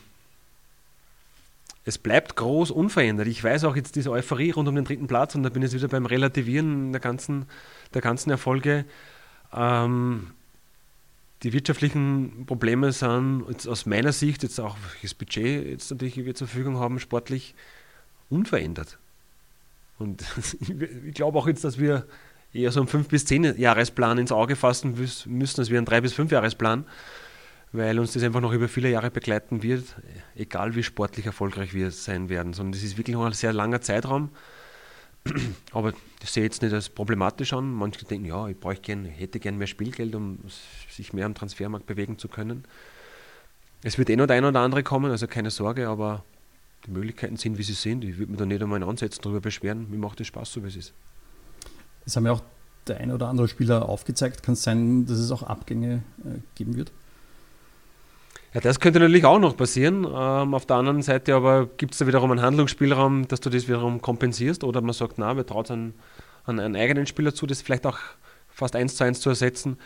es 1.84 1.98
bleibt 1.98 2.36
groß 2.36 2.72
unverändert. 2.72 3.28
Ich 3.28 3.44
weiß 3.44 3.64
auch 3.64 3.76
jetzt 3.76 3.96
diese 3.96 4.12
Euphorie 4.12 4.52
rund 4.52 4.70
um 4.70 4.76
den 4.76 4.86
dritten 4.86 5.08
Platz 5.08 5.36
und 5.36 5.44
da 5.44 5.50
bin 5.50 5.62
ich 5.64 5.72
jetzt 5.72 5.82
wieder 5.82 5.88
beim 5.88 6.06
Relativieren 6.06 6.92
der 6.92 7.02
ganzen, 7.02 7.46
der 7.94 8.02
ganzen 8.02 8.30
Erfolge. 8.30 8.86
Ähm, 9.54 10.28
die 11.44 11.54
wirtschaftlichen 11.54 12.46
Probleme 12.46 12.92
sind 12.92 13.46
jetzt 13.50 13.68
aus 13.68 13.88
meiner 13.88 14.12
Sicht, 14.12 14.44
jetzt 14.44 14.60
auch 14.60 14.78
welches 14.92 15.16
Budget 15.16 15.66
jetzt 15.66 15.90
natürlich 15.90 16.18
wir 16.18 16.36
zur 16.36 16.48
Verfügung 16.48 16.78
haben, 16.78 17.00
sportlich 17.00 17.56
unverändert. 18.30 19.00
Und 19.98 20.24
ich 21.08 21.16
glaube 21.16 21.40
auch 21.40 21.48
jetzt, 21.48 21.64
dass 21.64 21.80
wir 21.80 22.06
eher 22.54 22.72
so 22.72 22.82
einen 22.82 22.90
5- 22.90 23.08
bis 23.08 23.26
10-Jahresplan 23.26 24.20
ins 24.20 24.32
Auge 24.32 24.56
fassen 24.56 24.94
müssen, 24.96 25.60
als 25.60 25.70
wir 25.72 25.80
einen 25.80 25.88
3- 25.88 26.02
bis 26.02 26.14
5-Jahresplan 26.14 26.86
weil 27.72 28.00
uns 28.00 28.14
das 28.14 28.24
einfach 28.24 28.42
noch 28.42 28.52
über 28.52 28.68
viele 28.68 28.90
Jahre 28.90 29.12
begleiten 29.12 29.64
wird, 29.64 29.96
egal 30.36 30.76
wie 30.76 30.84
sportlich 30.84 31.26
erfolgreich 31.26 31.74
wir 31.74 31.92
sein 31.92 32.30
werden, 32.30 32.54
sondern 32.54 32.74
das 32.74 32.84
ist 32.84 32.98
wirklich 32.98 33.16
noch 33.16 33.26
ein 33.26 33.34
sehr 33.34 33.54
langer 33.54 33.82
Zeitraum. 33.82 34.30
Aber 35.72 35.94
das 36.20 36.34
sehe 36.34 36.44
ich 36.44 36.52
jetzt 36.52 36.62
nicht 36.62 36.74
als 36.74 36.90
problematisch 36.90 37.54
an. 37.54 37.72
Manche 37.72 38.04
denken, 38.06 38.26
ja, 38.26 38.48
ich 38.48 38.60
brauche 38.60 38.76
gern, 38.76 39.06
hätte 39.06 39.40
gern 39.40 39.58
mehr 39.58 39.68
Spielgeld, 39.68 40.16
um 40.16 40.40
sich 40.90 41.14
mehr 41.14 41.26
am 41.26 41.36
Transfermarkt 41.36 41.86
bewegen 41.86 42.18
zu 42.18 42.28
können. 42.28 42.66
Es 43.84 43.98
wird 43.98 44.10
eh 44.10 44.16
noch 44.16 44.28
der 44.28 44.38
ein 44.38 44.46
oder 44.46 44.60
andere 44.60 44.84
kommen, 44.84 45.12
also 45.12 45.28
keine 45.28 45.50
Sorge, 45.50 45.88
aber 45.88 46.24
die 46.86 46.92
Möglichkeiten 46.92 47.38
sind, 47.38 47.58
wie 47.58 47.64
sie 47.64 47.74
sind. 47.74 48.04
Ich 48.04 48.18
würde 48.18 48.32
mir 48.32 48.38
da 48.38 48.46
nicht 48.46 48.62
einmal 48.62 48.84
ansetzen, 48.84 49.22
darüber 49.22 49.42
beschweren. 49.42 49.90
Mir 49.90 49.98
macht 49.98 50.20
es 50.20 50.28
Spaß, 50.28 50.52
so 50.52 50.64
wie 50.64 50.68
es 50.68 50.76
ist. 50.76 50.94
Es 52.06 52.16
haben 52.16 52.26
ja 52.26 52.34
auch 52.34 52.44
der 52.88 52.98
ein 52.98 53.12
oder 53.12 53.28
andere 53.28 53.48
Spieler 53.48 53.88
aufgezeigt. 53.88 54.44
Kann 54.44 54.54
es 54.54 54.64
sein, 54.64 55.06
dass 55.06 55.20
es 55.20 55.32
auch 55.32 55.44
Abgänge 55.44 56.04
äh, 56.26 56.40
geben 56.56 56.76
wird? 56.76 56.92
Ja, 58.54 58.60
das 58.60 58.82
könnte 58.82 59.00
natürlich 59.00 59.24
auch 59.24 59.40
noch 59.40 59.56
passieren. 59.56 60.04
Ähm, 60.04 60.54
auf 60.54 60.66
der 60.66 60.76
anderen 60.76 61.02
Seite 61.02 61.36
aber 61.36 61.68
gibt 61.78 61.94
es 61.94 62.00
da 62.00 62.08
wiederum 62.08 62.32
einen 62.32 62.42
Handlungsspielraum, 62.42 63.28
dass 63.30 63.40
du 63.40 63.50
das 63.50 63.68
wiederum 63.68 64.02
kompensierst 64.02 64.66
oder 64.66 64.82
man 64.82 64.94
sagt, 64.94 65.18
na, 65.18 65.38
wir 65.38 65.46
trauen 65.46 65.66
an, 65.70 65.94
an 66.44 66.60
einen 66.60 66.76
eigenen 66.76 67.06
Spieler 67.06 67.34
zu, 67.34 67.48
das 67.48 67.62
vielleicht 67.62 67.86
auch 67.86 67.98
fast 68.50 68.76
eins 68.76 68.98
zu 68.98 69.06
eins 69.06 69.22
zu 69.22 69.30
ersetzen. 69.30 69.78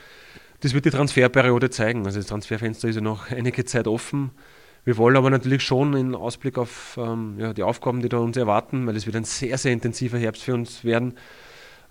Das 0.62 0.74
wird 0.74 0.86
die 0.86 0.90
Transferperiode 0.90 1.70
zeigen. 1.70 2.08
Also 2.08 2.18
das 2.20 2.28
Transferfenster 2.28 2.88
ist 2.88 2.96
ja 2.96 3.02
noch 3.02 3.30
einige 3.30 3.66
Zeit 3.66 3.88
offen. 3.88 4.32
Wir 4.84 4.98
wollen 4.98 5.16
aber 5.16 5.30
natürlich 5.30 5.62
schon 5.62 5.94
in 5.94 6.16
Ausblick 6.16 6.58
auf 6.58 6.98
ähm, 7.00 7.36
ja, 7.38 7.54
die 7.54 7.64
Aufgaben, 7.64 8.02
die 8.02 8.10
da 8.10 8.18
uns 8.18 8.36
erwarten, 8.36 8.88
weil 8.88 8.96
es 8.96 9.06
wird 9.06 9.16
ein 9.16 9.26
sehr, 9.26 9.60
sehr 9.60 9.74
intensiver 9.74 10.18
Herbst 10.18 10.42
für 10.42 10.56
uns 10.56 10.84
werden. 10.84 11.14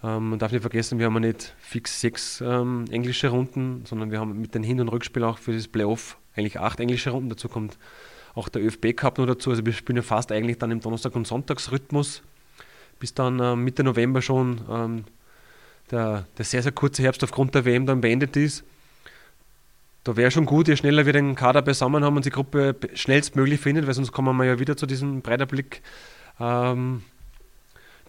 Ähm, 0.03 0.31
man 0.31 0.39
darf 0.41 0.51
nicht 0.51 0.63
vergessen, 0.63 0.99
wir 0.99 1.07
haben 1.07 1.21
nicht 1.21 1.55
fix 1.59 2.01
sechs 2.01 2.41
ähm, 2.41 2.87
englische 2.91 3.29
Runden, 3.29 3.85
sondern 3.85 4.11
wir 4.11 4.19
haben 4.19 4.41
mit 4.41 4.57
den 4.57 4.65
Hin- 4.65 4.81
und 4.81 4.89
Rückspielen 4.89 5.29
auch 5.29 5.39
für 5.39 5.53
das 5.53 5.69
Playoff 5.69 6.19
eigentlich 6.37 6.61
acht 6.61 6.81
englische 6.81 7.11
Runden. 7.11 7.31
Dazu 7.31 7.49
kommt 7.49 7.79
auch 8.35 8.49
der 8.49 8.63
ÖFB 8.63 8.97
Cup 8.97 9.19
noch 9.19 9.27
dazu. 9.27 9.51
Also 9.51 9.65
wir 9.65 9.73
spielen 9.73 9.97
ja 9.97 10.03
fast 10.03 10.33
eigentlich 10.33 10.59
dann 10.59 10.71
im 10.71 10.81
Donnerstag- 10.81 11.15
und 11.15 11.27
Sonntagsrhythmus, 11.27 12.23
bis 12.99 13.15
dann 13.15 13.41
äh, 13.41 13.57
Mitte 13.57 13.85
November 13.85 14.23
schon 14.23 14.61
ähm, 14.69 15.05
der, 15.91 16.27
der, 16.37 16.45
sehr, 16.45 16.63
sehr 16.63 16.73
kurze 16.73 17.03
Herbst 17.03 17.23
aufgrund 17.23 17.55
der 17.55 17.65
WM 17.65 17.87
dann 17.87 18.01
beendet 18.01 18.37
ist. 18.37 18.65
da 20.03 20.17
wäre 20.17 20.31
schon 20.31 20.47
gut, 20.47 20.69
je 20.69 20.77
schneller 20.77 21.07
wir 21.07 21.13
den 21.13 21.35
Kader 21.35 21.63
beisammen 21.63 22.05
haben 22.05 22.17
und 22.17 22.25
die 22.25 22.31
Gruppe 22.31 22.77
schnellstmöglich 22.95 23.61
findet, 23.61 23.87
weil 23.87 23.95
sonst 23.95 24.13
kommen 24.13 24.37
wir 24.37 24.45
ja 24.45 24.59
wieder 24.59 24.77
zu 24.77 24.87
diesem 24.87 25.23
Breiterblick 25.23 25.83
ähm, 26.41 27.03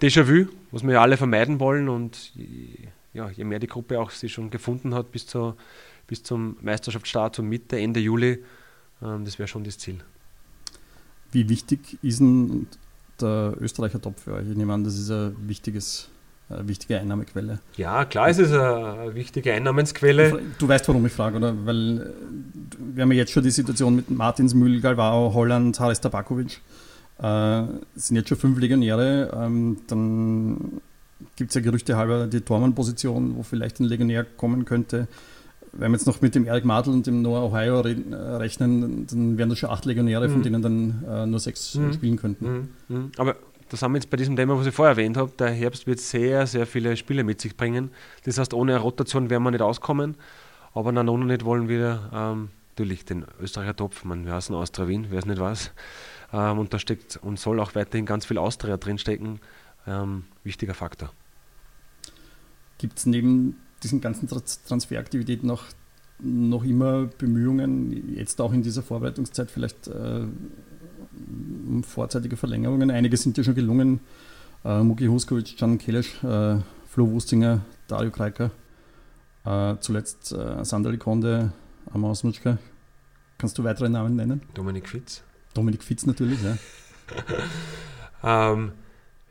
Déjà-vu, 0.02 0.48
was 0.72 0.84
wir 0.84 0.94
ja 0.94 1.02
alle 1.02 1.16
vermeiden 1.16 1.60
wollen 1.60 1.88
und 1.88 2.34
ja, 3.14 3.30
je 3.30 3.46
mehr 3.46 3.60
die 3.60 3.68
Gruppe 3.68 4.00
auch 4.00 4.12
sich 4.12 4.34
schon 4.34 4.50
gefunden 4.50 4.94
hat 4.94 5.12
bis, 5.12 5.26
zur, 5.26 5.56
bis 6.08 6.24
zum 6.24 6.58
Meisterschaftsstart, 6.62 7.39
um 7.39 7.50
Mitte, 7.50 7.80
Ende 7.80 8.00
Juli, 8.00 8.44
ähm, 9.02 9.26
das 9.26 9.39
wäre 9.39 9.48
schon 9.48 9.63
das 9.63 9.78
Ziel. 9.78 10.00
Wie 11.32 11.50
wichtig 11.50 11.98
ist 12.02 12.20
denn 12.20 12.68
der 13.20 13.56
Österreicher 13.60 14.02
Top 14.02 14.20
für 14.20 14.34
euch? 14.34 14.48
Ich 14.50 14.56
nehme 14.56 14.74
an, 14.74 14.84
das 14.84 14.98
ist 14.98 15.10
ein 15.10 15.36
wichtiges 15.48 16.10
eine 16.48 16.68
wichtige 16.68 17.00
Einnahmequelle. 17.00 17.60
Ja, 17.76 18.06
klar 18.06 18.30
ist 18.30 18.38
es 18.38 18.52
eine 18.52 19.15
wichtige 19.15 19.52
Einnahmensquelle. 19.54 20.41
Du 20.60 20.68
weißt, 20.68 20.88
warum 20.88 21.06
ich 21.06 21.12
frage, 21.12 21.38
oder? 21.38 21.65
Weil 21.65 22.02
äh, 22.02 22.06
wir 22.94 23.02
haben 23.02 23.12
ja 23.12 23.18
jetzt 23.18 23.32
schon 23.32 23.44
die 23.44 23.52
Situation 23.52 23.96
mit 23.96 24.12
Martinsmühl, 24.12 24.80
Galvao, 24.80 25.34
Holland, 25.34 25.80
Haris 25.80 26.02
Tabakovic. 26.02 26.62
Äh, 27.18 27.63
sind 27.96 28.18
jetzt 28.18 28.30
schon 28.30 28.38
fünf 28.38 28.60
Legionäre. 28.60 29.32
Ähm, 29.36 29.78
dann 29.88 30.82
gibt 31.36 31.50
es 31.50 31.56
ja 31.56 31.62
Gerüchte 31.62 31.98
halber 31.98 32.28
die 32.28 32.41
Tormann-Position, 32.41 33.36
wo 33.38 33.44
vielleicht 33.44 33.80
ein 33.80 33.86
Legionär 33.86 34.24
kommen 34.24 34.65
könnte. 34.65 35.08
Wenn 35.78 35.92
wir 35.92 35.98
jetzt 35.98 36.08
noch 36.08 36.22
mit 36.22 36.36
dem 36.36 36.46
Eric 36.46 36.66
Martel 36.66 36.94
und 36.94 37.06
dem 37.06 37.22
Noah 37.22 37.44
Ohio 37.44 37.82
re 37.82 37.96
äh, 38.12 38.16
rechnen, 38.16 39.06
dann 39.08 39.38
wären 39.38 39.50
das 39.50 39.60
schon 39.60 39.70
acht 39.70 39.86
Legionäre, 39.86 40.28
mhm. 40.28 40.32
von 40.32 40.44
denen 40.44 40.62
dann 40.62 41.04
äh, 41.08 41.26
nur 41.26 41.40
sechs 41.40 41.76
mhm. 41.76 41.94
spielen 41.94 42.16
könnten. 42.18 42.70
Mhm. 42.88 42.96
mhm. 42.96 43.12
Aber 43.18 43.36
da 43.70 43.78
sind 43.78 43.92
wir 43.92 43.98
jetzt 43.98 44.10
bei 44.10 44.18
diesem 44.18 44.36
Thema, 44.36 44.58
was 44.58 44.68
ich 44.68 44.74
vorher 44.74 44.92
erwähnt 44.92 45.18
habe. 45.18 45.32
Der 45.38 45.50
Herbst 45.50 45.88
wird 45.88 46.00
sehr, 46.00 46.46
sehr 46.48 46.68
viele 46.68 46.96
Spiele 46.96 47.24
mit 47.24 47.42
sich 47.42 47.58
bringen. 47.58 47.90
Das 48.24 48.38
heißt, 48.38 48.54
ohne 48.54 48.78
Rotation 48.78 49.30
werden 49.30 49.44
wir 49.44 49.52
nicht 49.52 49.62
auskommen. 49.62 50.16
Aber 50.74 50.92
na 50.92 51.04
noch 51.04 51.18
nicht 51.18 51.46
wollen 51.46 51.68
wir 51.68 52.10
ähm, 52.14 52.50
natürlich 52.74 53.06
den 53.06 53.26
Österreicher 53.40 53.76
Topf, 53.76 54.04
man, 54.04 54.26
wir 54.26 54.34
heißen 54.34 54.54
Austria 54.54 54.88
Wien, 54.88 55.08
wer 55.10 55.20
es 55.20 55.26
nicht 55.26 55.40
weiß. 55.40 55.72
Ähm, 56.34 56.60
und 56.60 56.74
da 56.74 56.80
steckt 56.80 57.18
und 57.18 57.40
soll 57.40 57.60
auch 57.60 57.76
weiterhin 57.76 58.06
ganz 58.06 58.26
viel 58.26 58.38
Austria 58.38 58.78
drinstecken. 58.78 59.40
Ähm, 59.88 60.26
wichtiger 60.44 60.74
Faktor. 60.74 61.12
Gibt 62.78 63.00
es 63.00 63.06
neben 63.06 63.56
diesen 63.86 64.02
ganzen 64.02 64.28
Transferaktivitäten 64.67 65.48
noch, 65.48 65.63
noch 66.19 66.63
immer 66.63 67.06
Bemühungen, 67.06 68.15
jetzt 68.15 68.41
auch 68.41 68.52
in 68.52 68.63
dieser 68.63 68.84
Vorbereitungszeit 68.84 69.50
vielleicht 69.50 69.88
äh, 69.88 70.26
vorzeitige 71.84 72.36
Verlängerungen. 72.36 72.91
Einige 72.91 73.15
sind 73.15 73.38
ja 73.38 73.43
schon 73.43 73.56
gelungen. 73.56 74.00
Äh, 74.63 74.82
Muki 74.82 75.06
Huskovic, 75.06 75.58
Can 75.58 75.78
Kelesch, 75.78 76.24
äh, 76.24 76.58
Flo 76.89 77.12
Wustinger, 77.12 77.62
Dario 77.88 78.12
Kreiker. 78.12 78.52
Äh, 79.45 79.76
zuletzt 79.80 80.34
äh, 80.34 80.65
Sandali 80.65 80.98
Konde, 80.98 81.52
Amos 81.93 82.24
Nutschka. 82.24 82.58
Kannst 83.38 83.58
du 83.58 83.63
weitere 83.63 83.89
Namen 83.89 84.15
nennen? 84.15 84.41
Dominik 84.54 84.89
Fitz. 84.89 85.21
Dominik 85.54 85.84
Fitz 85.84 86.06
natürlich, 86.06 86.39
ja. 86.41 86.58
ähm, 88.54 88.71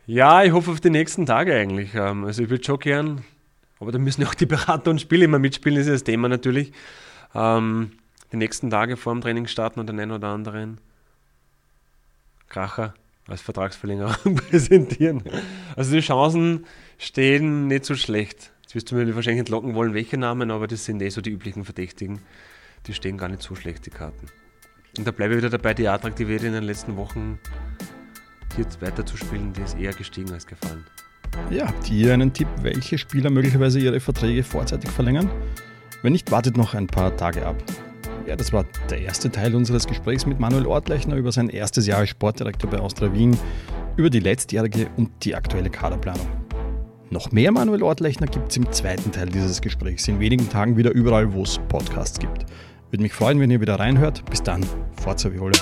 ja, 0.06 0.44
ich 0.44 0.52
hoffe 0.52 0.70
auf 0.70 0.80
die 0.80 0.90
nächsten 0.90 1.26
Tage 1.26 1.54
eigentlich. 1.54 1.94
Ähm, 1.94 2.24
also 2.24 2.42
ich 2.42 2.50
würde 2.50 2.62
schon 2.62 2.78
gern, 2.78 3.24
aber 3.80 3.92
da 3.92 3.98
müssen 3.98 4.24
auch 4.24 4.34
die 4.34 4.46
Berater 4.46 4.90
und 4.90 5.00
Spiele 5.00 5.24
immer 5.24 5.38
mitspielen, 5.38 5.78
das 5.78 5.86
ist 5.86 5.92
das 5.92 6.04
Thema 6.04 6.28
natürlich. 6.28 6.72
Ähm, 7.34 7.92
die 8.32 8.36
nächsten 8.36 8.70
Tage 8.70 8.96
vor 8.96 9.12
dem 9.12 9.20
Training 9.20 9.46
starten 9.46 9.80
und 9.80 9.88
den 9.88 10.00
einen 10.00 10.12
oder 10.12 10.28
anderen 10.28 10.78
Kracher 12.48 12.94
als 13.28 13.40
Vertragsverlängerung 13.42 14.34
präsentieren. 14.50 15.22
Also 15.76 15.92
die 15.92 16.00
Chancen 16.00 16.66
stehen 16.98 17.68
nicht 17.68 17.84
so 17.84 17.94
schlecht. 17.94 18.52
Jetzt 18.62 18.74
wirst 18.74 18.90
du 18.90 18.96
mir 18.96 19.14
wahrscheinlich 19.14 19.40
entlocken 19.40 19.74
wollen, 19.74 19.94
welche 19.94 20.18
Namen, 20.18 20.50
aber 20.50 20.66
das 20.66 20.84
sind 20.84 21.00
eh 21.02 21.08
so 21.08 21.20
die 21.20 21.30
üblichen 21.30 21.64
Verdächtigen. 21.64 22.20
Die 22.86 22.94
stehen 22.94 23.16
gar 23.16 23.28
nicht 23.28 23.42
so 23.42 23.54
schlecht, 23.54 23.86
die 23.86 23.90
Karten. 23.90 24.26
Und 24.98 25.06
da 25.06 25.10
bleibe 25.10 25.34
ich 25.34 25.38
wieder 25.38 25.50
dabei, 25.50 25.74
die 25.74 25.88
Attraktivität 25.88 26.44
in 26.44 26.52
den 26.52 26.64
letzten 26.64 26.96
Wochen 26.96 27.38
hier 28.54 28.66
weiterzuspielen, 28.80 29.52
die 29.52 29.62
ist 29.62 29.76
eher 29.76 29.92
gestiegen 29.92 30.32
als 30.32 30.46
gefallen. 30.46 30.84
Ja, 31.50 31.68
habt 31.68 31.90
ihr 31.90 32.12
einen 32.12 32.32
Tipp, 32.32 32.48
welche 32.62 32.98
Spieler 32.98 33.30
möglicherweise 33.30 33.78
ihre 33.78 34.00
Verträge 34.00 34.42
vorzeitig 34.42 34.90
verlängern? 34.90 35.30
Wenn 36.02 36.12
nicht, 36.12 36.30
wartet 36.30 36.56
noch 36.56 36.74
ein 36.74 36.86
paar 36.86 37.16
Tage 37.16 37.46
ab. 37.46 37.56
Ja, 38.26 38.36
das 38.36 38.52
war 38.52 38.64
der 38.90 39.02
erste 39.02 39.30
Teil 39.30 39.54
unseres 39.54 39.86
Gesprächs 39.86 40.26
mit 40.26 40.40
Manuel 40.40 40.66
Ortlechner 40.66 41.16
über 41.16 41.30
sein 41.32 41.48
erstes 41.48 41.86
Jahr 41.86 41.98
als 41.98 42.10
Sportdirektor 42.10 42.70
bei 42.70 42.78
Austria 42.78 43.12
Wien, 43.12 43.36
über 43.96 44.10
die 44.10 44.20
letztjährige 44.20 44.88
und 44.96 45.10
die 45.24 45.34
aktuelle 45.34 45.70
Kaderplanung. 45.70 46.26
Noch 47.10 47.32
mehr 47.32 47.52
Manuel 47.52 47.82
Ortlechner 47.82 48.26
gibt 48.26 48.50
es 48.50 48.56
im 48.56 48.72
zweiten 48.72 49.12
Teil 49.12 49.28
dieses 49.28 49.60
Gesprächs, 49.60 50.08
in 50.08 50.20
wenigen 50.20 50.48
Tagen 50.48 50.76
wieder 50.76 50.90
überall, 50.90 51.32
wo 51.32 51.42
es 51.42 51.60
Podcasts 51.68 52.18
gibt. 52.18 52.46
Würde 52.90 53.02
mich 53.02 53.12
freuen, 53.12 53.38
wenn 53.40 53.50
ihr 53.50 53.60
wieder 53.60 53.78
reinhört. 53.78 54.24
Bis 54.30 54.42
dann, 54.42 54.64
Forza 55.00 55.32
Viola. 55.32 55.58